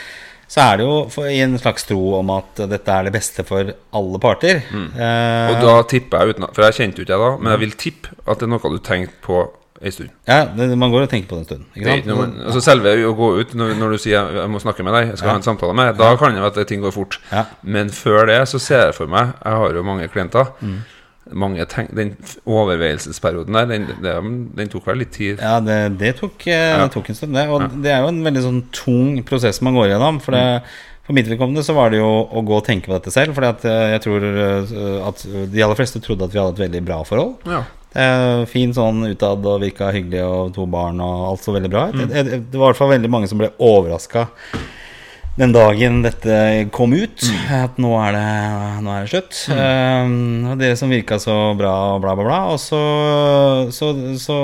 så 0.53 0.61
er 0.73 0.77
det 0.79 0.85
jo 0.85 1.09
for, 1.09 1.25
i 1.31 1.39
en 1.41 1.57
slags 1.57 1.85
tro 1.89 2.19
om 2.19 2.29
at 2.31 2.55
dette 2.69 2.89
er 2.93 3.05
det 3.05 3.13
beste 3.15 3.45
for 3.47 3.73
alle 3.95 4.19
parter. 4.21 4.61
Eh, 4.73 5.49
Og 5.55 5.63
da 5.63 5.83
tipper 5.89 6.19
jeg 6.27 6.35
uten 6.37 6.47
For 6.53 6.63
jeg 6.67 6.75
kjente 6.77 6.99
jo 7.01 7.05
ikke 7.07 7.17
jeg 7.17 7.23
da, 7.25 7.37
men 7.39 7.53
jeg 7.53 7.61
vil 7.61 7.73
tippe 7.73 8.09
at 8.27 8.39
det 8.39 8.43
er 8.49 8.53
noe 8.53 8.59
du 8.75 8.79
tenkte 8.79 9.15
på 9.25 9.49
ei 9.83 9.91
stund. 9.91 10.11
ja, 10.29 10.45
det, 10.47 10.77
Man 10.79 10.93
går 10.93 11.03
og 11.03 11.09
tenker 11.11 11.27
på 11.29 11.39
det 11.39 11.43
en 11.43 11.45
stund. 11.45 11.65
Ikke 11.75 11.87
sant? 12.05 12.07
man- 12.19 12.37
altså 12.47 12.61
selve 12.63 12.93
å 13.03 13.17
gå 13.17 13.41
ut 13.41 13.55
når, 13.55 13.75
når 13.79 13.91
du 13.91 13.99
sier 13.99 14.29
jeg, 14.31 14.49
må 14.51 14.61
snakke 14.61 14.85
med 14.85 14.93
deg', 14.95 15.09
jeg 15.09 15.19
skal 15.19 15.31
ha 15.31 15.37
en 15.37 15.43
samtale 15.43 15.75
med 15.75 15.87
deg, 15.89 15.97
da 15.99 16.17
kan 16.17 16.35
det 16.35 16.43
være 16.43 16.61
at 16.61 16.69
ting 16.69 16.81
går 16.83 16.93
fort. 16.93 17.19
Ja. 17.33 17.47
Men 17.65 17.89
før 17.89 18.27
det 18.27 18.47
så 18.47 18.61
ser 18.61 18.85
jeg 18.87 18.95
for 18.95 19.07
meg 19.07 19.33
Jeg 19.45 19.53
har 19.57 19.73
jo 19.73 19.83
mange 19.83 20.07
klienter. 20.09 20.47
Mange 21.39 21.67
tenk, 21.71 21.91
Den 21.97 22.15
overveielsesperioden 22.49 23.59
der, 23.59 23.69
den, 23.71 23.89
den, 24.05 24.39
den 24.57 24.73
tok 24.73 24.87
vel 24.91 25.03
litt 25.03 25.13
tid? 25.17 25.43
Ja, 25.43 25.59
det, 25.65 25.99
det, 26.01 26.15
tok, 26.21 26.47
ja. 26.49 26.87
tok 26.93 27.13
en 27.13 27.19
stund, 27.19 27.37
det. 27.37 27.49
Og 27.53 27.79
det 27.83 27.93
er 27.95 28.03
jo 28.05 28.13
en 28.13 28.23
veldig 28.27 28.47
sånn 28.47 28.63
tung 28.75 29.21
prosess 29.29 29.63
man 29.65 29.77
går 29.79 29.93
gjennom. 29.93 30.23
For, 30.25 30.37
det, 30.37 30.63
for 31.07 31.19
mitt 31.19 31.31
vedkommende 31.31 31.65
så 31.67 31.77
var 31.77 31.93
det 31.93 32.03
jo 32.03 32.09
å 32.09 32.45
gå 32.47 32.59
og 32.59 32.67
tenke 32.67 32.91
på 32.91 32.97
dette 32.97 33.15
selv. 33.15 33.37
For 33.37 33.47
jeg 33.49 34.03
tror 34.05 34.27
eh, 34.33 34.99
at 35.09 35.25
de 35.53 35.65
aller 35.65 35.79
fleste 35.79 36.03
trodde 36.05 36.29
at 36.29 36.35
vi 36.35 36.43
hadde 36.43 36.57
et 36.57 36.67
veldig 36.67 36.85
bra 36.89 37.01
forhold. 37.09 37.39
Ja. 37.49 37.65
Eh, 37.93 38.43
fin 38.49 38.73
sånn 38.73 39.03
utad 39.05 39.45
og 39.45 39.59
virka 39.61 39.91
hyggelig 39.93 40.23
og 40.25 40.55
to 40.57 40.65
barn 40.71 41.01
og 41.05 41.27
alt 41.33 41.45
så 41.45 41.53
veldig 41.53 41.73
bra 41.73 41.89
ut. 41.91 41.99
Det, 42.01 42.23
det, 42.29 42.39
det 42.53 42.61
var 42.61 42.71
i 42.71 42.73
hvert 42.73 42.81
fall 42.81 42.95
veldig 42.95 43.11
mange 43.13 43.29
som 43.29 43.43
ble 43.43 43.53
overraska 43.61 44.29
den 45.39 45.53
dagen 45.55 46.03
dette 46.05 46.39
kom 46.75 46.93
ut. 46.93 47.25
At 47.53 47.79
nå 47.81 47.93
er 48.03 48.17
det, 48.17 48.25
nå 48.85 48.93
er 48.93 49.05
det 49.07 49.13
slutt. 49.13 49.45
Eh, 49.55 50.17
og 50.51 50.59
dere 50.61 50.77
som 50.81 50.93
virka 50.93 51.21
så 51.23 51.37
bra 51.59 51.77
og 51.95 52.03
bla, 52.05 52.17
bla, 52.19 52.27
bla. 52.27 52.41
Og 52.53 52.61
så 52.61 52.83
så, 53.73 53.95
så 54.21 54.39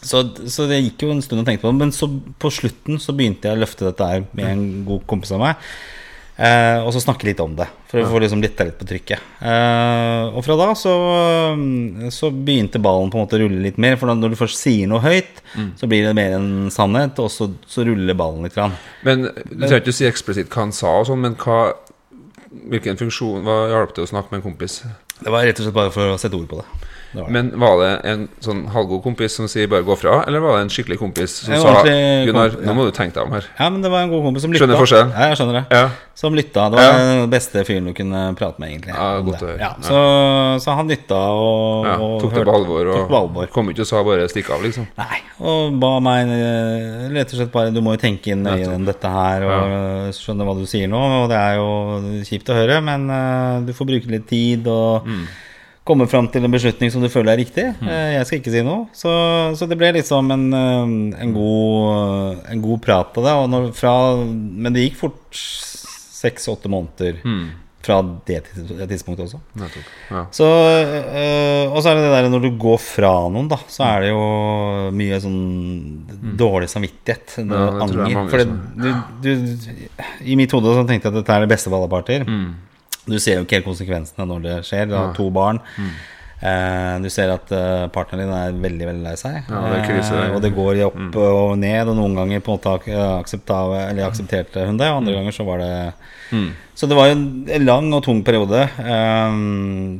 så, 0.00 0.22
så 0.48 0.64
det 0.68 0.80
gikk 0.80 1.04
jo 1.04 1.12
en 1.12 1.20
stund 1.24 1.42
og 1.42 1.48
tenkte 1.48 1.66
på 1.66 1.72
det. 1.72 1.80
Men 1.82 1.94
så 1.94 2.08
på 2.40 2.52
slutten 2.54 3.00
så 3.02 3.14
begynte 3.16 3.50
jeg 3.50 3.58
å 3.58 3.62
løfte 3.62 3.86
dette 3.90 4.10
her 4.12 4.26
med 4.32 4.46
en 4.48 4.62
god 4.88 5.04
kompis 5.10 5.34
av 5.36 5.42
meg. 5.42 5.70
Eh, 6.40 6.78
og 6.80 6.88
så 6.94 7.02
snakke 7.02 7.26
litt 7.28 7.40
om 7.44 7.52
det, 7.58 7.66
for 7.90 8.00
å 8.00 8.06
få 8.08 8.20
liksom 8.22 8.40
litt 8.40 8.56
på 8.56 8.86
trykket. 8.88 9.24
Eh, 9.44 10.30
og 10.32 10.40
fra 10.46 10.56
da 10.56 10.70
så, 10.78 10.94
så 12.14 12.30
begynte 12.32 12.80
ballen 12.80 13.12
på 13.12 13.18
en 13.18 13.26
måte 13.26 13.36
å 13.36 13.42
rulle 13.42 13.60
litt 13.66 13.80
mer. 13.82 13.98
For 14.00 14.08
når 14.08 14.32
du 14.32 14.38
først 14.40 14.62
sier 14.62 14.88
noe 14.88 15.02
høyt, 15.04 15.42
så 15.76 15.90
blir 15.90 16.06
det 16.08 16.14
mer 16.16 16.38
en 16.38 16.70
sannhet, 16.72 17.20
og 17.20 17.28
så, 17.34 17.50
så 17.68 17.84
ruller 17.84 18.16
ballen 18.16 18.46
litt. 18.46 18.56
Grann. 18.56 18.78
Men 19.04 19.28
Du 19.28 19.66
trenger 19.66 19.82
ikke 19.82 19.92
å 19.92 19.98
si 20.00 20.08
eksplisitt 20.08 20.48
hva 20.48 20.64
han 20.64 20.72
sa, 20.76 20.94
og 21.02 21.10
sånn, 21.10 21.20
men 21.26 21.36
hva, 21.40 21.60
hvilken 22.72 22.98
funksjon 22.98 23.44
Hva 23.46 23.60
hjalp 23.70 23.92
det 23.94 24.06
å 24.06 24.10
snakke 24.10 24.32
med 24.32 24.40
en 24.40 24.48
kompis? 24.48 24.80
Det 25.20 25.28
var 25.28 25.44
rett 25.44 25.60
og 25.60 25.68
slett 25.68 25.76
bare 25.76 25.92
for 25.92 26.14
å 26.14 26.18
sette 26.20 26.38
ord 26.40 26.48
på 26.48 26.62
det. 26.62 26.89
Det, 27.12 27.20
var. 27.22 27.30
Men 27.30 27.50
Var 27.58 27.76
det 27.80 27.90
en 28.10 28.28
sånn 28.40 28.60
halvgod 28.70 29.02
kompis 29.02 29.32
som 29.34 29.48
sier 29.50 29.66
'bare 29.66 29.82
gå 29.84 29.96
fra', 29.98 30.24
eller 30.28 30.38
var 30.40 30.56
det 30.58 30.62
en 30.62 30.68
skikkelig 30.70 30.98
kompis 30.98 31.30
som 31.44 31.54
sa 31.54 31.82
'Gunnar, 31.82 32.54
nå 32.62 32.74
må 32.74 32.84
du 32.86 32.92
tenke 32.92 33.14
deg 33.14 33.24
om 33.24 33.32
her'? 33.32 33.46
Ja, 33.58 33.68
men 33.70 33.82
det 33.82 33.90
var 33.90 34.02
en 34.02 34.10
god 34.10 34.22
kompis 34.22 34.42
som 34.42 34.52
lytta. 34.52 34.66
Skjønner 34.66 34.78
forskjellen? 34.78 35.10
Ja, 35.10 35.28
jeg 35.28 35.36
skjønner 35.38 35.52
det. 35.60 35.64
Ja. 35.76 35.88
Som 36.14 36.34
lytta. 36.34 36.68
Det 36.70 36.76
var 36.76 36.84
Ja. 36.84 36.98
den 37.24 37.30
beste 37.30 37.64
fyren 37.64 37.84
du 37.86 37.92
kunne 37.94 38.34
prate 38.36 38.58
med, 38.60 38.68
egentlig. 38.70 38.94
Ja, 38.94 39.20
godt 39.22 39.40
å 39.42 39.46
høre. 39.48 39.58
Ja, 39.58 39.74
så, 39.80 40.60
så 40.60 40.74
han 40.76 40.86
lytta 40.88 41.16
og, 41.16 41.86
Ja, 41.86 41.96
og 41.96 42.20
tok 42.20 42.34
det 42.34 42.44
på 42.44 42.54
alvor 42.54 42.86
og 42.92 43.10
alvor. 43.10 43.46
kom 43.50 43.68
ikke 43.70 43.80
og 43.80 43.86
sa 43.86 44.02
bare 44.04 44.28
'stikk 44.28 44.50
av', 44.50 44.62
liksom. 44.62 44.86
Nei, 44.98 45.18
og 45.40 45.80
ba 45.80 45.98
meg 46.00 46.28
eh, 46.28 47.08
rett 47.10 47.32
og 47.32 47.38
slett 47.40 47.52
bare 47.52 47.72
Du 47.72 47.80
må 47.80 47.92
jo 47.96 47.96
tenke 48.08 48.28
inn 48.28 48.42
nøye 48.44 48.84
dette 48.84 49.08
her 49.08 49.42
og 49.44 50.12
skjønne 50.14 50.44
hva 50.44 50.54
du 50.58 50.66
sier 50.66 50.86
nå. 50.88 51.00
Og 51.24 51.28
det 51.28 51.36
er 51.38 51.54
jo 51.56 52.22
kjipt 52.24 52.50
å 52.50 52.54
høre, 52.54 52.80
men 52.82 53.10
uh, 53.10 53.60
du 53.66 53.72
får 53.72 53.86
bruke 53.86 54.10
litt 54.10 54.28
tid 54.28 54.66
og 54.68 55.06
Mm. 55.06 55.26
Komme 55.90 56.06
fram 56.10 56.28
til 56.32 56.46
en 56.46 56.54
beslutning 56.54 56.92
som 56.94 57.02
du 57.04 57.10
føler 57.12 57.34
er 57.34 57.42
riktig. 57.42 57.66
Mm. 57.82 57.90
jeg 58.16 58.26
skal 58.30 58.38
ikke 58.40 58.54
si 58.54 58.62
noe. 58.66 58.86
Så, 58.96 59.10
så 59.58 59.66
det 59.70 59.76
ble 59.80 59.90
liksom 59.98 60.30
en, 60.34 60.46
eh, 60.54 60.92
en, 61.26 61.34
god, 61.36 62.44
en 62.54 62.62
god 62.64 62.80
prat 62.86 63.18
av 63.20 63.26
det. 63.26 63.34
Og 63.42 63.50
når, 63.52 63.72
fra, 63.76 63.96
men 64.24 64.72
det 64.76 64.86
gikk 64.88 65.00
fort 65.02 65.42
seks-åtte 66.20 66.70
måneder 66.70 67.20
Mm. 67.24 67.50
fra 67.80 67.96
det 68.28 68.42
tidspunktet 68.90 69.22
også. 69.24 69.38
Ja. 70.12 70.22
Så, 70.36 70.44
øh, 70.44 71.72
og 71.72 71.78
så 71.80 71.88
er 71.90 71.96
det 71.96 72.02
det 72.04 72.10
der 72.12 72.28
når 72.34 72.42
du 72.44 72.50
går 72.60 72.76
fra 72.76 73.12
noen, 73.32 73.48
da, 73.48 73.56
så 73.72 73.86
er 73.86 74.02
det 74.04 74.10
jo 74.10 74.24
mye 74.92 75.20
sånn 75.24 75.38
dårlig 76.36 76.68
samvittighet. 76.68 77.38
Mm. 77.40 77.54
Ja, 77.56 77.68
anger. 77.86 78.28
For 78.28 78.44
du, 79.24 79.30
I 80.28 80.36
mitt 80.36 80.52
hode 80.52 80.76
så 80.76 80.84
tenkte 80.84 81.08
jeg 81.08 81.14
at 81.14 81.20
dette 81.22 81.38
er 81.38 81.46
det 81.46 81.52
beste 81.54 81.72
for 81.72 81.80
alle 81.80 81.88
parter. 81.92 82.26
Mm. 82.28 82.50
Du 83.10 83.18
ser 83.18 83.38
jo 83.40 83.44
ikke 83.44 83.58
helt 83.60 83.68
konsekvensene 83.68 84.26
når 84.30 84.46
det 84.46 84.56
skjer. 84.68 84.88
Du 84.90 84.96
har 84.96 85.12
to 85.16 85.28
barn. 85.34 85.60
Mm. 85.76 85.92
Eh, 86.40 86.94
du 87.04 87.08
ser 87.12 87.28
at 87.34 87.50
eh, 87.52 87.82
partneren 87.92 88.24
din 88.24 88.32
er 88.32 88.54
veldig 88.62 88.86
veldig 88.88 89.04
lei 89.04 89.16
seg. 89.20 89.42
Ja, 89.44 89.60
det 89.74 89.82
krise. 89.84 90.14
Mm. 90.14 90.22
Eh, 90.22 90.36
og 90.36 90.44
det 90.44 90.52
går 90.56 90.80
opp 90.86 90.96
opp 91.00 91.18
og 91.20 91.58
ned, 91.60 91.90
og 91.90 91.98
noen 91.98 92.16
ganger 92.16 92.40
på 92.44 92.54
en 92.54 92.62
måte 92.62 92.94
eller 93.90 94.06
aksepterte 94.06 94.64
hun 94.68 94.80
det, 94.80 94.88
og 94.88 95.02
andre 95.02 95.18
ganger 95.18 95.36
så 95.36 95.46
var 95.48 95.62
det 95.64 95.74
Mm. 96.30 96.52
så 96.78 96.86
det 96.86 96.94
var 96.94 97.08
en 97.10 97.44
lang 97.66 97.88
og 97.92 98.04
tung 98.04 98.20
periode 98.22 98.60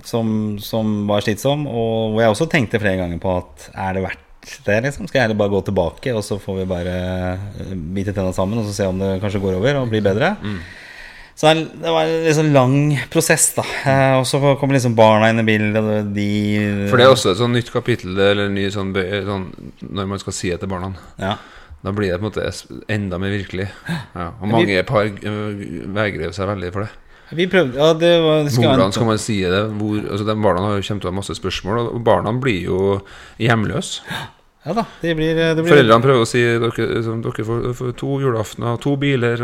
som, 0.06 0.28
som 0.62 0.92
var 1.08 1.24
slitsom, 1.26 1.64
og 1.66 2.12
hvor 2.14 2.22
jeg 2.22 2.30
også 2.30 2.46
tenkte 2.46 2.78
flere 2.78 3.00
ganger 3.00 3.18
på 3.18 3.32
at 3.34 3.64
er 3.74 3.96
det 3.96 4.04
verdt 4.04 4.52
det, 4.64 4.76
liksom? 4.84 5.08
Skal 5.10 5.26
jeg 5.26 5.36
bare 5.36 5.50
gå 5.50 5.60
tilbake, 5.66 6.14
og 6.14 6.22
så 6.22 6.38
får 6.38 6.60
vi 6.60 6.68
bare 6.70 6.94
bite 7.74 8.14
tenna 8.14 8.30
sammen 8.30 8.62
og 8.62 8.68
så 8.70 8.76
se 8.76 8.86
om 8.86 9.02
det 9.02 9.16
kanskje 9.24 9.42
går 9.42 9.58
over 9.58 9.80
og 9.82 9.90
blir 9.90 10.06
bedre? 10.06 10.36
Så 11.34 11.52
det 11.54 11.92
var 11.94 12.04
en 12.04 12.24
liksom 12.26 12.50
lang 12.52 12.74
prosess, 13.12 13.46
da. 13.56 13.64
Eh, 13.88 14.16
og 14.18 14.26
så 14.28 14.40
kommer 14.60 14.76
liksom 14.76 14.96
barna 14.98 15.30
inn 15.32 15.40
i 15.40 15.46
bildet, 15.46 15.80
og 15.80 16.10
de 16.16 16.26
For 16.90 17.00
det 17.00 17.06
er 17.06 17.14
også 17.14 17.32
et 17.32 17.40
sånn 17.40 17.54
nytt 17.56 17.70
kapittel 17.72 18.18
eller 18.18 18.50
ny 18.52 18.66
sånn, 18.72 18.92
sånn 19.26 19.46
Når 19.88 20.10
man 20.10 20.20
skal 20.20 20.36
si 20.36 20.52
det 20.52 20.60
til 20.60 20.72
barna. 20.72 20.92
ja. 21.20 21.38
Da 21.80 21.94
blir 21.96 22.10
det 22.12 22.18
på 22.20 22.26
en 22.26 22.28
måte 22.28 22.82
enda 22.92 23.16
mer 23.16 23.30
virkelig. 23.32 23.64
Ja. 23.88 24.26
Og 24.42 24.50
mange 24.52 24.82
par 24.84 25.06
øh, 25.08 25.62
vegrer 25.96 26.34
seg 26.36 26.50
veldig 26.50 26.72
for 26.74 26.84
det. 26.84 26.90
Vi 27.30 27.46
prøvde 27.46 27.78
Ja, 27.78 27.92
det 27.94 28.10
var 28.20 28.42
det 28.44 28.52
skal 28.52 28.66
Hvordan 28.72 28.92
skal 28.92 29.06
man 29.06 29.22
si 29.22 29.38
det? 29.46 29.62
Hvor, 29.78 29.96
altså 30.02 30.26
de 30.26 30.34
Barna 30.42 30.66
har 30.66 30.76
jo 30.76 30.84
kommer 30.84 31.00
til 31.00 31.08
å 31.08 31.12
ha 31.12 31.16
masse 31.20 31.36
spørsmål, 31.38 31.80
og 31.94 32.04
barna 32.04 32.34
blir 32.42 32.66
jo 32.66 32.80
hjemløse. 33.40 34.02
Ja 34.60 34.74
da, 34.76 34.82
det 35.00 35.14
blir, 35.16 35.38
det 35.38 35.62
blir 35.62 35.72
Foreldrene 35.72 36.04
prøver 36.04 36.20
å 36.20 36.28
si 36.28 36.40
dere, 36.44 36.68
liksom, 36.68 37.22
dere 37.24 37.44
får, 37.48 37.62
får 37.78 37.94
to 37.96 38.18
julaftener, 38.20 38.76
to 38.84 38.92
biler 39.00 39.40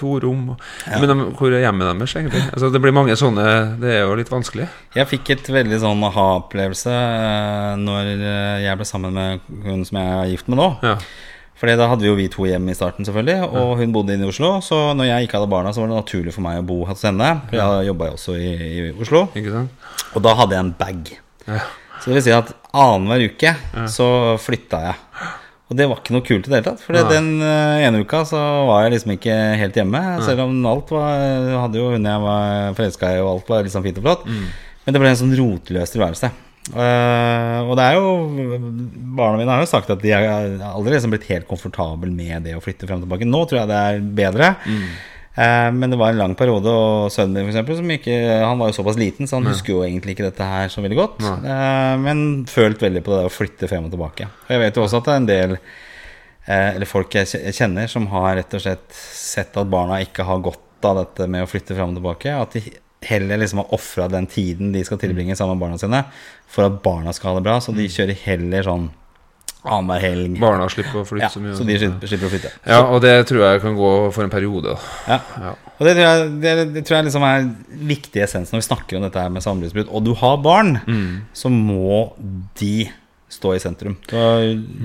to 0.00 0.14
rom. 0.24 0.54
Og, 0.54 0.62
Men 1.02 1.10
de, 1.12 1.26
hvor 1.36 1.52
er 1.52 1.66
hjemmet 1.66 1.90
deres, 1.90 2.14
egentlig? 2.16 2.40
Altså, 2.48 2.70
det 2.72 2.80
blir 2.80 2.96
mange 2.96 3.16
sånne 3.20 3.44
Det 3.82 3.92
er 3.92 4.00
jo 4.06 4.16
litt 4.16 4.32
vanskelig. 4.32 4.70
Jeg 4.96 5.10
fikk 5.12 5.34
et 5.36 5.52
veldig 5.58 5.82
sånn 5.84 6.08
aha-opplevelse 6.08 6.96
eh, 6.96 7.70
når 7.84 8.12
eh, 8.16 8.64
jeg 8.64 8.80
ble 8.80 8.88
sammen 8.88 9.20
med 9.20 9.52
hun 9.68 9.84
som 9.84 10.00
jeg 10.00 10.16
er 10.16 10.32
gift 10.32 10.48
med 10.48 10.62
nå. 10.64 10.72
Ja. 10.86 10.96
Fordi 11.60 11.76
da 11.76 11.86
hadde 11.92 12.04
vi 12.04 12.08
jo 12.10 12.16
vi 12.16 12.26
to 12.32 12.48
hjemme 12.48 12.72
i 12.72 12.76
starten, 12.76 13.04
selvfølgelig. 13.08 13.52
Og 13.56 13.78
hun 13.80 13.92
bodde 13.92 14.16
inne 14.16 14.28
i 14.28 14.32
Oslo. 14.32 14.58
Så 14.64 14.76
når 14.96 15.08
jeg 15.08 15.28
ikke 15.28 15.38
hadde 15.38 15.52
barna, 15.52 15.72
så 15.72 15.84
var 15.84 15.92
det 15.92 16.00
naturlig 16.00 16.34
for 16.36 16.44
meg 16.44 16.60
å 16.60 16.66
bo 16.68 16.82
hos 16.88 17.04
henne. 17.04 17.30
For 17.48 17.56
jeg 17.60 17.88
jobba 17.88 18.10
jo 18.10 18.16
også 18.18 18.36
i, 18.36 18.50
i 18.66 18.90
Oslo. 18.92 19.22
Og 20.12 20.24
da 20.24 20.34
hadde 20.40 20.56
jeg 20.56 20.64
en 20.66 20.74
bag. 20.80 21.12
Ja. 21.48 21.62
Så 22.00 22.10
det 22.10 22.18
vil 22.18 22.26
si 22.28 22.34
at 22.36 22.52
annenhver 22.76 23.26
uke 23.30 23.52
så 23.90 24.08
flytta 24.40 24.82
jeg. 24.84 24.96
Og 25.66 25.78
det 25.78 25.88
var 25.90 25.98
ikke 25.98 26.14
noe 26.14 26.22
kult 26.22 26.46
i 26.46 26.50
det 26.50 26.58
hele 26.60 26.66
tatt. 26.68 26.82
For 26.84 26.94
den 27.10 27.30
eh, 27.42 27.86
ene 27.88 28.04
uka 28.06 28.20
så 28.28 28.38
var 28.68 28.84
jeg 28.84 28.94
liksom 28.94 29.16
ikke 29.16 29.34
helt 29.58 29.78
hjemme. 29.80 30.02
Selv 30.22 30.44
om 30.44 30.54
alt 30.70 30.92
var 30.94 31.48
Hadde 31.64 31.80
jo 31.80 31.88
hun 31.96 32.06
jeg 32.06 32.22
var 32.22 32.76
forelska 32.78 33.10
i, 33.16 33.22
og 33.24 33.32
alt 33.32 33.50
var 33.50 33.66
liksom 33.66 33.86
fint 33.86 33.98
og 33.98 34.06
flott. 34.06 34.26
Men 34.86 34.94
det 34.94 35.02
ble 35.02 35.10
en 35.10 35.18
sånn 35.18 35.34
rotløs 35.34 35.94
tilværelse. 35.94 36.30
Uh, 36.66 37.62
og 37.62 37.76
det 37.78 37.84
er 37.84 37.94
jo 37.94 38.08
Barna 39.14 39.38
mine 39.38 39.52
har 39.54 39.60
jo 39.62 39.68
sagt 39.70 39.90
at 39.94 40.00
de 40.02 40.10
har 40.10 40.24
aldri 40.66 40.96
liksom 40.96 41.12
blitt 41.14 41.28
helt 41.28 41.46
komfortabel 41.46 42.10
med 42.10 42.42
det 42.48 42.56
å 42.56 42.62
flytte 42.62 42.88
frem 42.88 42.98
og 42.98 43.06
tilbake. 43.06 43.28
Nå 43.28 43.42
tror 43.46 43.62
jeg 43.62 43.70
det 43.70 43.82
er 43.90 44.00
bedre. 44.18 44.48
Eh, 44.66 44.96
men 45.36 45.92
det 45.92 45.98
var 46.00 46.14
en 46.14 46.20
lang 46.20 46.34
periode, 46.38 46.72
og 46.72 47.10
sønnen 47.12 47.36
min 47.36 47.50
for 47.50 47.52
eksempel, 47.52 47.76
som 47.76 47.90
ikke 47.92 48.14
Han 48.40 48.60
var 48.60 48.70
jo 48.70 48.76
såpass 48.78 48.96
liten, 48.96 49.28
så 49.28 49.36
han 49.36 49.48
husker 49.50 49.74
jo 49.74 49.82
egentlig 49.84 50.14
ikke 50.14 50.30
dette 50.30 50.46
her 50.48 50.70
så 50.72 50.80
veldig 50.84 50.96
godt. 50.96 51.26
Ja. 51.26 51.96
men 52.00 52.46
følt 52.48 52.80
veldig 52.80 53.02
på 53.04 53.12
det 53.12 53.26
å 53.28 53.32
flytte 53.34 53.68
frem 53.68 53.88
og 53.88 53.92
tilbake. 53.92 54.30
Og 54.46 54.54
jeg 54.54 54.62
vet 54.64 54.80
jo 54.80 54.86
også 54.86 55.02
at 55.02 55.10
det 55.10 55.12
er 55.12 55.20
en 55.20 55.28
del 55.28 55.54
eh, 55.58 56.70
Eller 56.76 56.88
folk 56.88 57.18
jeg 57.18 57.52
kjenner 57.52 57.90
som 57.92 58.08
har 58.14 58.38
rett 58.40 58.56
og 58.56 58.64
slett 58.64 58.88
sett 58.96 59.60
at 59.60 59.70
barna 59.72 60.00
ikke 60.04 60.24
har 60.24 60.40
godt 60.40 60.88
av 60.88 61.02
dette 61.02 61.28
med 61.28 61.44
å 61.44 61.50
flytte 61.50 61.76
frem 61.76 61.92
og 61.92 62.00
tilbake. 62.00 62.32
At 62.32 62.56
de 62.56 62.64
heller 63.06 63.40
liksom 63.40 63.60
har 63.62 63.74
ofra 63.76 64.08
den 64.08 64.26
tiden 64.30 64.72
de 64.74 64.84
skal 64.84 65.00
tilbringe 65.00 65.36
sammen 65.36 65.56
med 65.56 65.66
barna 65.66 65.80
sine, 65.80 66.02
for 66.50 66.66
at 66.66 66.80
barna 66.84 67.12
skal 67.14 67.32
ha 67.32 67.40
det 67.40 67.46
bra. 67.46 67.58
Så 67.60 67.74
de 67.76 67.88
kjører 67.92 68.24
heller 68.24 68.66
sånn 68.66 68.88
annenhver 69.66 70.02
helg. 70.02 70.36
Barna 70.40 70.66
slipper 70.72 71.02
å 71.02 71.04
flytte 71.08 71.26
Ja, 71.26 71.30
så 71.32 71.42
mye. 71.42 71.54
så 71.58 71.66
de 71.68 71.76
slipper, 71.80 72.10
slipper 72.10 72.28
å 72.28 72.32
flytte. 72.34 72.50
Ja, 72.66 72.80
og 72.86 73.00
det 73.04 73.14
tror 73.28 73.42
jeg 73.44 73.62
kan 73.64 73.76
gå 73.78 73.92
for 74.16 74.24
en 74.26 74.32
periode. 74.32 74.76
Ja. 75.08 75.20
Ja. 75.42 75.54
Og 75.76 75.84
det 75.84 75.94
tror 75.98 76.04
jeg, 76.06 76.28
det, 76.40 76.52
det 76.74 76.84
tror 76.88 76.96
jeg 76.98 77.08
liksom 77.10 77.24
er 77.28 77.48
viktig 77.90 78.22
essens 78.24 78.52
når 78.54 78.62
vi 78.62 78.66
snakker 78.70 78.96
om 79.00 79.02
dette 79.04 79.20
her 79.26 79.32
med 79.34 79.44
samlivsbrudd. 79.44 79.90
Og 79.92 80.04
du 80.06 80.14
har 80.16 80.38
barn, 80.44 80.78
så 81.36 81.50
må 81.52 82.12
de 82.60 82.86
stå 83.28 83.56
i 83.56 83.60
sentrum. 83.60 83.96
Du, 84.08 84.16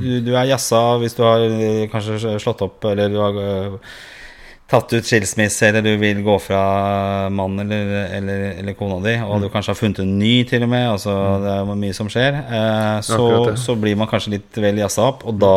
du, 0.01 0.07
du 0.25 0.31
er 0.35 0.49
jazza 0.49 0.79
hvis 0.99 1.13
du 1.15 1.21
har 1.23 1.43
eh, 1.45 1.85
kanskje 1.91 2.35
slått 2.41 2.63
opp, 2.65 2.83
eller 2.89 3.07
du 3.13 3.19
har 3.21 3.37
eh, 3.37 3.75
tatt 4.71 4.93
ut 4.95 5.07
skilsmisse, 5.07 5.67
eller 5.67 5.83
du 5.83 5.95
vil 5.99 6.21
gå 6.23 6.37
fra 6.39 6.61
mannen 7.33 7.65
eller, 7.65 7.89
eller, 8.17 8.43
eller 8.61 8.77
kona 8.79 9.01
di, 9.03 9.17
og 9.25 9.43
du 9.43 9.49
kanskje 9.51 9.73
har 9.73 9.79
funnet 9.79 10.03
en 10.03 10.13
ny 10.19 10.35
til 10.47 10.63
og 10.63 10.71
med, 10.71 10.85
altså 10.93 11.15
det 11.43 11.55
er 11.57 11.73
mye 11.83 11.97
som 11.97 12.11
skjer, 12.11 12.37
eh, 12.41 12.99
så, 13.05 13.25
så 13.59 13.75
blir 13.79 13.99
man 13.99 14.09
kanskje 14.11 14.37
litt 14.37 14.61
vel 14.63 14.79
jazza 14.79 15.09
opp, 15.11 15.25
og 15.27 15.41
da 15.41 15.55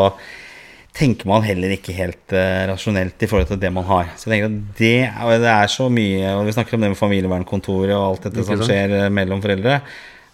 tenker 0.94 1.26
man 1.26 1.42
heller 1.42 1.74
ikke 1.74 1.94
helt 1.96 2.34
eh, 2.34 2.64
rasjonelt 2.70 3.22
i 3.22 3.28
forhold 3.30 3.48
til 3.50 3.60
det 3.62 3.70
man 3.74 3.86
har. 3.88 4.12
Så 4.18 4.28
jeg 4.28 4.36
tenker 4.36 4.50
at 4.50 4.78
det, 4.78 5.38
det 5.42 5.52
er 5.54 5.70
så 5.72 5.88
mye, 5.90 6.34
og 6.38 6.44
vi 6.46 6.54
snakker 6.54 6.76
om 6.76 6.84
det 6.84 6.92
med 6.92 7.00
familievernkontoret 7.00 7.94
og 7.96 8.04
alt 8.08 8.28
dette 8.28 8.46
som 8.46 8.62
skjer 8.62 8.98
eh, 9.00 9.12
mellom 9.14 9.42
foreldre, 9.42 9.80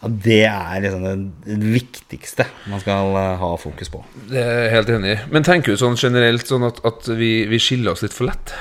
at 0.00 0.14
det 0.24 0.38
er 0.48 0.80
liksom 0.80 1.02
det, 1.04 1.56
viktigste 1.60 2.46
man 2.72 2.80
skal 2.80 3.12
eh, 3.20 3.34
ha 3.42 3.50
fokus 3.60 3.90
på. 3.92 4.00
Det 4.30 4.40
er 4.40 4.62
jeg 4.64 4.74
helt 4.78 4.92
enig 4.96 5.10
i. 5.12 5.18
Men 5.34 5.44
tenker 5.44 5.74
du 5.74 5.80
sånn 5.80 5.98
generelt 6.00 6.46
sånn 6.48 6.64
at, 6.68 6.80
at 6.88 7.10
vi, 7.18 7.32
vi 7.50 7.58
skiller 7.60 7.92
oss 7.92 8.00
litt 8.06 8.16
for 8.16 8.30
lett? 8.30 8.54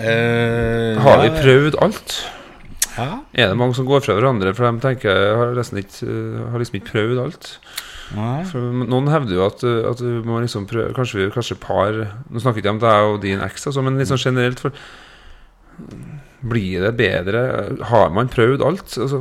Eh, 0.00 1.00
Har 1.02 1.22
vi 1.24 1.30
prøvd 1.40 1.78
alt? 1.82 2.18
Ja. 2.96 3.20
Er 3.32 3.50
det 3.52 3.56
mange 3.58 3.74
som 3.78 3.86
går 3.88 4.02
fra 4.04 4.14
hverandre? 4.18 4.52
For 4.56 4.66
de 4.68 4.82
tenker 4.84 5.10
jeg 5.16 5.36
har, 5.40 5.54
nesten 5.56 5.80
ikke, 5.80 6.08
har 6.52 6.60
liksom 6.62 6.78
ikke 6.80 6.92
prøvd 6.92 7.22
alt. 7.24 7.50
For 8.50 8.58
noen 8.90 9.06
hevder 9.12 9.36
jo 9.38 9.44
at, 9.46 9.60
at 9.62 10.00
du 10.02 10.24
må 10.26 10.40
liksom 10.42 10.64
prøve 10.66 10.90
Kanskje, 10.96 11.20
vi- 11.20 11.28
kanskje 11.30 11.54
par 11.62 11.94
Nå 12.26 12.40
snakker 12.42 12.58
ikke 12.58 12.72
om 12.72 12.80
deg 12.82 13.10
og 13.12 13.20
din 13.22 13.38
eks, 13.46 13.68
altså, 13.70 13.84
men 13.86 14.00
sånn 14.02 14.18
generelt. 14.18 14.58
For 14.58 14.74
blir 16.40 16.84
det 16.84 16.92
bedre? 16.98 17.40
Har 17.90 18.12
man 18.14 18.28
prøvd 18.32 18.62
alt? 18.64 18.94
Altså, 18.98 19.20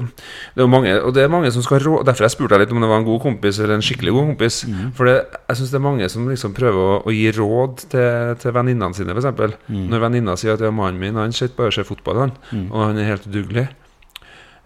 det 0.55 0.63
er 0.63 0.69
mange, 0.71 0.93
og 1.01 1.13
det 1.15 1.23
er 1.23 1.32
mange 1.32 1.51
som 1.51 1.63
skal 1.65 1.82
rå 1.84 1.97
Derfor 2.08 2.25
jeg 2.27 2.36
spurte 2.36 2.55
deg 2.55 2.63
litt 2.65 2.75
om 2.75 2.84
det 2.84 2.89
var 2.91 3.01
en 3.01 3.08
god 3.08 3.21
kompis 3.25 3.60
eller 3.60 3.75
en 3.77 3.86
skikkelig 3.86 4.13
god 4.15 4.29
kompis. 4.34 4.62
For 4.97 5.10
det, 5.10 5.17
jeg 5.49 5.60
syns 5.60 5.73
det 5.73 5.79
er 5.79 5.86
mange 5.88 6.10
som 6.13 6.29
liksom 6.29 6.55
prøver 6.58 6.79
å, 6.79 6.99
å 7.03 7.15
gi 7.15 7.27
råd 7.36 7.84
til, 7.91 8.38
til 8.43 8.55
venninnene 8.55 8.95
sine, 8.97 9.17
f.eks. 9.17 9.58
Når 9.69 10.05
venninna 10.05 10.38
sier 10.39 10.55
at 10.55 10.63
ja, 10.63 10.71
mannen 10.71 11.01
min 11.01 11.19
han 11.19 11.36
sitter 11.36 11.58
bare 11.58 11.73
og 11.73 11.77
ser 11.79 11.89
fotball, 11.89 12.23
han, 12.25 12.38
og 12.69 12.79
han 12.88 13.01
er 13.01 13.12
helt 13.13 13.27
udugelig. 13.27 13.67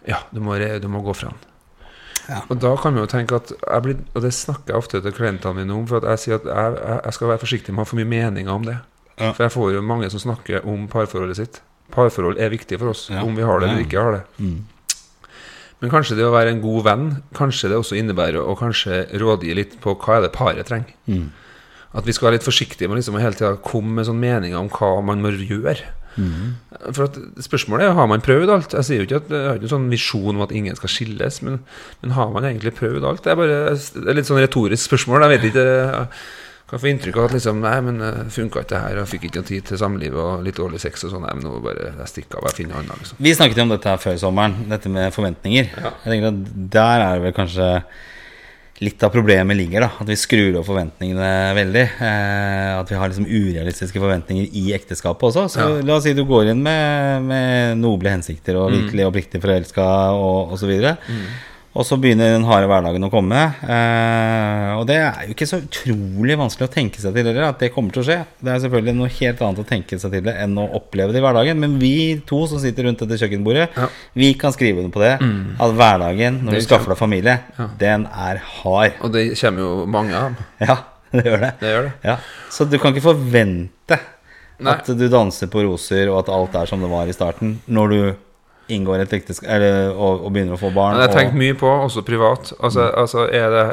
Ja, 0.08 0.22
du 0.36 0.42
må, 0.44 0.58
du 0.60 0.88
må 0.92 1.02
gå 1.06 1.16
fra 1.16 1.32
han. 1.32 1.42
Ja. 2.30 2.40
Og 2.48 2.60
da 2.64 2.72
kan 2.80 2.94
man 2.96 3.04
jo 3.04 3.10
tenke 3.12 3.36
at 3.36 3.52
jeg 3.52 3.84
blir, 3.84 3.98
Og 4.16 4.22
det 4.24 4.30
snakker 4.32 4.72
jeg 4.72 4.80
ofte 4.80 5.02
til 5.04 5.12
klientene 5.12 5.60
mine 5.60 5.76
om, 5.76 5.88
for 5.90 6.00
at 6.00 6.14
jeg 6.14 6.22
sier 6.24 6.40
at 6.40 6.48
jeg, 6.48 6.78
jeg, 6.80 7.00
jeg 7.04 7.18
skal 7.18 7.32
være 7.34 7.42
forsiktig 7.42 7.74
med 7.74 7.84
å 7.84 7.84
ha 7.84 7.90
for 7.90 8.00
mye 8.00 8.12
meninger 8.14 8.54
om 8.54 8.68
det. 8.68 8.78
Ja. 9.20 9.34
For 9.34 9.44
jeg 9.46 9.54
får 9.54 9.72
jo 9.76 9.86
mange 9.86 10.10
som 10.14 10.24
snakker 10.24 10.68
om 10.70 10.88
parforholdet 10.92 11.40
sitt. 11.40 11.60
Parforhold 11.94 12.40
er 12.42 12.50
viktig 12.54 12.80
for 12.82 12.90
oss, 12.94 13.08
Ja. 13.14 13.22
om 13.24 13.36
vi 13.38 13.46
har 13.46 13.60
det 13.62 13.70
eller 13.70 13.86
ikke 13.86 14.02
har 14.02 14.12
det. 14.18 14.24
Mm. 14.40 14.60
Men 15.84 15.92
kanskje 15.92 16.16
det 16.16 16.24
å 16.24 16.32
være 16.32 16.54
en 16.54 16.62
god 16.64 16.84
venn 16.86 17.08
Kanskje 17.36 17.68
det 17.68 17.76
også 17.76 17.98
innebærer 18.00 18.40
å 18.40 18.54
kanskje 18.56 19.02
rådgi 19.20 19.56
litt 19.58 19.74
på 19.84 19.98
hva 20.00 20.18
er 20.18 20.22
det 20.28 20.32
paret 20.36 20.66
trenger. 20.70 20.94
Mm. 21.12 21.26
At 21.94 22.06
vi 22.08 22.14
skal 22.16 22.30
være 22.30 22.38
litt 22.40 22.48
forsiktige 22.48 22.88
med 22.90 22.98
liksom 23.02 23.18
å 23.20 23.22
hele 23.22 23.36
tida 23.38 23.58
komme 23.62 24.00
med 24.00 24.08
sånne 24.08 24.24
meninger 24.24 24.58
om 24.58 24.70
hva 24.74 24.94
man 25.06 25.22
må 25.22 25.34
gjøre. 25.36 25.84
Mm. 26.18 26.56
For 26.94 27.08
at 27.08 27.18
Spørsmålet 27.42 27.90
er 27.90 27.98
har 27.98 28.08
man 28.08 28.22
prøvd 28.22 28.50
alt. 28.54 28.74
Jeg 28.78 28.86
sier 28.88 29.02
jo 29.02 29.08
ikke 29.08 29.20
at 29.24 29.30
Jeg 29.34 29.48
har 29.48 29.58
ikke 29.60 29.68
en 29.70 29.74
sånn 29.76 29.90
visjon 29.92 30.36
om 30.38 30.42
at 30.46 30.52
ingen 30.56 30.76
skal 30.78 30.90
skilles, 30.94 31.42
men, 31.46 31.60
men 32.02 32.16
har 32.18 32.32
man 32.34 32.48
egentlig 32.48 32.76
prøvd 32.78 33.04
alt? 33.10 33.24
Det 33.26 33.34
er 33.34 33.40
bare 33.40 33.60
er 33.74 34.18
litt 34.18 34.30
sånn 34.30 34.42
retorisk 34.42 34.88
spørsmål. 34.88 35.26
Jeg 35.26 35.34
vet 35.36 35.48
ikke 35.52 36.08
kan 36.74 36.82
få 36.84 36.90
inntrykk 36.92 37.18
av 37.22 37.28
at 37.30 37.36
liksom 37.38 37.60
Nei, 37.64 37.76
men 37.86 38.00
funka 38.34 38.64
ikke 38.64 38.74
det 38.74 38.82
her, 38.84 39.02
jeg 39.02 39.12
fikk 39.14 39.28
ikke 39.30 39.44
tid 39.50 39.68
til 39.70 39.80
samliv 39.82 40.16
og 40.20 40.44
litt 40.46 40.58
dårlig 40.60 40.82
sex 40.84 41.06
og 41.08 41.14
sånn. 41.14 41.26
Nei, 41.28 41.36
men 41.38 41.46
nå 41.48 41.60
bare 41.64 41.92
jeg 41.92 42.10
stikker 42.16 42.40
av, 42.42 42.50
jeg 42.52 42.64
finner 42.64 42.82
annet, 42.82 42.98
liksom. 43.04 43.20
Vi 43.24 43.36
snakket 43.38 43.62
jo 43.62 43.68
om 43.68 43.76
dette 43.76 43.94
her 43.94 44.02
før 44.02 44.18
sommeren, 44.22 44.58
dette 44.72 44.92
med 44.92 45.14
forventninger. 45.16 45.70
Ja. 45.78 45.94
Jeg 46.04 46.16
tenker 46.16 46.34
at 46.34 46.58
Der 46.78 47.06
er 47.06 47.14
det 47.20 47.28
vel 47.30 47.38
kanskje 47.38 47.70
litt 48.84 49.04
av 49.06 49.14
problemet 49.14 49.56
ligger. 49.56 49.86
da 49.86 49.90
At 50.02 50.10
vi 50.10 50.18
skrur 50.20 50.58
opp 50.60 50.66
forventningene 50.68 51.30
veldig. 51.56 51.84
Eh, 52.04 52.72
at 52.80 52.90
vi 52.90 52.98
har 53.00 53.12
liksom 53.12 53.30
urealistiske 53.30 54.02
forventninger 54.02 54.50
i 54.60 54.74
ekteskapet 54.76 55.30
også. 55.30 55.46
Så 55.54 55.62
Ja. 55.62 55.82
La 55.86 55.96
oss 55.96 56.04
si 56.04 56.14
du 56.18 56.26
går 56.26 56.52
inn 56.52 56.64
med, 56.66 57.24
med 57.30 57.78
noble 57.78 58.10
hensikter 58.10 58.58
og 58.60 58.72
virkelig 58.74 59.06
oppriktig 59.08 59.42
forelska 59.44 59.86
og 60.18 60.54
osv. 60.58 60.74
Og 60.74 60.82
så 60.82 60.98
begynner 61.74 62.36
den 62.36 62.44
harde 62.46 62.68
hverdagen 62.70 63.02
å 63.08 63.10
komme. 63.10 63.40
Eh, 63.66 64.74
og 64.78 64.84
det 64.86 64.98
er 65.02 65.24
jo 65.26 65.34
ikke 65.34 65.48
så 65.50 65.58
utrolig 65.64 66.36
vanskelig 66.38 66.68
å 66.68 66.74
tenke 66.74 67.02
seg 67.02 67.16
til 67.16 67.26
heller, 67.26 67.48
at 67.50 67.58
det 67.64 67.72
kommer 67.74 67.90
til 67.96 68.04
å 68.04 68.06
skje. 68.06 68.18
Det 68.46 68.52
er 68.54 68.60
selvfølgelig 68.62 68.94
noe 69.00 69.10
helt 69.10 69.42
annet 69.42 69.62
å 69.64 69.66
tenke 69.66 69.98
seg 69.98 70.14
til 70.14 70.22
det 70.28 70.36
enn 70.44 70.54
å 70.62 70.68
oppleve 70.78 71.10
det 71.16 71.18
i 71.22 71.26
hverdagen. 71.26 71.58
Men 71.64 71.80
vi 71.82 71.94
to 72.30 72.44
som 72.52 72.62
sitter 72.62 72.86
rundt 72.86 73.02
dette 73.02 73.18
kjøkkenbordet, 73.18 73.70
Ja. 73.76 73.88
vi 74.14 74.34
kan 74.38 74.54
skrive 74.54 74.84
under 74.84 74.94
på 74.94 75.02
det. 75.02 75.14
At 75.60 75.74
hverdagen 75.74 76.44
når 76.44 76.52
Det 76.52 76.60
du 76.62 76.66
skaffer 76.68 76.94
deg 76.94 76.98
familie, 77.02 77.40
Ja. 77.58 77.68
den 77.80 78.06
er 78.06 78.38
hard. 78.38 78.94
Og 79.02 79.12
det 79.12 79.34
kommer 79.42 79.60
jo 79.66 79.86
mange 79.88 80.14
av. 80.14 80.36
Ja, 80.62 80.78
det 81.12 81.26
gjør 81.26 81.40
det. 81.42 81.54
Det 81.60 81.74
gjør 81.74 81.84
det. 81.90 81.94
Ja. 82.04 82.18
Så 82.52 82.70
du 82.70 82.78
kan 82.78 82.94
ikke 82.94 83.08
forvente 83.14 83.98
Nei. 84.60 84.72
at 84.78 84.86
du 84.86 85.08
danser 85.10 85.48
på 85.50 85.64
roser, 85.66 86.08
og 86.14 86.20
at 86.22 86.30
alt 86.30 86.54
er 86.56 86.66
som 86.70 86.80
det 86.80 86.90
var 86.90 87.08
i 87.10 87.14
starten, 87.18 87.60
når 87.68 87.90
du 87.90 88.16
inngår 88.76 89.06
et 89.06 89.16
ekteskap 89.20 89.50
eller, 89.56 89.94
og, 89.94 90.26
og 90.26 90.34
begynner 90.34 90.58
å 90.58 90.62
få 90.62 90.74
barn. 90.76 90.98
Men 90.98 91.06
jeg 91.06 91.12
har 91.12 91.20
tenkt 91.22 91.40
mye 91.40 91.56
på, 91.60 91.70
også 91.88 92.04
privat 92.08 92.54
Altså, 92.60 92.90
altså 92.90 93.26
er 93.30 93.54
det 93.54 93.66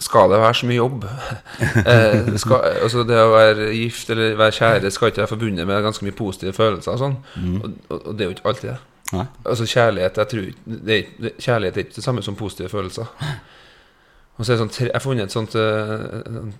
Skal 0.00 0.30
det 0.32 0.40
være 0.40 0.58
så 0.60 0.68
mye 0.70 0.78
jobb? 0.78 1.08
eh, 1.92 2.30
skal, 2.40 2.68
altså 2.82 3.04
Det 3.08 3.18
å 3.20 3.32
være 3.34 3.72
gift 3.76 4.12
eller 4.12 4.38
være 4.40 4.56
kjære 4.58 4.92
skal 4.94 5.12
ikke 5.12 5.24
være 5.24 5.34
forbundet 5.34 5.68
med 5.68 5.82
ganske 5.84 6.06
mye 6.06 6.16
positive 6.16 6.56
følelser. 6.56 6.96
Og, 6.96 7.02
sånn. 7.02 7.18
og, 7.60 7.74
og, 7.88 7.98
og 8.00 8.14
det 8.14 8.24
er 8.24 8.30
jo 8.30 8.38
ikke 8.38 8.48
alltid 8.52 8.70
det. 8.72 8.78
Nei. 9.10 9.26
Altså 9.44 9.66
Kjærlighet 9.66 10.18
jeg 10.22 10.30
tror, 10.30 10.50
det 10.88 10.96
er, 10.96 11.32
Kjærlighet 11.38 11.76
er 11.76 11.86
ikke 11.86 11.98
det 11.98 12.04
samme 12.04 12.22
som 12.22 12.38
positive 12.38 12.70
følelser. 12.72 13.10
Og 14.36 14.46
så 14.46 14.52
er 14.52 14.56
det 14.56 14.62
sånn, 14.62 14.74
Jeg 14.86 14.94
har 14.94 15.04
funnet 15.04 15.28
et 15.28 15.34
sånt 15.34 15.56
uh, 15.58 16.52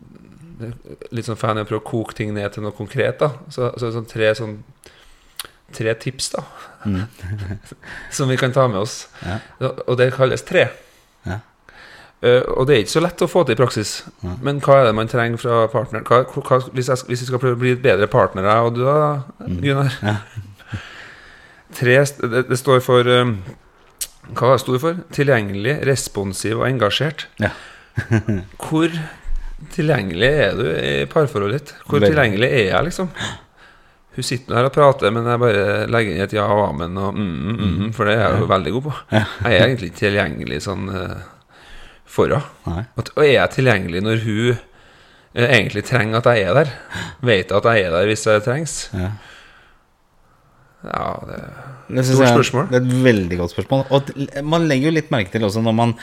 Litt 1.16 1.28
sånn 1.28 1.38
fan 1.40 1.56
i 1.56 1.64
å 1.64 1.68
prøve 1.68 1.80
å 1.80 1.90
koke 1.90 2.16
ting 2.18 2.34
ned 2.36 2.50
til 2.52 2.66
noe 2.66 2.76
konkret. 2.76 3.22
da 3.22 3.30
Så, 3.48 3.70
så 3.70 3.86
er 3.86 3.88
det 3.88 3.96
sånn 3.96 4.10
tre 4.10 4.34
sånn 4.36 4.58
Tre 5.76 5.94
tips 6.02 6.32
da 6.34 6.42
som 8.16 8.28
vi 8.28 8.36
kan 8.40 8.52
ta 8.52 8.66
med 8.68 8.80
oss. 8.80 9.04
Ja. 9.22 9.38
Og 9.86 9.98
det 10.00 10.10
kalles 10.16 10.42
tre. 10.48 10.66
Ja. 11.28 11.40
Uh, 12.20 12.44
og 12.56 12.66
det 12.68 12.74
er 12.74 12.82
ikke 12.84 12.92
så 12.92 13.02
lett 13.04 13.22
å 13.24 13.28
få 13.30 13.46
til 13.48 13.56
i 13.56 13.60
praksis. 13.60 13.92
Ja. 14.24 14.34
Men 14.44 14.60
hva 14.64 14.80
er 14.80 14.90
det 14.90 14.96
man 14.96 15.08
trenger 15.08 15.40
fra 15.40 15.62
partneren? 15.72 16.04
Hva, 16.08 16.22
hva, 16.36 16.58
hvis, 16.76 16.90
jeg, 16.92 17.06
hvis 17.08 17.24
vi 17.24 17.28
skal 17.30 17.40
prøve 17.40 17.56
å 17.56 17.60
bli 17.62 17.74
bedre 17.80 18.08
partnere, 18.12 18.58
og 18.64 18.76
du 18.76 18.82
da, 18.84 19.22
Gunnar? 19.40 19.96
Ja. 20.04 20.18
Tre, 21.80 21.96
det, 22.02 22.44
det 22.48 22.58
står 22.58 22.80
for 22.82 23.06
um, 23.06 23.36
Hva 24.36 24.56
står 24.58 24.76
det 24.76 24.82
for? 24.82 25.00
Tilgjengelig, 25.14 25.78
responsiv 25.88 26.58
og 26.60 26.66
engasjert. 26.68 27.28
Ja. 27.40 27.54
Hvor 28.64 28.92
tilgjengelig 29.74 30.30
er 30.44 30.58
du 30.58 30.66
i 30.66 31.06
parforholdet 31.10 31.60
ditt? 31.60 31.72
Hvor 31.86 32.00
Veldig. 32.00 32.10
tilgjengelig 32.12 32.50
er 32.50 32.66
jeg, 32.70 32.88
liksom? 32.88 33.10
Hun 34.16 34.26
sitter 34.26 34.58
her 34.58 34.66
og 34.66 34.74
prater, 34.74 35.12
men 35.14 35.28
jeg 35.30 35.40
bare 35.40 35.66
legger 35.90 36.16
inn 36.16 36.24
et 36.24 36.32
ja 36.34 36.46
og 36.50 36.64
amen 36.72 36.98
og 36.98 37.14
mm, 37.14 37.28
mm, 37.28 37.50
mm, 37.50 37.76
mm, 37.82 37.92
for 37.94 38.08
det 38.08 38.16
er 38.16 38.24
jeg 38.24 38.42
jo 38.42 38.48
veldig 38.50 38.72
god 38.74 38.86
på. 38.88 38.94
Jeg 39.14 39.52
er 39.52 39.66
egentlig 39.66 39.90
ikke 39.92 40.02
tilgjengelig 40.02 40.58
sånn 40.66 40.90
uh, 40.90 41.20
for 42.10 42.34
henne. 42.34 42.86
Og 42.96 43.22
er 43.22 43.32
jeg 43.36 43.54
tilgjengelig 43.54 44.02
når 44.02 44.24
hun 44.24 44.40
eh, 44.50 45.46
egentlig 45.46 45.84
trenger 45.86 46.18
at 46.18 46.30
jeg 46.32 46.48
er 46.48 46.58
der? 46.58 46.72
Vet 47.30 47.54
at 47.54 47.70
jeg 47.70 47.86
er 47.86 47.94
der 47.94 48.10
hvis 48.10 48.26
det 48.26 48.40
trengs? 48.48 48.80
Ja. 48.98 49.12
Ja, 50.80 51.08
det 51.28 51.36
er 51.36 51.98
et 52.00 52.06
Stort 52.08 52.30
spørsmål. 52.32 52.70
Det 52.70 52.78
er 52.78 52.86
et 52.86 53.02
veldig 53.04 53.38
godt 53.42 53.52
spørsmål. 53.52 53.82
Og 53.90 54.46
man 54.48 54.64
legger 54.70 54.88
jo 54.88 54.96
litt 54.96 55.10
merke 55.12 55.32
til 55.34 55.44
også 55.44 55.62
når 55.64 55.76
man 55.76 55.94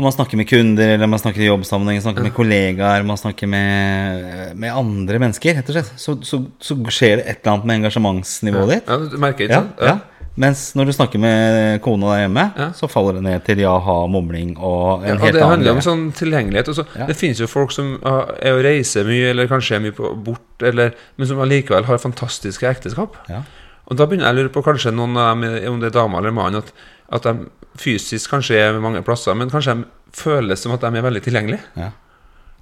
når 0.00 0.06
man 0.08 0.14
snakker 0.16 0.38
med 0.40 0.48
kunder, 0.48 0.94
eller 0.96 1.08
man 1.12 1.20
snakker 1.20 1.42
i 1.44 1.48
jobbsammenheng, 1.50 1.98
snakker 2.00 2.24
med 2.24 2.32
kollegaer, 2.32 3.02
man 3.04 3.18
snakker 3.20 3.50
med, 3.52 4.54
med 4.56 4.72
andre 4.72 5.18
mennesker, 5.20 5.58
rett 5.58 5.68
og 5.68 5.76
slett, 5.76 5.90
så, 6.00 6.14
så, 6.24 6.40
så 6.64 6.76
skjer 6.88 7.20
det 7.20 7.26
et 7.28 7.42
eller 7.42 7.52
annet 7.58 7.68
med 7.68 7.80
engasjementsnivået 7.82 8.72
ditt. 8.78 8.88
Ja, 8.88 8.96
du 9.12 9.18
merker 9.20 9.44
ikke 9.46 9.52
Ja, 9.58 9.60
sant? 9.66 9.84
ja. 9.84 9.98
Mens 10.40 10.60
når 10.78 10.86
du 10.88 10.92
snakker 10.94 11.20
med 11.20 11.80
kona 11.84 12.14
der 12.14 12.20
hjemme, 12.22 12.44
Ja. 12.56 12.68
så 12.72 12.88
faller 12.88 13.18
det 13.18 13.24
ned 13.26 13.42
til 13.44 13.60
ja-ha, 13.60 13.96
mumling 14.08 14.54
og 14.56 15.02
en 15.02 15.08
Ja, 15.10 15.14
og 15.18 15.24
helt 15.26 15.34
det 15.36 15.42
annen 15.42 15.50
handler 15.58 15.72
om 15.76 15.80
sånn 15.84 16.04
tilgjengelighet. 16.16 16.70
Også. 16.72 16.84
Ja. 16.96 17.08
Det 17.10 17.16
finnes 17.18 17.40
jo 17.42 17.48
folk 17.50 17.74
som 17.74 17.96
er 18.06 18.54
å 18.54 18.62
reise 18.64 19.02
mye, 19.04 19.32
eller 19.34 19.50
kanskje 19.50 19.76
er 19.76 19.82
mye 19.84 19.96
på, 19.98 20.14
bort, 20.24 20.46
eller, 20.64 20.94
men 21.18 21.28
som 21.28 21.42
allikevel 21.44 21.84
har 21.90 22.00
fantastiske 22.00 22.64
ekteskap. 22.70 23.18
Ja. 23.28 23.42
Og 23.90 23.98
da 23.98 24.06
begynner 24.06 24.30
jeg 24.30 24.36
å 24.36 24.40
lure 24.44 24.54
på 24.54 24.62
kanskje 24.64 24.94
noen 24.94 25.18
av 25.18 25.34
dem, 25.34 25.44
om 25.74 25.80
det 25.82 25.90
er 25.90 25.98
dame 25.98 26.16
eller 26.22 26.32
mann, 26.32 26.56
at, 26.62 26.72
at 27.10 27.26
de 27.26 27.48
fysisk 27.80 28.30
kanskje 28.34 28.58
er 28.60 28.78
mange 28.82 29.02
plasser, 29.06 29.34
men 29.38 29.50
kanskje 29.52 29.78
de 29.80 29.88
føles 30.16 30.62
som 30.62 30.74
at 30.74 30.84
de 30.84 30.90
er 30.98 31.06
veldig 31.06 31.22
tilgjengelige. 31.26 31.62
Ja. 31.78 31.90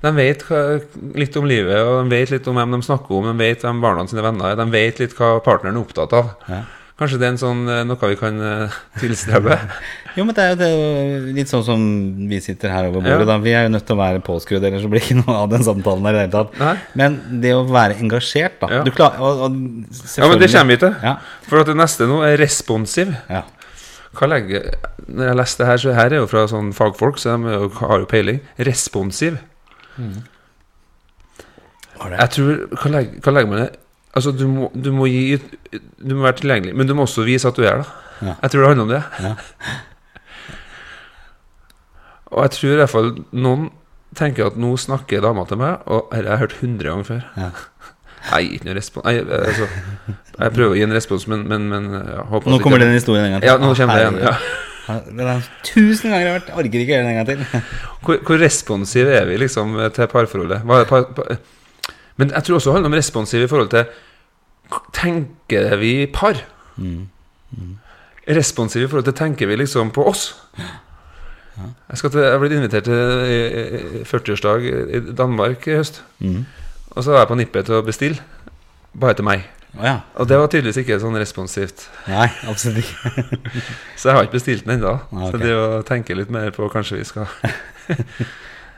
De 0.05 0.11
vet 0.15 0.45
litt 1.19 1.37
om 1.41 1.47
livet, 1.49 1.79
og 1.83 2.05
de 2.05 2.13
vet 2.15 2.31
litt 2.31 2.47
om 2.51 2.59
hvem 2.59 2.77
de 2.77 2.85
snakker 2.87 3.17
om, 3.19 3.33
de 3.33 3.39
vet 3.41 3.65
hvem 3.67 3.81
barna 3.83 4.05
sine 4.07 4.23
venner 4.23 4.53
er, 4.53 4.59
de 4.61 4.69
vet 4.71 5.01
litt 5.03 5.17
hva 5.19 5.39
partneren 5.43 5.75
er 5.79 5.83
opptatt 5.83 6.15
av. 6.15 6.35
Ja. 6.47 6.61
Kanskje 6.99 7.19
det 7.21 7.27
er 7.29 7.31
en 7.31 7.39
sånn, 7.39 7.61
eh, 7.71 7.85
noe 7.87 8.09
vi 8.11 8.17
kan 8.19 8.39
eh, 8.43 8.79
tilstrebe. 8.99 9.59
Jo, 10.19 10.25
men 10.27 10.35
det 10.35 10.43
er 10.43 10.49
jo 10.51 10.57
det, 10.59 10.69
litt 11.37 11.51
sånn 11.51 11.63
som 11.63 11.83
vi 12.27 12.41
sitter 12.43 12.73
her 12.75 12.89
over 12.89 13.05
bordet. 13.05 13.21
Ja. 13.23 13.27
Da. 13.29 13.37
Vi 13.39 13.53
er 13.55 13.69
jo 13.69 13.71
nødt 13.71 13.85
til 13.87 13.95
å 13.95 13.99
være 14.01 14.23
påskrudd, 14.27 14.65
ellers 14.67 14.83
så 14.83 14.89
blir 14.91 14.99
det 14.99 15.13
ikke 15.13 15.19
noe 15.21 15.37
av 15.45 15.53
den 15.53 15.63
samtalen 15.63 16.09
her 16.09 16.17
i 16.17 16.17
det 16.17 16.25
hele 16.25 16.33
tatt. 16.33 16.57
Nei. 16.59 16.73
Men 16.99 17.19
det 17.45 17.53
å 17.55 17.61
være 17.69 18.01
engasjert, 18.03 18.57
da 18.59 18.71
Ja. 18.73 18.81
Du 18.83 18.91
klar, 18.97 19.15
og, 19.23 19.45
og 19.47 19.61
Ja, 20.19 20.27
men 20.27 20.43
det 20.43 20.49
kommer 20.51 20.75
vi 20.75 20.79
til. 20.83 20.97
Ja. 21.07 21.13
For 21.47 21.63
at 21.63 21.71
det 21.71 21.77
neste 21.79 22.09
nå 22.11 22.19
er 22.27 22.35
responsiv. 22.43 23.15
ja. 23.31 23.45
Hva 24.19 24.27
legger 24.27 24.73
Når 25.07 25.29
jeg 25.29 25.39
leste 25.39 25.63
det 25.63 25.69
her, 25.71 25.81
så 25.83 25.95
her 25.95 26.13
er 26.13 26.23
jo 26.23 26.31
fra 26.31 26.47
sånn 26.51 26.73
fagfolk, 26.77 27.21
så 27.23 27.37
de 27.37 27.69
har 27.81 28.03
jo 28.03 28.09
peiling. 28.11 28.41
Responsiv. 28.69 29.39
Mm. 29.99 30.25
det? 32.03 32.17
Jeg 32.19 32.31
tror 32.37 32.65
Hva 32.75 32.95
legger, 32.97 33.21
hva 33.25 33.35
legger 33.37 33.53
man 33.53 33.65
i? 33.65 33.69
Altså, 34.19 34.33
du 34.35 34.47
må, 34.51 34.71
du 34.75 34.91
må 34.95 35.07
gi 35.11 35.39
Du 35.71 36.15
må 36.17 36.25
være 36.25 36.41
tilgjengelig, 36.41 36.75
men 36.75 36.89
du 36.89 36.95
må 36.97 37.07
også 37.07 37.27
vise 37.29 37.49
at 37.51 37.59
du 37.59 37.67
er 37.67 37.83
det. 37.83 37.89
Ja. 38.19 38.35
Jeg 38.43 38.51
tror 38.51 38.65
det 38.65 38.71
handler 38.73 38.87
om 38.87 38.95
det. 38.97 39.03
Ja. 39.23 39.35
Og 42.29 42.43
jeg 42.45 42.51
tror 42.57 42.73
i 42.73 42.81
hvert 42.83 42.93
fall 42.93 43.13
noen 43.33 43.69
tenker 44.19 44.49
at 44.49 44.57
nå 44.61 44.75
snakker 44.81 45.23
dama 45.25 45.45
til 45.49 45.61
meg, 45.61 45.85
og 45.87 46.09
dette 46.11 46.25
har 46.25 46.35
jeg 46.35 46.43
hørt 46.43 46.57
100 46.59 46.89
ganger 46.89 47.07
før. 47.09 47.23
Ja. 47.39 47.49
Jeg 48.19 48.45
gir 48.45 48.57
ikke 48.59 48.69
noe 48.69 48.77
respons 48.79 49.05
Nei, 49.07 49.15
altså, 49.23 49.67
Jeg 50.39 50.55
prøver 50.57 50.73
å 50.73 50.79
gi 50.79 50.87
en 50.87 50.95
respons, 50.97 51.27
men, 51.31 51.45
men, 51.49 51.69
men 51.71 51.87
Nå 51.93 52.59
kommer 52.63 52.83
den 52.83 52.97
historien 52.97 53.29
en 53.29 53.37
gang 53.37 53.45
til. 53.45 53.51
Ja, 53.51 53.59
nå 53.63 53.71
kommer 53.79 53.99
det 53.99 54.07
igjen. 54.07 54.19
Ja. 54.27 55.43
Tusen 55.69 56.11
ganger 56.11 56.33
har 56.33 56.41
Jeg 56.41 56.57
Orker 56.57 56.83
ikke 56.83 56.95
gjøre 56.95 57.05
den 57.05 57.13
en 57.13 57.21
gang 57.21 57.29
til. 57.29 57.63
Hvor, 58.05 58.21
hvor 58.25 58.41
responsive 58.41 59.13
er 59.13 59.27
vi 59.29 59.37
liksom 59.43 59.75
til 59.95 60.07
parforholdet? 60.09 60.63
Par, 60.65 60.87
par, 60.89 61.35
men 62.19 62.31
jeg 62.35 62.45
tror 62.47 62.57
også 62.57 62.71
det 62.71 62.77
handler 62.79 62.93
om 62.93 62.97
responsiv 62.99 63.43
i 63.45 63.51
forhold 63.51 63.69
til 63.75 63.85
Tenker 64.93 65.77
vi 65.81 65.93
par? 66.13 66.41
Mm. 66.77 67.09
Responsive 68.29 68.85
i 68.85 68.89
forhold 68.89 69.05
til 69.09 69.17
tenker 69.17 69.49
vi 69.49 69.57
liksom 69.57 69.91
på 69.91 70.05
oss. 70.09 70.31
Jeg, 71.59 72.11
til, 72.11 72.21
jeg 72.21 72.41
blitt 72.41 72.55
invitert 72.55 72.87
til 72.87 72.95
eh, 72.95 73.79
eh, 74.01 74.03
40-årsdag 74.07 74.67
i 74.69 75.01
Danmark 75.17 75.67
i 75.67 75.79
høst. 75.79 76.03
Mm. 76.19 76.45
Og 76.95 77.05
så 77.05 77.13
var 77.13 77.25
jeg 77.25 77.31
på 77.31 77.39
nippet 77.39 77.69
til 77.69 77.79
å 77.79 77.85
bestille. 77.87 78.23
Bare 78.99 79.17
til 79.19 79.27
meg. 79.29 79.47
Ja. 79.77 80.01
Og 80.19 80.27
det 80.29 80.39
var 80.41 80.49
tydeligvis 80.51 80.81
ikke 80.81 80.97
sånn 81.03 81.17
responsivt. 81.21 81.85
Nei, 82.09 82.27
absolutt 82.51 82.83
ikke. 82.83 83.25
Så 84.01 84.09
jeg 84.09 84.17
har 84.17 84.27
ikke 84.27 84.39
bestilt 84.39 84.65
den 84.67 84.79
ennå. 84.79 84.95
Okay. 85.13 85.31
Så 85.31 85.41
det 85.43 85.55
å 85.55 85.67
tenke 85.87 86.17
litt 86.19 86.33
mer 86.35 86.51
på 86.57 86.71
kanskje 86.73 86.99
vi 86.99 87.07
skal 87.07 87.29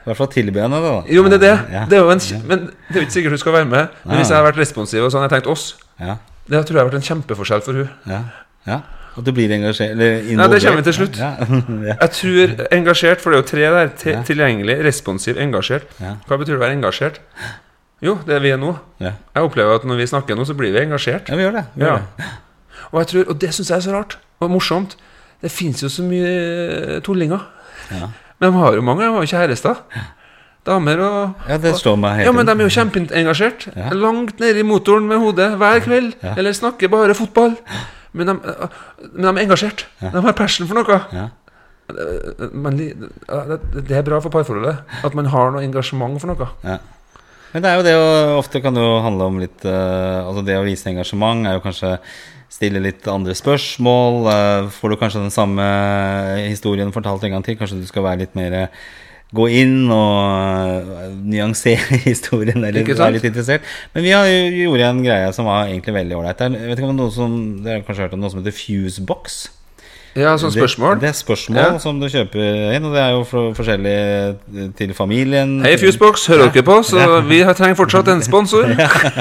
I 0.00 0.08
hvert 0.08 0.18
fall 0.18 0.30
tilby 0.32 0.62
henne 0.62 0.80
det, 0.80 0.90
da. 0.90 1.00
Jo, 1.12 1.22
men 1.24 1.32
det 1.34 1.38
er 1.40 1.44
det. 1.44 1.74
Ja. 1.76 1.82
Det 1.88 1.98
er 1.98 2.04
jo 2.06 2.12
en, 2.14 2.22
men 2.48 2.62
det 2.88 2.94
er 2.94 3.02
jo 3.02 3.06
ikke 3.06 3.16
sikkert 3.18 3.36
hun 3.36 3.42
skal 3.42 3.56
være 3.58 3.68
med. 3.70 3.98
Men 4.04 4.16
hvis 4.18 4.30
jeg 4.30 4.38
hadde 4.38 4.48
vært 4.48 4.60
responsiv 4.62 5.04
og 5.06 5.12
sånn, 5.12 5.26
jeg 5.26 5.32
tenkte 5.34 5.50
tenkt 5.50 5.58
oss, 5.58 5.66
Ja. 6.00 6.16
det 6.48 6.62
tror 6.66 6.78
jeg 6.78 6.82
har 6.82 6.88
vært 6.88 6.98
en 7.00 7.08
kjempeforskjell 7.10 7.62
for 7.66 7.80
hun 7.82 7.90
Ja. 8.08 8.22
ja. 8.66 8.80
At 9.10 9.26
du 9.26 9.32
blir 9.34 9.50
engasjert 9.52 9.92
eller 9.96 10.22
Nei, 10.22 10.46
det 10.52 10.60
kommer 10.64 10.80
vi 10.80 10.86
til 10.86 10.96
slutt. 11.00 11.18
Ja. 11.20 11.30
ja. 11.90 11.96
Jeg 12.00 12.12
tror 12.16 12.54
engasjert, 12.78 13.20
for 13.20 13.30
det 13.34 13.38
er 13.38 13.42
jo 13.42 13.48
tre 13.50 13.72
der. 13.76 14.22
Tilgjengelig, 14.26 14.78
responsiv, 14.86 15.40
engasjert. 15.42 15.90
Hva 16.00 16.38
betyr 16.40 16.54
det 16.54 16.60
å 16.60 16.64
være 16.64 16.78
engasjert? 16.78 17.20
Jo, 18.02 18.14
det 18.26 18.34
er 18.36 18.40
vi 18.40 18.50
er 18.54 18.56
nå. 18.60 18.74
Ja. 19.00 19.12
Jeg 19.34 19.42
opplever 19.44 19.74
at 19.76 19.84
når 19.84 19.96
vi 20.00 20.06
snakker 20.06 20.36
nå, 20.38 20.44
så 20.48 20.54
blir 20.56 20.72
vi 20.72 20.80
engasjert. 20.86 21.28
ja, 21.28 21.36
vi 21.36 21.42
gjør 21.42 21.52
det. 21.58 21.64
Vi 21.74 21.84
Ja. 21.84 21.90
gjør 21.90 21.98
det. 21.98 22.30
Og, 22.92 22.98
jeg 23.00 23.06
tror, 23.06 23.28
og 23.28 23.38
det 23.40 23.50
syns 23.54 23.68
jeg 23.70 23.76
er 23.76 23.80
så 23.80 23.92
rart 23.92 24.18
og 24.40 24.50
morsomt. 24.50 24.96
Det 25.42 25.50
fins 25.50 25.82
jo 25.82 25.88
så 25.88 26.02
mye 26.02 26.30
eh, 26.96 27.00
tullinger. 27.00 27.40
Ja. 27.90 28.08
Men 28.40 28.52
de 28.52 28.58
har 28.58 28.74
jo 28.74 28.80
mange, 28.82 29.04
de 29.04 29.12
har 29.12 29.20
jo 29.22 29.26
kjærester. 29.36 29.76
Damer 30.66 31.00
og 31.00 31.34
ja, 31.48 31.56
det 31.56 31.74
står 31.76 31.96
meg 31.96 32.16
helt 32.18 32.26
Ja, 32.26 32.32
men 32.36 32.44
de 32.46 32.52
er 32.52 32.66
jo 32.68 32.72
kjempeengasjert. 32.74 33.68
Ja. 33.76 33.88
Langt 33.96 34.40
nede 34.40 34.60
i 34.60 34.62
motoren 34.62 35.06
med 35.08 35.18
hodet 35.18 35.56
hver 35.56 35.80
kveld. 35.80 36.14
Ja. 36.22 36.34
Eller 36.36 36.52
snakker 36.52 36.88
bare 36.92 37.14
fotball. 37.16 37.56
Men 38.12 38.26
de, 38.26 38.34
men 39.14 39.22
de 39.22 39.28
er 39.40 39.44
engasjert. 39.46 39.86
De 40.00 40.20
har 40.20 40.32
passion 40.36 40.66
for 40.68 40.74
noe. 40.80 41.00
Ja. 41.12 41.28
Men 42.52 42.76
det- 42.76 42.96
det 43.88 43.96
er 43.96 44.02
bra 44.02 44.20
for 44.20 44.30
parforholdet 44.30 44.78
at 45.04 45.14
man 45.14 45.26
har 45.26 45.50
noe 45.50 45.62
engasjement 45.62 46.20
for 46.20 46.26
noe. 46.28 46.48
Ja. 46.64 46.78
Men 47.52 47.64
det 47.64 47.70
er 47.70 47.78
jo 47.80 47.86
det 47.86 47.94
å 47.98 48.08
Ofte 48.38 48.60
kan 48.62 48.76
det 48.76 48.82
jo 48.84 49.00
handle 49.04 49.26
om 49.30 49.40
litt 49.42 49.64
uh, 49.66 50.22
Altså 50.26 50.44
det 50.46 50.58
å 50.58 50.66
vise 50.66 50.86
engasjement 50.90 51.48
er 51.48 51.58
jo 51.58 51.64
kanskje 51.64 51.96
stille 52.50 52.80
litt 52.82 53.06
andre 53.06 53.34
spørsmål. 53.38 54.16
Uh, 54.26 54.70
får 54.74 54.90
du 54.90 54.96
kanskje 54.98 55.22
den 55.22 55.34
samme 55.34 55.66
historien 56.48 56.90
fortalt 56.94 57.22
en 57.26 57.36
gang 57.36 57.46
til? 57.46 57.58
Kanskje 57.60 57.78
du 57.78 57.86
skal 57.86 58.04
være 58.08 58.24
litt 58.24 58.34
mer 58.38 58.56
eh, 58.64 58.80
Gå 59.30 59.44
inn 59.54 59.84
og 59.94 60.88
nyansere 61.30 62.00
historien, 62.08 62.58
eller 62.66 62.82
være 62.82 63.14
litt 63.14 63.28
interessert. 63.28 63.68
Men 63.94 64.02
vi 64.02 64.10
har, 64.10 64.26
jo- 64.26 64.64
gjorde 64.64 64.88
en 64.88 65.04
greie 65.04 65.28
som 65.36 65.46
var 65.46 65.70
egentlig 65.70 65.94
veldig 65.94 66.18
ålreit. 66.18 66.42
Det 66.42 66.74
er 66.74 66.90
noe 66.90 67.14
som 67.14 67.36
Dere 67.62 67.78
har 67.78 67.86
kanskje 67.86 68.08
hørt 68.08 68.16
om 68.18 68.24
noe 68.24 68.32
som 68.34 68.42
heter 68.42 68.56
Fusebox? 68.58 69.38
Ja, 70.18 70.32
sånn 70.40 70.50
spørsmål. 70.50 70.96
Det, 70.98 71.04
det 71.04 71.08
er 71.12 71.18
spørsmål 71.20 71.58
Ja. 71.60 71.78
som 71.78 72.00
du 72.00 72.08
kjøper 72.10 72.40
inn, 72.74 72.86
og 72.88 72.94
det 72.96 73.02
er 73.02 73.10
jo 73.14 73.20
for, 73.28 73.52
forskjellig 73.54 73.92
eh, 73.94 74.64
til 74.74 74.94
familien. 74.96 75.60
Hei, 75.62 75.76
Fusebox, 75.78 76.24
hører 76.26 76.50
dere 76.50 76.64
på? 76.66 76.78
Så 76.86 76.98
vi 77.30 77.38
trenger 77.54 77.78
fortsatt 77.78 78.10
en 78.10 78.22
sponsor. 78.26 78.72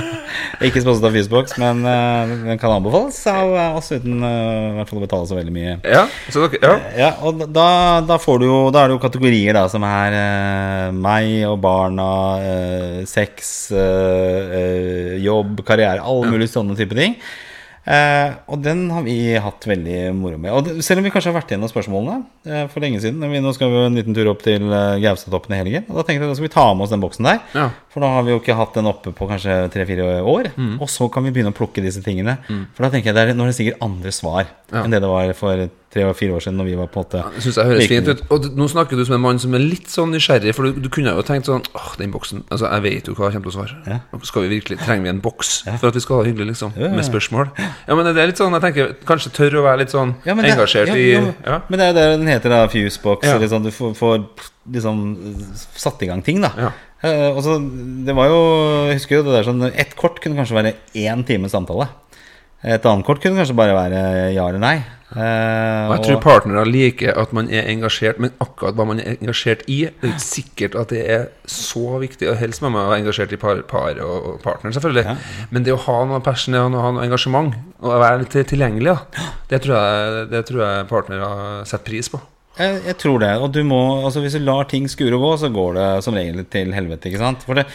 Ikke 0.65 0.81
sponset 0.81 1.05
av 1.05 1.13
Fusebox, 1.13 1.53
men 1.61 1.83
uh, 1.85 2.31
den 2.47 2.57
kan 2.61 2.73
anbefales 2.73 3.19
av 3.29 3.53
eh, 3.53 3.77
oss 3.77 3.91
uten 3.93 4.23
fall 4.89 4.97
å 4.97 5.03
betale 5.03 5.29
så 5.29 5.37
veldig 5.37 5.53
mye. 5.53 5.75
Ja, 5.85 6.07
så 6.33 6.47
dere, 6.47 6.61
ja. 6.63 6.93
Ja, 7.03 7.11
og 7.21 7.43
da, 7.53 7.67
da 8.09 8.17
får 8.21 8.41
du 8.41 8.47
jo 8.47 8.57
Da 8.73 8.81
er 8.81 8.89
det 8.89 8.97
jo 8.97 9.03
kategorier 9.03 9.55
da 9.55 9.67
som 9.69 9.85
er 9.85 10.17
uh, 10.17 10.95
meg 10.95 11.45
og 11.51 11.59
barna, 11.61 12.09
uh, 12.41 12.97
sex, 13.09 13.69
jobb, 15.19 15.61
karriere, 15.67 16.01
alle 16.01 16.33
mulige 16.33 16.49
sånne 16.55 16.77
type 16.79 16.97
ting. 16.97 17.15
Eh, 17.89 18.33
og 18.51 18.59
den 18.61 18.83
har 18.93 19.01
vi 19.05 19.15
hatt 19.41 19.65
veldig 19.65 19.99
moro 20.17 20.37
med. 20.37 20.51
Og 20.53 20.65
det, 20.67 20.73
selv 20.85 21.01
om 21.01 21.07
vi 21.07 21.11
kanskje 21.13 21.31
har 21.31 21.37
vært 21.39 21.53
gjennom 21.53 21.71
spørsmålene 21.71 22.17
eh, 22.45 22.65
for 22.69 22.83
lenge 22.83 22.99
siden. 23.01 23.23
Vi, 23.31 23.41
nå 23.41 23.53
skal 23.55 23.71
vi 23.73 23.79
en 23.87 23.97
liten 23.97 24.13
tur 24.17 24.29
opp 24.33 24.43
til 24.45 24.67
eh, 24.67 24.99
Gaustatoppen 25.01 25.55
i 25.55 25.61
helgen. 25.61 25.87
Og 25.89 25.97
da 26.01 26.05
tenkte 26.05 26.27
jeg 26.27 26.29
da 26.33 26.37
skal 26.37 26.47
vi 26.49 26.53
ta 26.53 26.65
med 26.75 26.85
oss 26.85 26.93
den 26.93 27.03
boksen 27.03 27.29
der. 27.29 27.39
Ja. 27.55 27.67
For 27.89 28.05
da 28.05 28.11
har 28.17 28.27
vi 28.27 28.35
jo 28.35 28.41
ikke 28.43 28.57
hatt 28.59 28.77
den 28.77 28.89
oppe 28.91 29.13
på 29.15 29.29
kanskje 29.31 29.57
tre-fire 29.73 30.19
år. 30.21 30.51
Mm. 30.59 30.75
Og 30.83 30.91
så 30.91 31.09
kan 31.13 31.25
vi 31.25 31.33
begynne 31.33 31.53
å 31.55 31.57
plukke 31.57 31.81
disse 31.85 32.03
tingene. 32.05 32.37
For 32.75 32.85
da 32.85 32.91
tenker 32.93 33.09
jeg 33.13 33.17
det 33.17 33.25
er, 33.25 33.33
nå 33.37 33.47
er 33.47 33.53
det 33.53 33.57
sikkert 33.61 33.85
andre 33.85 34.13
svar 34.15 34.45
Ja. 34.69 34.83
enn 34.83 34.93
det 34.93 34.99
det 35.01 35.09
var 35.09 35.31
for 35.33 35.63
tre-fire 35.93 36.35
år 36.37 36.43
siden. 36.43 36.57
Når 36.59 36.67
vi 36.69 36.75
var 36.77 36.89
på 36.93 36.99
en 37.01 37.05
måte 37.05 37.21
Det 37.35 37.43
syns 37.43 37.57
jeg 37.57 37.69
høres 37.69 37.87
fint 37.89 38.09
ut. 38.11 38.21
Og 38.35 38.45
nå 38.59 38.67
snakker 38.69 38.99
du 38.99 39.03
som 39.07 39.15
en 39.17 39.23
mann 39.23 39.39
som 39.41 39.55
er 39.57 39.63
litt 39.63 39.89
sånn 39.89 40.11
nysgjerrig, 40.13 40.53
for 40.57 40.69
du, 40.69 40.79
du 40.85 40.89
kunne 40.93 41.15
jo 41.17 41.23
tenkt 41.25 41.49
sånn 41.49 41.63
Åh, 41.73 41.87
den 42.01 42.13
boksen 42.13 42.43
Altså, 42.49 42.67
jeg 42.69 42.85
vet 42.85 43.09
jo 43.09 43.15
hva 43.17 43.29
jeg 43.29 43.37
kommer 43.37 43.49
til 43.49 43.53
å 43.53 43.57
svare. 43.57 43.79
Ja. 43.89 44.21
Skal 44.29 44.45
vi 44.45 44.51
virkelig 44.57 44.79
Trenger 44.83 45.07
vi 45.07 45.13
en 45.13 45.21
boks 45.25 45.53
for 45.79 45.89
at 45.89 45.97
vi 45.97 46.03
skal 46.05 46.19
ha 46.19 46.25
det 46.27 46.33
hyggelig, 46.33 46.51
liksom? 46.53 46.75
Ja, 46.77 46.85
ja, 46.85 46.91
ja. 46.91 46.99
Med 46.99 47.07
spørsmål? 47.07 47.49
Ja, 47.59 47.97
men 47.97 48.09
det 48.09 48.13
er 48.21 48.31
litt 48.31 48.41
sånn 48.41 48.53
Jeg 48.57 48.65
tenker 48.67 48.93
kanskje 49.09 49.33
tør 49.39 49.59
å 49.61 49.65
være 49.65 49.83
litt 49.83 49.95
sånn 49.95 50.13
Ja, 50.27 50.35
det- 50.37 50.53
engasjert 50.53 50.93
ja, 50.93 50.99
i 50.99 51.07
ja, 51.15 51.23
Ja. 51.47 51.61
Men 51.69 51.81
det 51.81 51.87
er 51.87 51.91
jo 51.93 51.97
det 51.99 52.05
den 52.19 52.29
heter, 52.29 52.53
da. 52.53 52.61
Fusebox. 52.69 53.25
Ja. 53.25 53.39
Sånn, 53.49 53.65
du 53.65 53.71
får, 53.73 53.95
får 53.97 54.21
liksom 54.69 55.01
satt 55.57 56.03
i 56.05 56.09
gang 56.11 56.21
ting, 56.25 56.41
da. 56.45 56.53
Ja. 56.57 56.71
Uh, 56.99 57.31
og 57.31 57.41
så, 57.45 57.53
det 58.05 58.11
var 58.11 58.27
jo 58.27 58.39
Jeg 58.89 58.97
husker 58.99 59.15
jo 59.15 59.23
det 59.23 59.37
der 59.37 59.45
sånn 59.47 59.63
Ett 59.71 59.93
kort 59.95 60.17
kunne 60.19 60.35
kanskje 60.35 60.57
være 60.57 60.73
én 60.99 61.23
times 61.25 61.53
samtale. 61.55 61.87
Et 62.59 62.85
annet 62.91 63.07
kort 63.07 63.21
kunne 63.23 63.39
kanskje 63.39 63.55
bare 63.55 63.75
være 63.77 63.99
ja 64.35 64.47
eller 64.49 64.59
nei. 64.59 64.77
Eh, 65.09 65.89
Og 65.89 65.95
jeg 65.95 66.03
tror 66.05 66.19
partnere 66.21 66.65
liker 66.69 67.15
at 67.17 67.31
man 67.33 67.47
er 67.49 67.65
engasjert, 67.71 68.19
men 68.21 68.33
akkurat 68.43 68.77
hva 68.77 68.85
man 68.91 68.99
er 69.01 69.15
engasjert 69.15 69.63
i, 69.65 69.79
det 69.89 70.05
er 70.05 70.11
ikke 70.13 70.25
sikkert 70.25 70.75
at 70.77 70.93
det 70.93 71.01
er 71.09 71.23
så 71.49 71.97
viktig. 72.03 72.29
Og 72.29 72.37
helst 72.37 72.61
må 72.61 72.69
man 72.75 72.85
være 72.91 73.01
engasjert 73.03 73.33
i 73.33 73.39
par, 73.41 73.61
par 73.69 73.97
og, 74.05 74.35
partneren, 74.45 74.75
selvfølgelig. 74.77 75.17
Men 75.49 75.65
det 75.65 75.73
å 75.73 75.81
ha 75.87 75.99
noe 76.11 76.21
passion, 76.25 76.57
og 76.61 76.77
ha 76.77 76.91
noe 76.93 77.07
engasjement, 77.07 77.55
og 77.81 77.95
være 78.03 78.21
litt 78.25 78.37
tilgjengelig, 78.51 78.93
da, 78.93 79.29
det 79.49 79.63
tror 79.65 79.79
jeg, 79.79 80.27
det 80.35 80.43
tror 80.51 80.65
jeg 80.67 80.89
partnere 80.93 81.31
setter 81.65 81.89
pris 81.89 82.11
på. 82.13 82.21
Jeg, 82.59 82.81
jeg 82.89 82.97
tror 82.99 83.21
det. 83.23 83.31
Og 83.39 83.53
du 83.55 83.61
må, 83.63 83.77
altså 84.03 84.19
hvis 84.21 84.35
du 84.35 84.43
lar 84.43 84.65
ting 84.67 84.85
skure 84.91 85.15
og 85.15 85.21
gå, 85.23 85.29
så 85.41 85.49
går 85.53 85.77
det 85.77 85.87
som 86.03 86.17
regel 86.17 86.43
til 86.51 86.73
helvete. 86.75 87.07
ikke 87.07 87.21
sant? 87.21 87.45
For 87.47 87.55
det, 87.55 87.65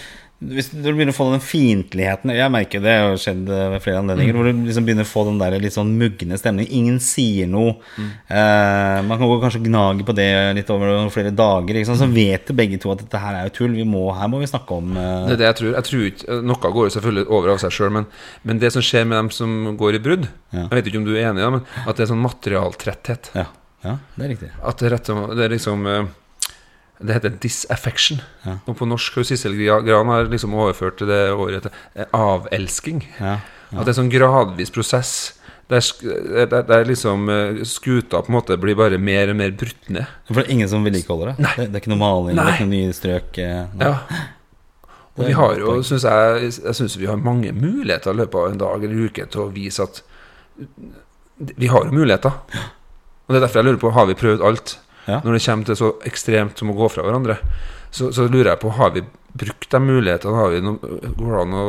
hvis 0.42 0.66
du 0.74 0.82
begynner 0.82 1.12
å 1.12 1.16
få 1.16 1.26
den 1.30 1.40
fiendtligheten 1.40 2.32
Jeg 2.34 2.52
merker 2.52 2.82
det, 2.82 2.94
har 3.00 3.14
skjedd 3.20 3.46
ved 3.48 3.76
flere 3.84 4.00
anledninger. 4.02 4.34
Hvor 4.36 4.48
du 4.48 4.64
liksom 4.66 4.86
begynner 4.86 5.06
å 5.06 5.08
få 5.08 5.22
den 5.28 5.38
der 5.40 5.56
litt 5.62 5.76
sånn 5.76 5.92
mugne 5.96 6.38
stemningen. 6.40 6.74
Ingen 6.74 6.98
sier 7.02 7.48
noe. 7.48 7.76
Eh, 7.96 8.98
man 9.06 9.16
kan 9.20 9.30
gå 9.30 9.38
kanskje 9.40 9.62
gnage 9.64 10.04
på 10.04 10.16
det 10.16 10.26
litt 10.58 10.72
over 10.74 11.08
flere 11.14 11.32
dager. 11.34 11.80
Så 11.86 12.10
vet 12.12 12.52
begge 12.56 12.80
to 12.82 12.92
at 12.92 13.04
dette 13.04 13.20
her 13.22 13.38
er 13.38 13.48
jo 13.48 13.54
tull. 13.60 13.76
Vi 13.78 13.86
må, 13.88 14.04
her 14.16 14.28
må 14.32 14.42
vi 14.42 14.50
snakke 14.50 14.76
om 14.76 14.96
eh, 14.98 15.30
Det 15.30 15.36
er 15.38 15.42
det 15.44 15.48
jeg 15.48 15.58
tror. 15.60 15.70
Jeg 15.78 15.88
tror 15.90 16.06
ikke, 16.10 16.40
Noe 16.50 16.72
går 16.76 16.88
jo 16.90 16.94
selvfølgelig 16.98 17.26
over 17.38 17.54
av 17.54 17.62
seg 17.62 17.76
sjøl, 17.78 17.94
men, 17.94 18.08
men 18.44 18.60
det 18.62 18.72
som 18.74 18.84
skjer 18.84 19.06
med 19.08 19.18
dem 19.22 19.30
som 19.34 19.76
går 19.80 20.00
i 20.00 20.02
brudd 20.04 20.28
Ja. 20.54 20.66
Jeg 20.66 20.76
vet 20.80 20.90
ikke 20.90 21.00
om 21.00 21.06
du 21.08 21.14
er 21.14 21.28
enig, 21.30 21.40
i 21.40 21.44
det, 21.46 21.52
men 21.56 21.88
at 21.88 21.96
det 21.96 22.04
er 22.04 22.10
sånn 22.12 22.22
materialtretthet. 22.24 23.30
ja, 23.38 23.46
ja, 23.84 23.96
det 24.16 24.26
er 24.26 24.30
riktig. 24.34 24.50
At 24.64 24.80
det 24.80 24.86
er, 24.88 24.94
rett, 24.96 25.10
det 25.36 25.44
er 25.46 25.52
liksom 25.52 25.88
eh, 25.90 26.12
Det 27.00 27.16
heter 27.16 27.32
disaffection. 27.42 28.20
Ja. 28.44 28.58
Og 28.70 28.76
på 28.78 28.86
norsk 28.86 29.16
har 29.18 29.26
Sissel 29.26 29.56
Gran 29.58 30.08
har 30.12 30.28
liksom 30.30 30.54
overført 30.54 31.00
til 31.00 31.08
det 31.10 31.22
året 31.34 31.66
til 31.66 31.72
eh, 31.94 32.06
avelsking. 32.14 33.02
Ja, 33.18 33.38
At 33.74 33.82
det 33.88 33.94
er 33.94 33.98
sånn 33.98 34.12
gradvis 34.12 34.70
prosess. 34.70 35.14
Der, 35.72 35.80
der, 36.46 36.62
der 36.68 36.84
liksom 36.86 37.26
eh, 37.32 37.62
skuta 37.66 38.20
på 38.22 38.30
en 38.30 38.36
måte 38.36 38.56
blir 38.60 38.76
bare 38.78 38.98
mer 39.00 39.32
og 39.32 39.38
mer 39.40 39.50
brutt 39.56 39.88
ned. 39.90 40.06
For 40.28 40.38
det 40.38 40.46
er 40.46 40.54
ingen 40.58 40.70
som 40.70 40.84
vedlikeholder 40.86 41.32
det. 41.32 41.36
det. 41.56 41.66
Det 41.72 41.78
er 41.80 41.82
ikke 41.82 41.92
noe 41.94 42.02
maling, 42.04 42.36
det 42.38 42.44
er 42.44 42.54
ikke 42.58 42.68
noe 42.68 42.74
nye 42.76 42.96
strøk. 42.96 43.38
eh, 43.42 43.64
nei. 43.80 43.90
Ja. 43.90 44.22
Og 45.14 45.28
vi 45.28 45.34
har 45.38 45.58
jo, 45.60 45.76
synes 45.86 46.04
jeg, 46.04 46.52
jeg 46.64 46.74
synes 46.74 46.96
vi 46.98 47.06
har 47.06 47.16
mange 47.22 47.52
muligheter 47.54 48.10
i 48.14 48.18
løpet 48.18 48.34
av 48.40 48.48
en 48.52 48.58
dag 48.64 48.84
eller 48.86 49.04
uke 49.08 49.26
til 49.30 49.44
å 49.44 49.50
vise 49.54 49.82
at 49.86 50.00
vi 51.38 51.66
har 51.70 51.86
jo 51.86 51.94
muligheter. 51.94 52.34
Og 53.24 53.32
det 53.34 53.38
er 53.38 53.44
derfor 53.46 53.60
jeg 53.62 53.68
lurer 53.68 53.80
på 53.82 53.92
Har 53.94 54.06
vi 54.10 54.16
prøvd 54.18 54.42
alt. 54.44 54.74
Ja. 55.06 55.20
Når 55.24 55.36
det 55.36 55.42
kommer 55.44 55.68
til 55.68 55.76
så 55.80 55.92
ekstremt 56.08 56.58
som 56.58 56.70
å 56.72 56.78
gå 56.78 56.88
fra 56.92 57.04
hverandre, 57.06 57.38
så, 57.94 58.08
så 58.14 58.24
lurer 58.26 58.54
jeg 58.54 58.60
på 58.64 58.72
Har 58.74 58.90
vi 58.96 59.02
brukt 59.34 59.66
de 59.70 59.78
mulighetene. 59.82 60.34
Har 60.38 60.52
vi 60.52 60.60
noe, 60.62 60.90
går, 61.18 61.32
an 61.40 61.54
å, 61.58 61.62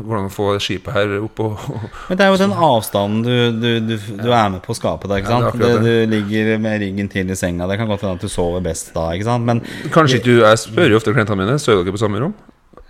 går 0.00 0.16
an 0.16 0.28
å 0.30 0.32
få 0.32 0.46
skipet 0.64 0.94
her 0.96 1.10
opp 1.20 1.42
og, 1.44 1.60
Men 2.08 2.18
det 2.20 2.24
er 2.24 2.32
jo 2.32 2.38
den 2.40 2.54
avstanden 2.56 3.20
du, 3.26 3.60
du, 3.60 3.68
du, 3.90 3.94
du 4.22 4.30
er 4.32 4.48
med 4.54 4.62
på 4.64 4.72
å 4.72 4.78
skape 4.78 5.10
der, 5.10 5.20
ikke 5.20 5.34
Ja, 5.36 5.50
sant? 5.50 5.60
det, 5.60 5.72
du 5.84 6.12
ligger 6.14 6.54
med 6.64 6.80
ryggen 6.80 7.12
til 7.12 7.28
i 7.28 7.36
senga. 7.36 7.68
Det 7.68 7.76
kan 7.80 7.90
godt 7.92 8.06
hende 8.06 8.16
at 8.16 8.24
du 8.24 8.32
sover 8.32 8.64
best 8.64 8.94
da, 8.96 9.10
ikke 9.12 9.28
sant? 9.28 9.44
Men 9.48 9.60
Kanskje 9.92 10.20
ikke 10.22 10.30
du 10.30 10.40
Jeg 10.46 10.62
spør 10.64 10.94
jo 10.94 11.00
ofte 11.02 11.12
klientene 11.12 11.44
mine 11.44 11.58
Sover 11.60 11.84
dere 11.84 11.96
på 11.98 12.00
samme 12.00 12.22
rom. 12.24 12.36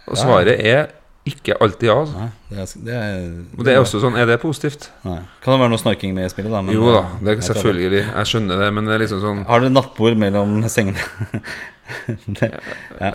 Og 0.07 0.19
svaret 0.19 0.59
er 0.63 0.91
ikke 1.25 1.55
alltid 1.63 1.87
ja. 1.87 1.95
altså. 2.01 2.19
nei, 2.19 2.31
det 2.51 2.59
er, 2.59 2.73
det 2.87 2.95
er, 2.99 3.27
Og 3.59 3.65
det 3.67 3.75
er 3.75 3.79
også 3.79 4.01
sånn 4.03 4.17
Er 4.19 4.27
det 4.27 4.41
positivt? 4.43 4.89
nei. 5.07 5.21
Kan 5.45 5.55
det 5.55 5.61
være 5.63 5.71
noe 5.71 5.79
snorking 5.79 6.17
med 6.17 6.27
i 6.27 6.33
spillet, 6.33 6.51
da? 6.51 6.63
men- 6.67 6.75
Jo 6.75 6.89
da, 6.91 7.05
det 7.23 7.37
er 7.37 7.45
selvfølgelig. 7.47 8.03
Jeg 8.09 8.31
skjønner 8.33 8.59
det, 8.65 8.73
men 8.75 8.89
det 8.91 8.95
er 8.97 9.05
liksom 9.05 9.21
sånn 9.23 9.45
Har 9.47 9.63
dere 9.63 9.71
nattbord 9.71 10.19
mellom 10.19 10.57
sengene? 10.69 10.99
det, 12.41 12.51
ja. 12.99 13.13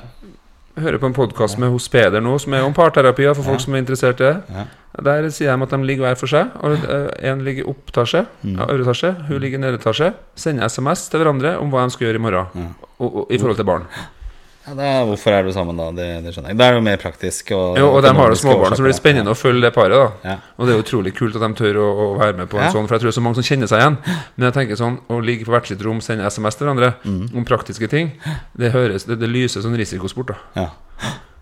Jeg 0.77 0.83
hører 0.85 0.99
på 1.01 1.09
en 1.09 1.13
podkast 1.17 1.57
med 1.57 1.71
hos 1.73 1.87
Peder 1.89 2.21
nå, 2.21 2.35
som 2.39 2.53
er 2.53 2.61
om 2.61 2.73
parterapier 2.77 3.33
for 3.33 3.43
folk 3.43 3.63
som 3.63 3.73
er 3.73 3.81
interessert 3.81 4.19
i 4.21 4.27
det. 4.27 4.35
Ja. 4.53 4.65
Der 5.07 5.25
sier 5.33 5.55
de 5.57 5.65
at 5.65 5.71
de 5.73 5.79
ligger 5.89 6.05
hver 6.05 6.19
for 6.19 6.29
seg. 6.29 6.51
Og 6.61 6.77
En 7.25 7.41
ligger 7.41 7.65
i 7.65 7.71
opptasje, 7.71 8.25
Mm. 8.43 8.59
ja, 8.59 8.67
øvre 8.69 9.13
hun 9.27 9.41
ligger 9.41 9.57
nede 9.57 9.71
nederetasje. 9.71 10.13
Sender 10.35 10.69
SMS 10.69 11.09
til 11.09 11.19
hverandre 11.19 11.57
om 11.57 11.71
hva 11.71 11.83
de 11.83 11.89
skal 11.91 12.07
gjøre 12.07 12.15
i 12.15 12.21
morgen. 12.21 12.45
Ja. 12.55 12.67
Og, 12.99 13.15
og, 13.15 13.27
I 13.31 13.37
forhold 13.39 13.57
til 13.57 13.65
barn. 13.65 13.83
Ja, 14.67 14.73
da, 14.75 14.87
hvorfor 15.07 15.31
er 15.31 15.43
du 15.47 15.51
sammen 15.55 15.77
da? 15.79 15.85
Det, 15.95 16.05
det 16.25 16.33
skjønner 16.35 16.51
jeg. 16.51 16.57
Da 16.59 16.65
er 16.67 16.73
det 16.75 16.79
jo 16.81 16.85
mer 16.89 16.97
praktisk. 16.99 17.51
Og, 17.55 17.77
Jo, 17.79 17.85
og 17.95 18.01
de 18.03 18.11
har 18.17 18.33
jo 18.33 18.35
småbarn, 18.35 18.75
så 18.75 18.83
blir 18.83 18.91
det 18.91 18.97
årsaker. 18.97 18.99
spennende 18.99 19.31
å 19.31 19.37
følge 19.39 19.61
det 19.63 19.71
paret. 19.73 19.95
da 19.95 20.29
Ja. 20.29 20.35
Og 20.57 20.67
det 20.67 20.73
er 20.73 20.77
jo 20.77 20.83
utrolig 20.83 21.13
kult 21.15 21.35
at 21.39 21.45
de 21.45 21.49
tør 21.55 21.79
å, 21.79 21.87
å 22.03 22.07
være 22.19 22.35
med 22.41 22.49
på 22.51 22.57
en 22.59 22.65
Ja. 22.65 22.71
sånn, 22.75 22.87
for 22.87 22.95
jeg 22.97 23.01
tror 23.01 23.07
det 23.09 23.15
er 23.15 23.19
så 23.21 23.23
mange 23.23 23.35
som 23.39 23.47
kjenner 23.47 23.67
seg 23.71 23.79
igjen. 23.79 23.97
Men 24.35 24.51
jeg 24.51 24.53
tenker 24.59 24.75
sånn, 24.83 24.99
å 25.09 25.21
ligge 25.23 25.45
på 25.47 25.51
hvert 25.55 25.67
sitt 25.71 25.81
rom, 25.87 26.01
sende 26.01 26.25
SMS 26.27 26.55
til 26.59 26.67
hverandre 26.67 26.93
Mm. 27.05 27.35
om 27.37 27.45
praktiske 27.45 27.87
ting, 27.89 28.11
det 28.57 28.73
høres, 28.73 29.05
det, 29.07 29.19
det 29.19 29.29
lyser 29.29 29.61
sånn 29.63 29.77
risikosport, 29.77 30.35
da. 30.55 30.69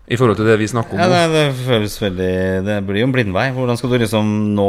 I 0.06 0.14
forhold 0.14 0.36
til 0.38 0.46
det 0.46 0.54
vi 0.60 0.66
snakker 0.70 0.94
om 0.94 1.00
Ja, 1.02 1.06
det, 1.10 1.20
det 1.34 1.64
føles 1.66 1.94
veldig 1.98 2.28
Det 2.62 2.74
blir 2.86 3.00
jo 3.00 3.06
en 3.08 3.14
blindvei. 3.16 3.48
Hvordan 3.56 3.78
skal 3.80 3.90
du 3.90 3.96
liksom 4.04 4.28
nå 4.54 4.66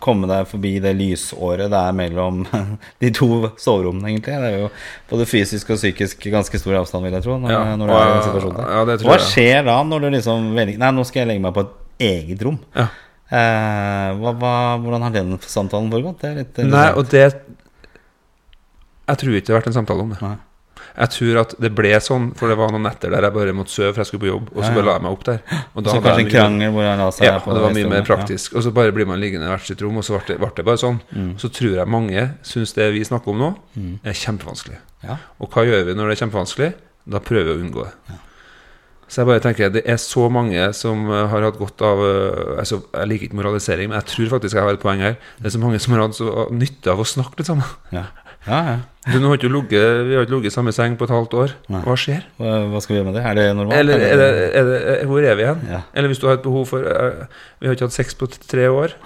komme 0.00 0.24
deg 0.30 0.46
forbi 0.48 0.70
det 0.80 0.94
lysåret 0.96 1.68
det 1.68 1.80
er 1.82 1.92
mellom 1.98 2.38
de 3.04 3.10
to 3.12 3.28
soverommene, 3.60 4.08
egentlig? 4.14 4.38
Det 4.40 4.48
er 4.48 4.56
jo 4.62 4.70
både 5.10 5.26
fysisk 5.28 5.74
og 5.74 5.80
psykisk 5.82 6.24
ganske 6.32 6.60
stor 6.62 6.78
avstand, 6.80 7.04
vil 7.04 7.18
jeg 7.18 7.26
tro. 7.26 7.36
Når, 7.42 7.52
Ja, 7.52 7.76
når 7.76 7.92
du 7.92 7.96
er 7.98 8.08
den 8.14 8.24
situasjonen 8.30 8.56
der. 8.62 8.72
ja, 8.78 8.86
det 8.88 8.96
tror 9.02 9.12
Hva 9.12 9.18
jeg. 9.20 9.28
skjer 9.34 9.68
da, 9.68 9.76
når 9.92 10.00
du 10.00 10.08
liksom 10.16 10.48
Nei, 10.56 10.90
nå 10.96 11.04
skal 11.10 11.20
jeg 11.24 11.30
legge 11.34 11.44
meg 11.44 11.54
på 11.58 11.66
et 11.66 11.76
eget 12.08 12.46
rom. 12.48 12.58
Ja. 12.78 12.88
Eh, 13.28 14.10
hva, 14.22 14.32
hva, 14.40 14.54
hvordan 14.80 15.04
har 15.04 15.12
den 15.12 15.36
samtalen 15.44 15.92
foregått? 15.92 16.22
Det 16.24 16.30
er 16.32 16.36
litt 16.40 16.64
Nei, 16.64 16.86
og 16.96 17.10
det 17.12 17.26
Jeg 19.08 19.20
tror 19.20 19.36
ikke 19.36 19.50
det 19.50 19.52
har 19.52 19.60
vært 19.60 19.68
en 19.74 19.76
samtale 19.82 20.04
om 20.08 20.16
det. 20.16 20.22
Nei. 20.24 20.36
Jeg 20.98 21.10
tror 21.14 21.36
at 21.44 21.52
det 21.62 21.70
ble 21.78 21.92
sånn, 22.02 22.24
for 22.34 22.50
det 22.50 22.56
var 22.58 22.72
noen 22.74 22.82
netter 22.88 23.12
der 23.14 23.22
jeg 23.28 23.34
bare 23.36 23.52
måtte 23.54 23.70
sove, 23.70 23.92
for 23.94 24.02
jeg 24.02 24.08
skulle 24.10 24.24
på 24.24 24.30
jobb, 24.32 24.48
og 24.50 24.58
så 24.58 24.66
Ja, 24.66 24.68
ja. 24.72 24.74
bare 24.80 24.86
la 24.88 24.94
jeg 24.96 25.04
meg 25.06 25.12
opp 25.14 25.24
der. 25.28 25.38
Så 25.48 26.00
kanskje 26.02 26.24
en 26.24 26.30
krangel 26.32 26.72
hvor 26.74 26.88
han 26.88 26.98
la 27.04 27.08
seg 27.14 27.26
Ja, 27.28 27.38
på 27.38 27.52
og 27.52 27.58
det 27.58 27.62
var 27.62 27.76
mye 27.76 27.90
mer 27.92 28.06
praktisk. 28.08 28.56
Og 28.58 28.66
så 28.66 28.72
bare 28.74 28.94
blir 28.96 29.06
man 29.06 29.22
liggende 29.22 29.46
i 29.46 29.52
hvert 29.52 29.66
sitt 29.68 29.82
rom, 29.84 29.96
og 30.02 30.04
så 30.04 30.18
ble 30.18 30.34
det, 30.34 30.38
ble 30.42 30.50
det 30.58 30.66
bare 30.66 30.82
sånn. 30.82 30.98
Mm. 31.14 31.32
Så 31.38 31.52
tror 31.54 31.76
jeg 31.78 31.94
mange 31.94 32.28
syns 32.42 32.74
det 32.74 32.90
vi 32.96 33.04
snakker 33.06 33.30
om 33.30 33.38
nå, 33.44 33.50
er 34.02 34.12
kjempevanskelig. 34.24 34.80
Ja. 35.06 35.20
Og 35.38 35.54
hva 35.54 35.62
gjør 35.68 35.86
vi 35.86 35.94
når 35.94 36.10
det 36.10 36.16
er 36.18 36.24
kjempevanskelig? 36.26 36.72
Da 37.08 37.22
prøver 37.22 37.54
vi 37.54 37.54
å 37.54 37.62
unngå 37.68 37.86
det. 37.86 38.18
Så 39.08 39.22
jeg 39.22 39.28
bare 39.30 39.40
tenker 39.40 39.70
det 39.72 39.82
er 39.88 39.96
så 39.96 40.26
mange 40.28 40.60
som 40.76 41.06
eh, 41.08 41.26
har 41.32 41.44
hatt 41.46 41.56
godt 41.56 41.80
av 41.80 42.00
eh, 42.04 42.58
altså, 42.60 42.82
Jeg 42.92 43.08
liker 43.08 43.28
ikke 43.30 43.38
moralisering, 43.38 43.88
men 43.88 43.96
jeg 44.02 44.10
tror 44.10 44.34
faktisk 44.34 44.58
jeg 44.58 44.66
har 44.66 44.76
et 44.76 44.82
poeng 44.82 45.00
her. 45.00 45.14
Det 45.38 45.48
er 45.48 45.54
så 45.54 45.60
mange 45.62 45.78
som 45.80 45.94
har 45.96 46.02
hatt 46.04 46.18
så 46.18 46.44
nytte 46.52 46.92
av 46.92 47.00
å 47.00 47.06
snakke 47.08 47.40
litt 47.40 47.48
sammen. 47.48 47.64
Ja. 47.94 48.02
Ja, 48.46 48.60
ja. 48.68 48.76
Du, 49.08 49.18
har 49.24 49.38
ikke 49.38 49.48
ligget, 49.48 50.06
vi 50.06 50.14
har 50.14 50.26
ikke 50.26 50.34
ligget 50.34 50.52
i 50.52 50.54
samme 50.54 50.72
seng 50.72 50.98
på 51.00 51.06
et 51.08 51.12
halvt 51.12 51.34
år. 51.34 51.52
Nei. 51.72 51.80
Hva 51.84 51.94
skjer? 51.96 52.26
Hva, 52.36 52.80
skal 52.84 52.94
vi 52.94 52.98
gjøre 52.98 53.08
med 53.08 53.16
det? 53.16 53.24
Er 53.24 53.38
det 53.38 53.46
normalt? 53.56 53.78
Eller 53.78 54.04
er 54.04 54.20
det, 54.20 54.28
er 54.60 54.68
det, 54.68 54.78
er, 54.92 55.04
hvor 55.08 55.24
er 55.24 55.38
vi 55.38 55.46
igjen? 55.46 55.62
Ja. 55.70 55.80
Eller 55.94 56.12
hvis 56.12 56.20
du 56.20 56.26
har 56.28 56.36
et 56.36 56.44
behov 56.44 56.66
for 56.68 56.84
uh, 56.84 57.24
Vi 57.60 57.68
har 57.68 57.76
ikke 57.76 57.88
hatt 57.88 57.96
sex 57.96 58.14
på 58.18 58.28
tre 58.28 58.68
år. 58.68 58.96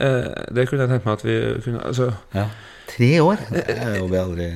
Uh, 0.00 0.32
det 0.54 0.66
kunne 0.68 0.86
jeg 0.86 0.94
tenkt 0.94 1.04
meg 1.06 1.18
at 1.18 1.26
vi 1.26 1.36
kunne 1.64 1.84
altså, 1.84 2.12
Ja. 2.34 2.48
Tre 2.88 3.10
år? 3.22 3.40
Det 3.50 3.98
jobber 3.98 4.16
jeg 4.16 4.24
aldri 4.24 4.46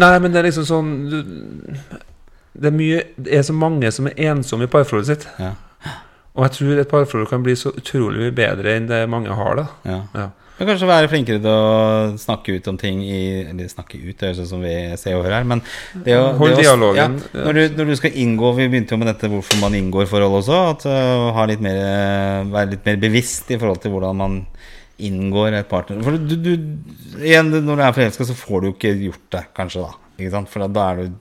Nei, 0.00 0.14
men 0.18 0.32
det 0.32 0.38
er 0.40 0.46
liksom 0.46 0.64
sånn 0.64 0.92
du, 1.10 1.18
Det 2.56 2.70
er 2.70 2.74
mye 2.74 3.02
Det 3.20 3.34
er 3.36 3.44
så 3.44 3.52
mange 3.52 3.90
som 3.92 4.08
er 4.08 4.16
ensomme 4.30 4.64
i 4.64 4.70
parforholdet 4.72 5.10
sitt. 5.10 5.26
Ja. 5.40 5.52
Og 6.36 6.44
jeg 6.46 6.56
tror 6.58 6.80
et 6.80 6.90
parforhold 6.90 7.28
kan 7.30 7.44
bli 7.44 7.56
så 7.56 7.72
utrolig 7.76 8.26
mye 8.26 8.36
bedre 8.36 8.76
enn 8.76 8.88
det 8.90 9.06
mange 9.08 9.32
har. 9.32 9.62
da 9.62 9.66
Ja. 9.88 10.28
Men 10.56 10.70
kanskje 10.70 10.88
være 10.88 11.08
flinkere 11.12 11.40
til 11.44 11.52
å 11.52 12.14
snakke 12.16 12.54
ut 12.56 12.68
om 12.70 12.78
ting 12.80 13.02
i 13.04 13.18
Eller 13.42 13.68
snakke 13.68 13.98
ut, 14.00 14.14
det 14.16 14.30
høres 14.30 14.38
ut 14.40 14.48
som 14.48 14.62
vi 14.64 14.72
ser 14.96 15.18
over 15.18 15.34
her, 15.36 15.44
men 15.44 15.60
det 16.06 16.14
å, 16.16 16.30
Hold 16.38 16.54
det 16.54 16.62
å- 16.62 16.62
dialogen, 16.62 17.18
Ja, 17.34 17.42
når, 17.44 17.58
du, 17.58 17.76
når 17.76 17.90
du 17.90 17.96
skal 18.00 18.16
inngå 18.24 18.54
Vi 18.56 18.68
begynte 18.72 18.96
jo 18.96 19.00
med 19.02 19.10
dette 19.12 19.28
hvorfor 19.32 19.60
man 19.60 19.76
inngår 19.76 20.08
forhold 20.08 20.38
også. 20.40 20.62
At 20.72 20.86
uh, 20.88 21.28
ha 21.36 21.44
litt 21.50 21.60
mer, 21.64 21.76
eh, 21.76 22.48
Være 22.54 22.72
litt 22.72 22.88
mer 22.88 22.96
bevisst 23.04 23.52
i 23.52 23.60
forhold 23.60 23.82
til 23.84 23.92
hvordan 23.92 24.16
man 24.16 24.40
inngår 24.96 25.58
et 25.58 25.68
partner. 25.68 26.00
For 26.00 26.16
du, 26.16 26.36
du 26.40 26.52
Igjen, 27.20 27.52
når 27.52 27.76
du 27.76 27.82
er 27.84 27.96
forelska, 27.96 28.24
så 28.24 28.36
får 28.36 28.62
du 28.62 28.68
jo 28.70 28.74
ikke 28.78 28.94
gjort 28.96 29.26
det, 29.36 29.42
kanskje, 29.56 29.84
da. 29.84 30.12
Ikke 30.16 30.32
sant? 30.32 30.48
For 30.52 30.64
da, 30.64 30.68
da 30.72 30.84
er 30.94 31.02
du 31.02 31.18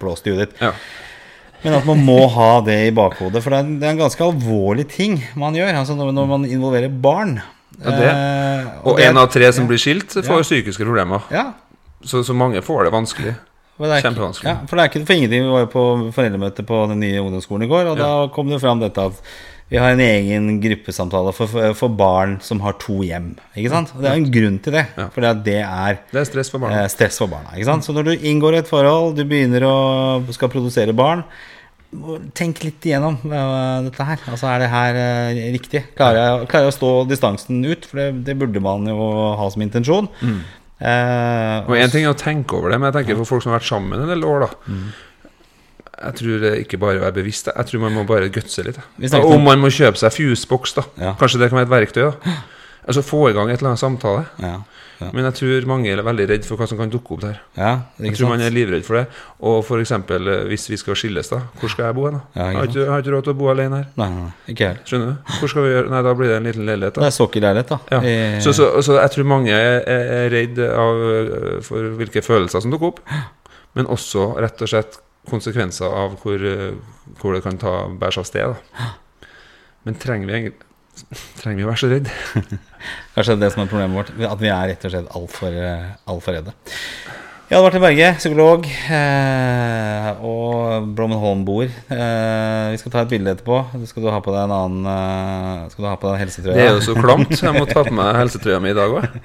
blåst 0.00 0.26
i 0.26 0.32
huet 0.32 0.46
ditt. 0.46 0.62
Ja. 0.64 0.72
Men 1.62 1.76
at 1.76 1.84
man 1.86 2.00
må 2.02 2.22
ha 2.32 2.50
det 2.64 2.78
i 2.88 2.94
bakhodet. 2.96 3.42
For 3.44 3.52
det 3.54 3.60
er, 3.60 3.68
det 3.82 3.86
er 3.86 3.94
en 3.94 4.00
ganske 4.00 4.24
alvorlig 4.26 4.88
ting 4.90 5.20
man 5.38 5.54
gjør. 5.56 5.76
Altså 5.82 5.94
når, 5.98 6.10
når 6.16 6.30
man 6.32 6.46
involverer 6.48 6.88
barn. 7.04 7.36
Ja, 7.80 7.90
det. 7.90 8.10
Eh, 8.10 8.88
Og 8.88 9.00
en 9.00 9.16
av 9.18 9.30
tre 9.32 9.52
som 9.52 9.66
blir 9.68 9.78
skilt, 9.78 10.10
får 10.22 10.42
Ja. 10.42 10.42
psykiske 10.42 10.84
problemer. 10.84 11.22
Ja, 11.30 11.52
Så, 12.04 12.24
så 12.26 12.34
mange 12.34 12.60
får 12.62 12.84
det 12.84 12.92
vanskelig. 12.92 13.34
er 13.80 13.84
ikke- 13.84 14.02
Kjempevanskelig. 14.02 14.44
Ja, 14.44 14.56
for 14.66 14.76
det 14.76 14.82
er 14.84 14.88
ikke 14.90 15.06
for 15.06 15.14
ingenting. 15.14 15.42
Vi 15.42 15.50
var 15.50 15.60
jo 15.60 15.66
på 15.66 16.12
foreldremøte 16.12 16.62
på 16.66 16.88
den 16.88 17.00
nye 17.00 17.20
ungdomsskolen 17.22 17.62
i 17.64 17.68
går, 17.68 17.86
og 17.92 17.96
da 17.98 18.28
kom 18.34 18.48
det 18.50 18.60
fram 18.60 18.80
dette 18.80 18.98
at 18.98 19.12
vi 19.70 19.78
har 19.78 19.90
en 19.92 20.00
egen 20.00 20.60
gruppesamtale 20.60 21.32
for, 21.32 21.46
for, 21.46 21.72
for 21.74 21.88
barn 21.88 22.38
som 22.42 22.60
har 22.60 22.72
to 22.74 23.00
hjem. 23.02 23.36
Ikke 23.56 23.70
sant? 23.70 23.92
Og 23.96 24.02
det 24.02 24.10
er 24.10 24.16
en 24.16 24.30
grunn 24.30 24.58
til 24.62 24.72
det. 24.72 24.86
Ja. 24.98 25.08
For 25.08 25.20
det 25.22 25.30
er 25.56 25.98
Det 26.12 26.20
er 26.20 26.24
stress 26.24 26.50
for 26.50 26.58
barna. 26.58 26.82
eh, 26.82 26.88
stress 26.88 27.16
for 27.18 27.26
barna. 27.28 27.48
Ikke 27.56 27.64
sant? 27.64 27.82
Så 27.84 27.94
når 27.94 28.04
du 28.04 28.16
inngår 28.18 28.54
i 28.54 28.58
et 28.58 28.68
forhold, 28.68 29.16
du 29.16 29.24
begynner 29.24 29.62
å 29.62 30.32
skal 30.34 30.48
produsere 30.50 30.92
barn 30.94 31.24
Tenk 32.34 32.62
litt 32.64 32.86
igjennom 32.88 33.18
eh, 33.28 33.82
dette 33.88 34.04
her. 34.08 34.22
Altså, 34.32 34.46
Er 34.48 34.62
det 34.64 34.70
her 34.72 34.96
eh, 34.96 35.40
riktig? 35.52 35.82
Klarer 35.98 36.18
jeg, 36.22 36.48
klarer 36.48 36.66
jeg 36.68 36.72
å 36.72 36.76
stå 36.78 36.90
distansen 37.10 37.58
ut? 37.68 37.84
For 37.90 38.00
det, 38.00 38.06
det 38.30 38.36
burde 38.40 38.62
man 38.64 38.86
jo 38.88 38.96
ha 39.38 39.48
som 39.52 39.62
intensjon. 39.64 40.08
Eh, 40.22 40.32
Mm. 40.82 41.68
Og 41.70 41.76
en 41.78 41.90
ting 41.92 42.02
er 42.08 42.10
å 42.10 42.18
tenke 42.18 42.56
over 42.58 42.72
det, 42.72 42.78
men 42.80 42.88
jeg 42.90 42.96
tenker 43.04 43.18
for 43.20 43.28
folk 43.36 43.42
som 43.44 43.52
har 43.52 43.60
vært 43.60 43.68
sammen 43.68 44.00
en 44.02 44.08
del 44.10 44.24
år, 44.26 44.48
da. 44.48 44.72
Jeg 46.02 46.16
tror 46.18 46.40
det 46.42 46.50
ikke 46.64 46.80
bare 46.82 46.98
å 46.98 47.04
være 47.04 47.14
bevisst. 47.20 47.46
Jeg 47.52 47.68
tror 47.68 47.84
man 47.84 47.94
må 47.94 48.02
bare 48.08 48.26
gutse 48.34 48.64
litt. 48.66 48.80
Om 49.14 49.44
man 49.46 49.60
må 49.62 49.70
kjøpe 49.70 50.00
seg 50.00 50.10
fuseboks, 50.16 50.72
da. 50.80 50.82
Ja. 50.98 51.12
Kanskje 51.20 51.38
det 51.44 51.52
kan 51.52 51.60
være 51.60 51.68
et 51.68 51.74
verktøy. 51.76 52.02
da 52.08 52.34
Altså 52.88 53.04
Få 53.06 53.28
i 53.30 53.34
gang 53.36 53.52
et 53.52 53.60
eller 53.60 53.76
annet 53.76 53.84
samtale. 53.84 54.24
ja, 54.42 54.56
ja, 55.00 55.08
Men 55.12 55.24
jeg 55.24 55.34
tror 55.34 55.66
mange 55.66 55.88
er 55.90 56.02
veldig 56.02 56.26
redd 56.30 56.44
for 56.46 56.56
hva 56.60 56.66
som 56.68 56.78
kan 56.78 56.90
dukke 56.90 57.12
opp 57.16 57.20
der. 57.22 57.40
ja, 57.56 57.72
Jeg 57.98 58.12
tror 58.14 58.18
tror 58.20 58.28
man 58.36 58.40
er 58.46 58.50
livredd 58.54 58.84
for 58.84 58.94
det. 59.00 59.06
Og 59.40 59.64
eksempel, 59.80 60.28
eh, 60.28 60.44
hvis 60.50 60.68
vi 60.70 60.76
skal 60.76 60.94
skilles, 60.94 61.28
da. 61.32 61.40
Hvor 61.60 61.68
skal 61.72 61.84
jeg 61.86 61.94
bo 61.94 62.06
hen? 62.06 62.20
Ja, 62.36 62.46
Jeg 62.50 62.56
har 62.56 62.66
ikke, 62.68 62.86
har 62.90 63.02
ikke 63.02 63.14
råd 63.16 63.24
til 63.24 63.32
å 63.34 63.38
bo 63.38 63.48
alene 63.50 63.76
her. 63.82 63.86
Nei, 63.96 64.08
nei, 64.10 64.30
ikke 64.54 64.68
helt. 64.68 64.84
Skjønner 64.86 65.06
du? 65.06 65.32
Hvor 65.40 65.48
skal 65.54 65.62
vi 65.66 65.72
gjøre 65.74 65.90
Nei, 65.90 66.02
da 66.02 66.14
blir 66.14 66.28
det 66.28 66.36
en 66.36 66.44
liten 66.50 66.66
leilighet, 66.66 66.94
Det 66.94 67.02
da. 67.02 67.06
er 67.06 67.16
sokkelleilighet, 67.18 67.68
da. 67.68 67.78
Ja. 67.90 68.00
I- 68.02 68.40
Så, 68.40 68.52
så, 68.52 68.70
så 68.82 69.00
jeg 69.00 69.10
tror 69.16 69.24
mange 69.24 69.50
er, 69.50 69.80
er 69.86 70.30
redd 70.30 70.58
av, 70.58 70.96
øh, 70.96 71.62
for 71.62 71.78
hvilke 71.98 72.22
følelser 72.22 72.60
som 72.62 72.70
dukker 72.70 72.86
opp, 72.94 73.00
men 73.74 73.86
også 73.86 74.36
rett 74.38 74.60
og 74.62 74.68
slett 74.68 74.98
konsekvenser 75.28 75.86
av 75.86 76.16
hvor, 76.22 76.34
øh, 76.38 76.74
hvor 77.20 77.32
det 77.34 77.42
kan 77.44 77.56
ta 77.58 77.88
bæsj 77.88 78.18
av 78.18 78.24
sted. 78.26 78.54
Da. 78.54 78.90
Men 79.84 79.94
trenger 79.98 80.26
vi 80.26 80.32
egentlig 80.32 80.54
Trenger 81.40 81.58
vi 81.58 81.64
å 81.64 81.70
være 81.70 81.80
så 81.80 81.88
redd? 81.90 82.10
Kanskje 83.14 83.34
det 83.34 83.38
er 83.38 83.42
det 83.46 83.50
som 83.54 83.64
er 83.64 83.70
problemet 83.70 83.96
vårt. 83.96 84.12
At 84.28 84.40
vi 84.40 84.50
er 84.52 84.70
rett 84.72 84.86
og 84.86 84.92
slett 84.92 85.12
altfor 85.16 85.56
alt 85.56 86.24
for 86.24 86.36
redde. 86.36 86.54
vært 87.64 87.76
i 87.76 87.82
Berge, 87.82 88.10
psykolog, 88.16 88.68
eh, 88.96 90.10
og 90.24 90.90
Blommenholm-boer. 90.96 91.72
Eh, 91.92 92.68
vi 92.72 92.80
skal 92.80 92.94
ta 92.94 93.02
et 93.04 93.12
bilde 93.12 93.34
etterpå. 93.34 93.58
Skal 93.88 94.06
du 94.06 94.10
ha 94.12 94.20
på 94.24 94.32
deg 94.32 94.46
en 94.46 94.54
annen 94.56 94.92
eh, 94.92 95.66
Skal 95.72 95.84
du 95.84 95.90
ha 95.90 95.96
på 95.96 96.08
deg 96.08 96.16
en 96.16 96.24
helsetrøye? 96.26 96.56
Det 96.56 96.68
er 96.68 96.76
jo 96.76 96.84
så 96.86 96.96
klamt. 96.96 97.34
Jeg 97.36 97.56
må 97.56 97.64
ta 97.68 97.84
på 97.88 97.96
meg 98.00 98.20
helsetrøya 98.20 98.60
mi 98.60 98.72
i 98.72 98.78
dag 98.78 98.96
òg. 99.00 99.18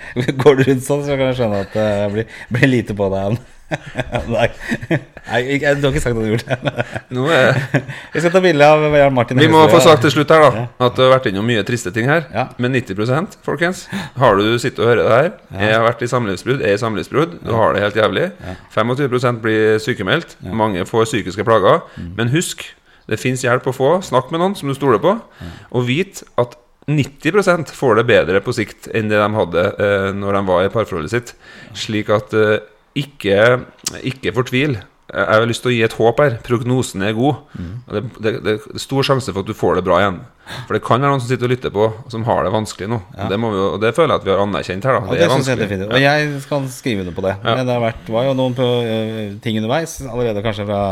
Går 0.44 0.60
du 0.60 0.66
rundt 0.72 0.88
sånn, 0.88 1.06
så 1.08 1.20
kan 1.20 1.32
jeg 1.32 1.40
skjønne 1.42 1.62
at 1.68 1.78
det 1.78 1.92
blir, 2.16 2.36
blir 2.58 2.74
lite 2.74 2.98
på 2.98 3.12
deg. 3.16 3.40
Nei, 4.32 4.48
Nei 5.28 5.40
jeg, 5.58 5.78
du 5.82 5.88
har 5.88 5.92
ikke 5.92 6.04
sagt 6.04 6.16
at 6.16 6.24
du 6.24 6.30
gjorde 6.30 6.56
det. 6.56 6.86
Nå 7.18 7.26
er 7.34 7.58
Vi 8.14 8.22
skal 8.24 8.32
ta 8.34 8.42
bilde 8.44 8.68
av 8.68 8.86
Jan 8.96 9.16
Martin. 9.16 9.42
Vi 9.42 9.50
må 9.52 9.64
få 9.72 9.82
sagt 9.84 10.06
til 10.06 10.14
slutt 10.14 10.32
her 10.32 10.46
da 10.46 10.66
at 10.88 10.96
det 10.96 11.04
har 11.04 11.14
vært 11.18 11.28
innom 11.32 11.48
mye 11.48 11.64
triste 11.68 11.92
ting 11.96 12.08
her. 12.10 12.28
Ja. 12.34 12.48
Men 12.62 12.76
90% 12.78 13.40
folkens, 13.46 13.86
har 14.20 14.40
du 14.40 14.46
sittet 14.62 14.84
og 14.84 14.92
hørt 14.92 15.04
det 15.04 15.18
her, 15.18 15.32
jeg 15.66 15.76
har 15.76 15.86
vært 15.88 16.04
i 16.06 16.12
samlivsbrudd, 16.12 16.64
er 16.64 16.78
i 16.78 16.82
samlivsbrudd, 16.82 17.40
du 17.44 17.52
har 17.56 17.76
det 17.76 17.84
helt 17.84 18.00
jævlig. 18.00 18.30
25% 18.76 19.42
blir 19.44 19.82
sykemeldt, 19.84 20.38
mange 20.48 20.86
får 20.88 21.10
psykiske 21.10 21.48
plager. 21.48 21.84
Men 22.20 22.32
husk, 22.32 22.64
det 23.08 23.20
fins 23.20 23.44
hjelp 23.44 23.68
å 23.68 23.76
få. 23.76 23.92
Snakk 24.06 24.32
med 24.32 24.44
noen 24.44 24.56
som 24.60 24.72
du 24.72 24.76
stoler 24.78 25.02
på, 25.04 25.18
og 25.72 25.88
vit 25.88 26.24
at 26.40 26.56
90% 26.88 27.74
får 27.76 28.00
det 28.00 28.08
bedre 28.08 28.40
på 28.44 28.54
sikt 28.56 28.88
enn 28.96 29.10
det 29.12 29.20
de 29.20 29.28
hadde 29.36 29.64
eh, 29.76 30.10
når 30.16 30.38
de 30.38 30.42
var 30.48 30.64
i 30.64 30.72
parforholdet 30.72 31.12
sitt. 31.12 31.34
Slik 31.76 32.08
at 32.16 32.32
eh, 32.38 32.62
ikke, 33.04 33.42
ikke 34.12 34.34
fortvil. 34.36 34.80
Jeg 35.08 35.24
har 35.32 35.46
lyst 35.48 35.64
til 35.64 35.72
å 35.72 35.76
gi 35.76 35.84
et 35.86 35.94
håp 35.96 36.18
her. 36.20 36.34
Prognosen 36.44 37.06
er 37.08 37.14
god. 37.16 37.38
Mm. 37.56 37.70
det, 37.96 38.02
det, 38.20 38.34
det 38.44 38.56
er 38.58 38.82
stor 38.84 39.08
sjanse 39.08 39.32
for 39.32 39.46
at 39.46 39.48
du 39.48 39.56
får 39.56 39.80
det 39.80 39.86
bra 39.88 40.02
igjen. 40.02 40.18
For 40.68 40.76
det 40.76 40.82
kan 40.84 41.00
være 41.00 41.14
noen 41.14 41.24
som 41.24 41.30
sitter 41.32 41.48
og 41.48 41.54
lytter 41.54 41.72
på, 41.76 41.88
som 42.12 42.26
har 42.28 42.44
det 42.44 42.52
vanskelig 42.52 42.90
nå. 42.92 43.00
Og 43.16 43.32
Det, 43.32 43.40
må 43.40 43.52
vi, 43.54 43.62
og 43.64 43.80
det 43.84 43.94
føler 43.96 44.14
jeg 44.16 44.22
at 44.22 44.28
vi 44.28 44.34
har 44.34 44.44
anerkjent 44.44 44.88
her. 44.88 44.98
Da. 44.98 45.00
Ja, 45.00 45.08
Det 45.08 45.16
det 45.16 45.24
er 45.24 45.24
jeg 45.24 45.34
vanskelig. 45.36 45.88
Og 45.88 46.04
jeg 46.04 46.44
skal 46.44 46.68
skrive 46.76 47.06
under 47.06 47.16
på 47.16 47.24
det. 47.24 47.34
Ja. 47.40 47.56
Men 47.56 47.70
det 47.70 47.76
har 47.78 47.84
vært, 47.88 48.12
var 48.18 48.28
jo 48.28 48.36
noen 48.42 48.60
på, 48.60 48.68
uh, 48.84 49.24
ting 49.44 49.60
underveis, 49.62 49.98
allerede 50.04 50.44
kanskje 50.44 50.68
fra 50.68 50.84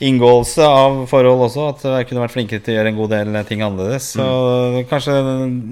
inngåelse 0.00 0.64
av 0.64 1.02
forhold 1.10 1.42
også, 1.44 1.64
at 1.74 1.82
jeg 1.84 2.08
kunne 2.08 2.22
vært 2.24 2.32
flinkere 2.32 2.62
til 2.64 2.72
å 2.72 2.76
gjøre 2.78 2.88
en 2.92 2.96
god 2.96 3.10
del 3.12 3.44
ting 3.44 3.60
annerledes. 3.66 4.06
Så 4.16 4.24
Mm. 4.24 4.84
kanskje 4.88 5.14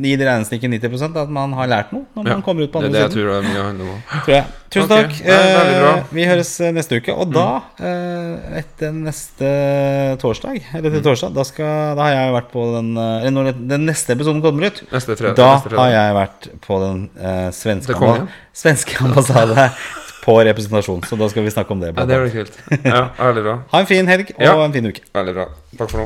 i 0.05 0.17
det 0.21 0.27
regnestykket 0.29 0.71
90% 0.83 1.17
at 1.17 1.31
man 1.33 1.53
har 1.57 1.67
lært 1.67 1.93
noe 1.93 2.05
når 2.17 2.27
Ja, 2.29 2.33
man 2.35 2.43
kommer 2.43 2.63
ut 2.67 2.73
på 2.73 2.81
det 2.83 2.89
andre 2.89 2.99
det 2.99 3.03
jeg 3.03 3.11
siden. 3.11 3.25
tror 3.25 3.29
det 3.29 3.89
er. 3.89 4.23
Tror 4.25 4.35
jeg. 4.35 4.45
Tusen 4.69 4.85
okay. 4.85 5.03
takk. 5.03 5.13
det. 5.25 5.25
Mm. 5.25 5.99
Eh, 5.99 6.05
Vi 6.13 6.25
høres 6.29 6.61
eh, 6.61 6.73
neste 6.77 6.97
uke. 7.01 7.15
Og 7.17 7.33
da, 7.33 7.47
eh, 7.81 8.59
etter 8.61 8.93
neste 8.93 9.49
torsdag, 10.21 10.61
eller 10.75 10.91
Mm. 10.91 10.95
til 10.99 11.03
torsdag, 11.09 11.33
da, 11.35 11.43
skal, 11.45 11.97
da 11.97 12.03
har 12.03 12.11
jeg 12.13 12.35
vært 12.37 12.51
på 12.53 12.67
den 12.77 12.97
eh, 12.97 13.21
Eller 13.27 13.31
når 13.31 13.69
den 13.69 13.87
neste 13.87 14.13
episoden 14.13 14.43
kommer 14.43 14.67
ut, 14.67 14.83
Neste 14.93 15.17
tre, 15.17 15.33
da 15.35 15.55
neste 15.57 15.77
har 15.77 15.91
jeg 15.91 16.15
vært 16.15 16.49
på 16.61 16.81
den 16.85 17.11
eh, 17.21 17.49
svenske, 17.51 17.95
Det 17.97 18.29
svenske 18.53 19.01
ambassade 19.05 19.71
på 20.29 20.37
representasjon, 20.45 21.01
så 21.09 21.17
da 21.17 21.29
skal 21.33 21.47
vi 21.47 21.51
snakke 21.55 21.73
om 21.73 21.81
det. 21.81 21.95
Ja, 21.97 22.05
det 22.05 22.19
blir 22.21 22.35
kult. 22.35 22.59
Ja, 22.85 23.01
bra. 23.17 23.55
Ha 23.73 23.81
en 23.81 23.89
fin 23.89 24.11
helg 24.11 24.35
og 24.37 24.65
en 24.67 24.75
fin 24.77 24.91
uke. 24.91 25.01
Bra. 25.17 25.47
Takk 25.79 25.89
for 25.89 25.93
nå. 25.93 25.97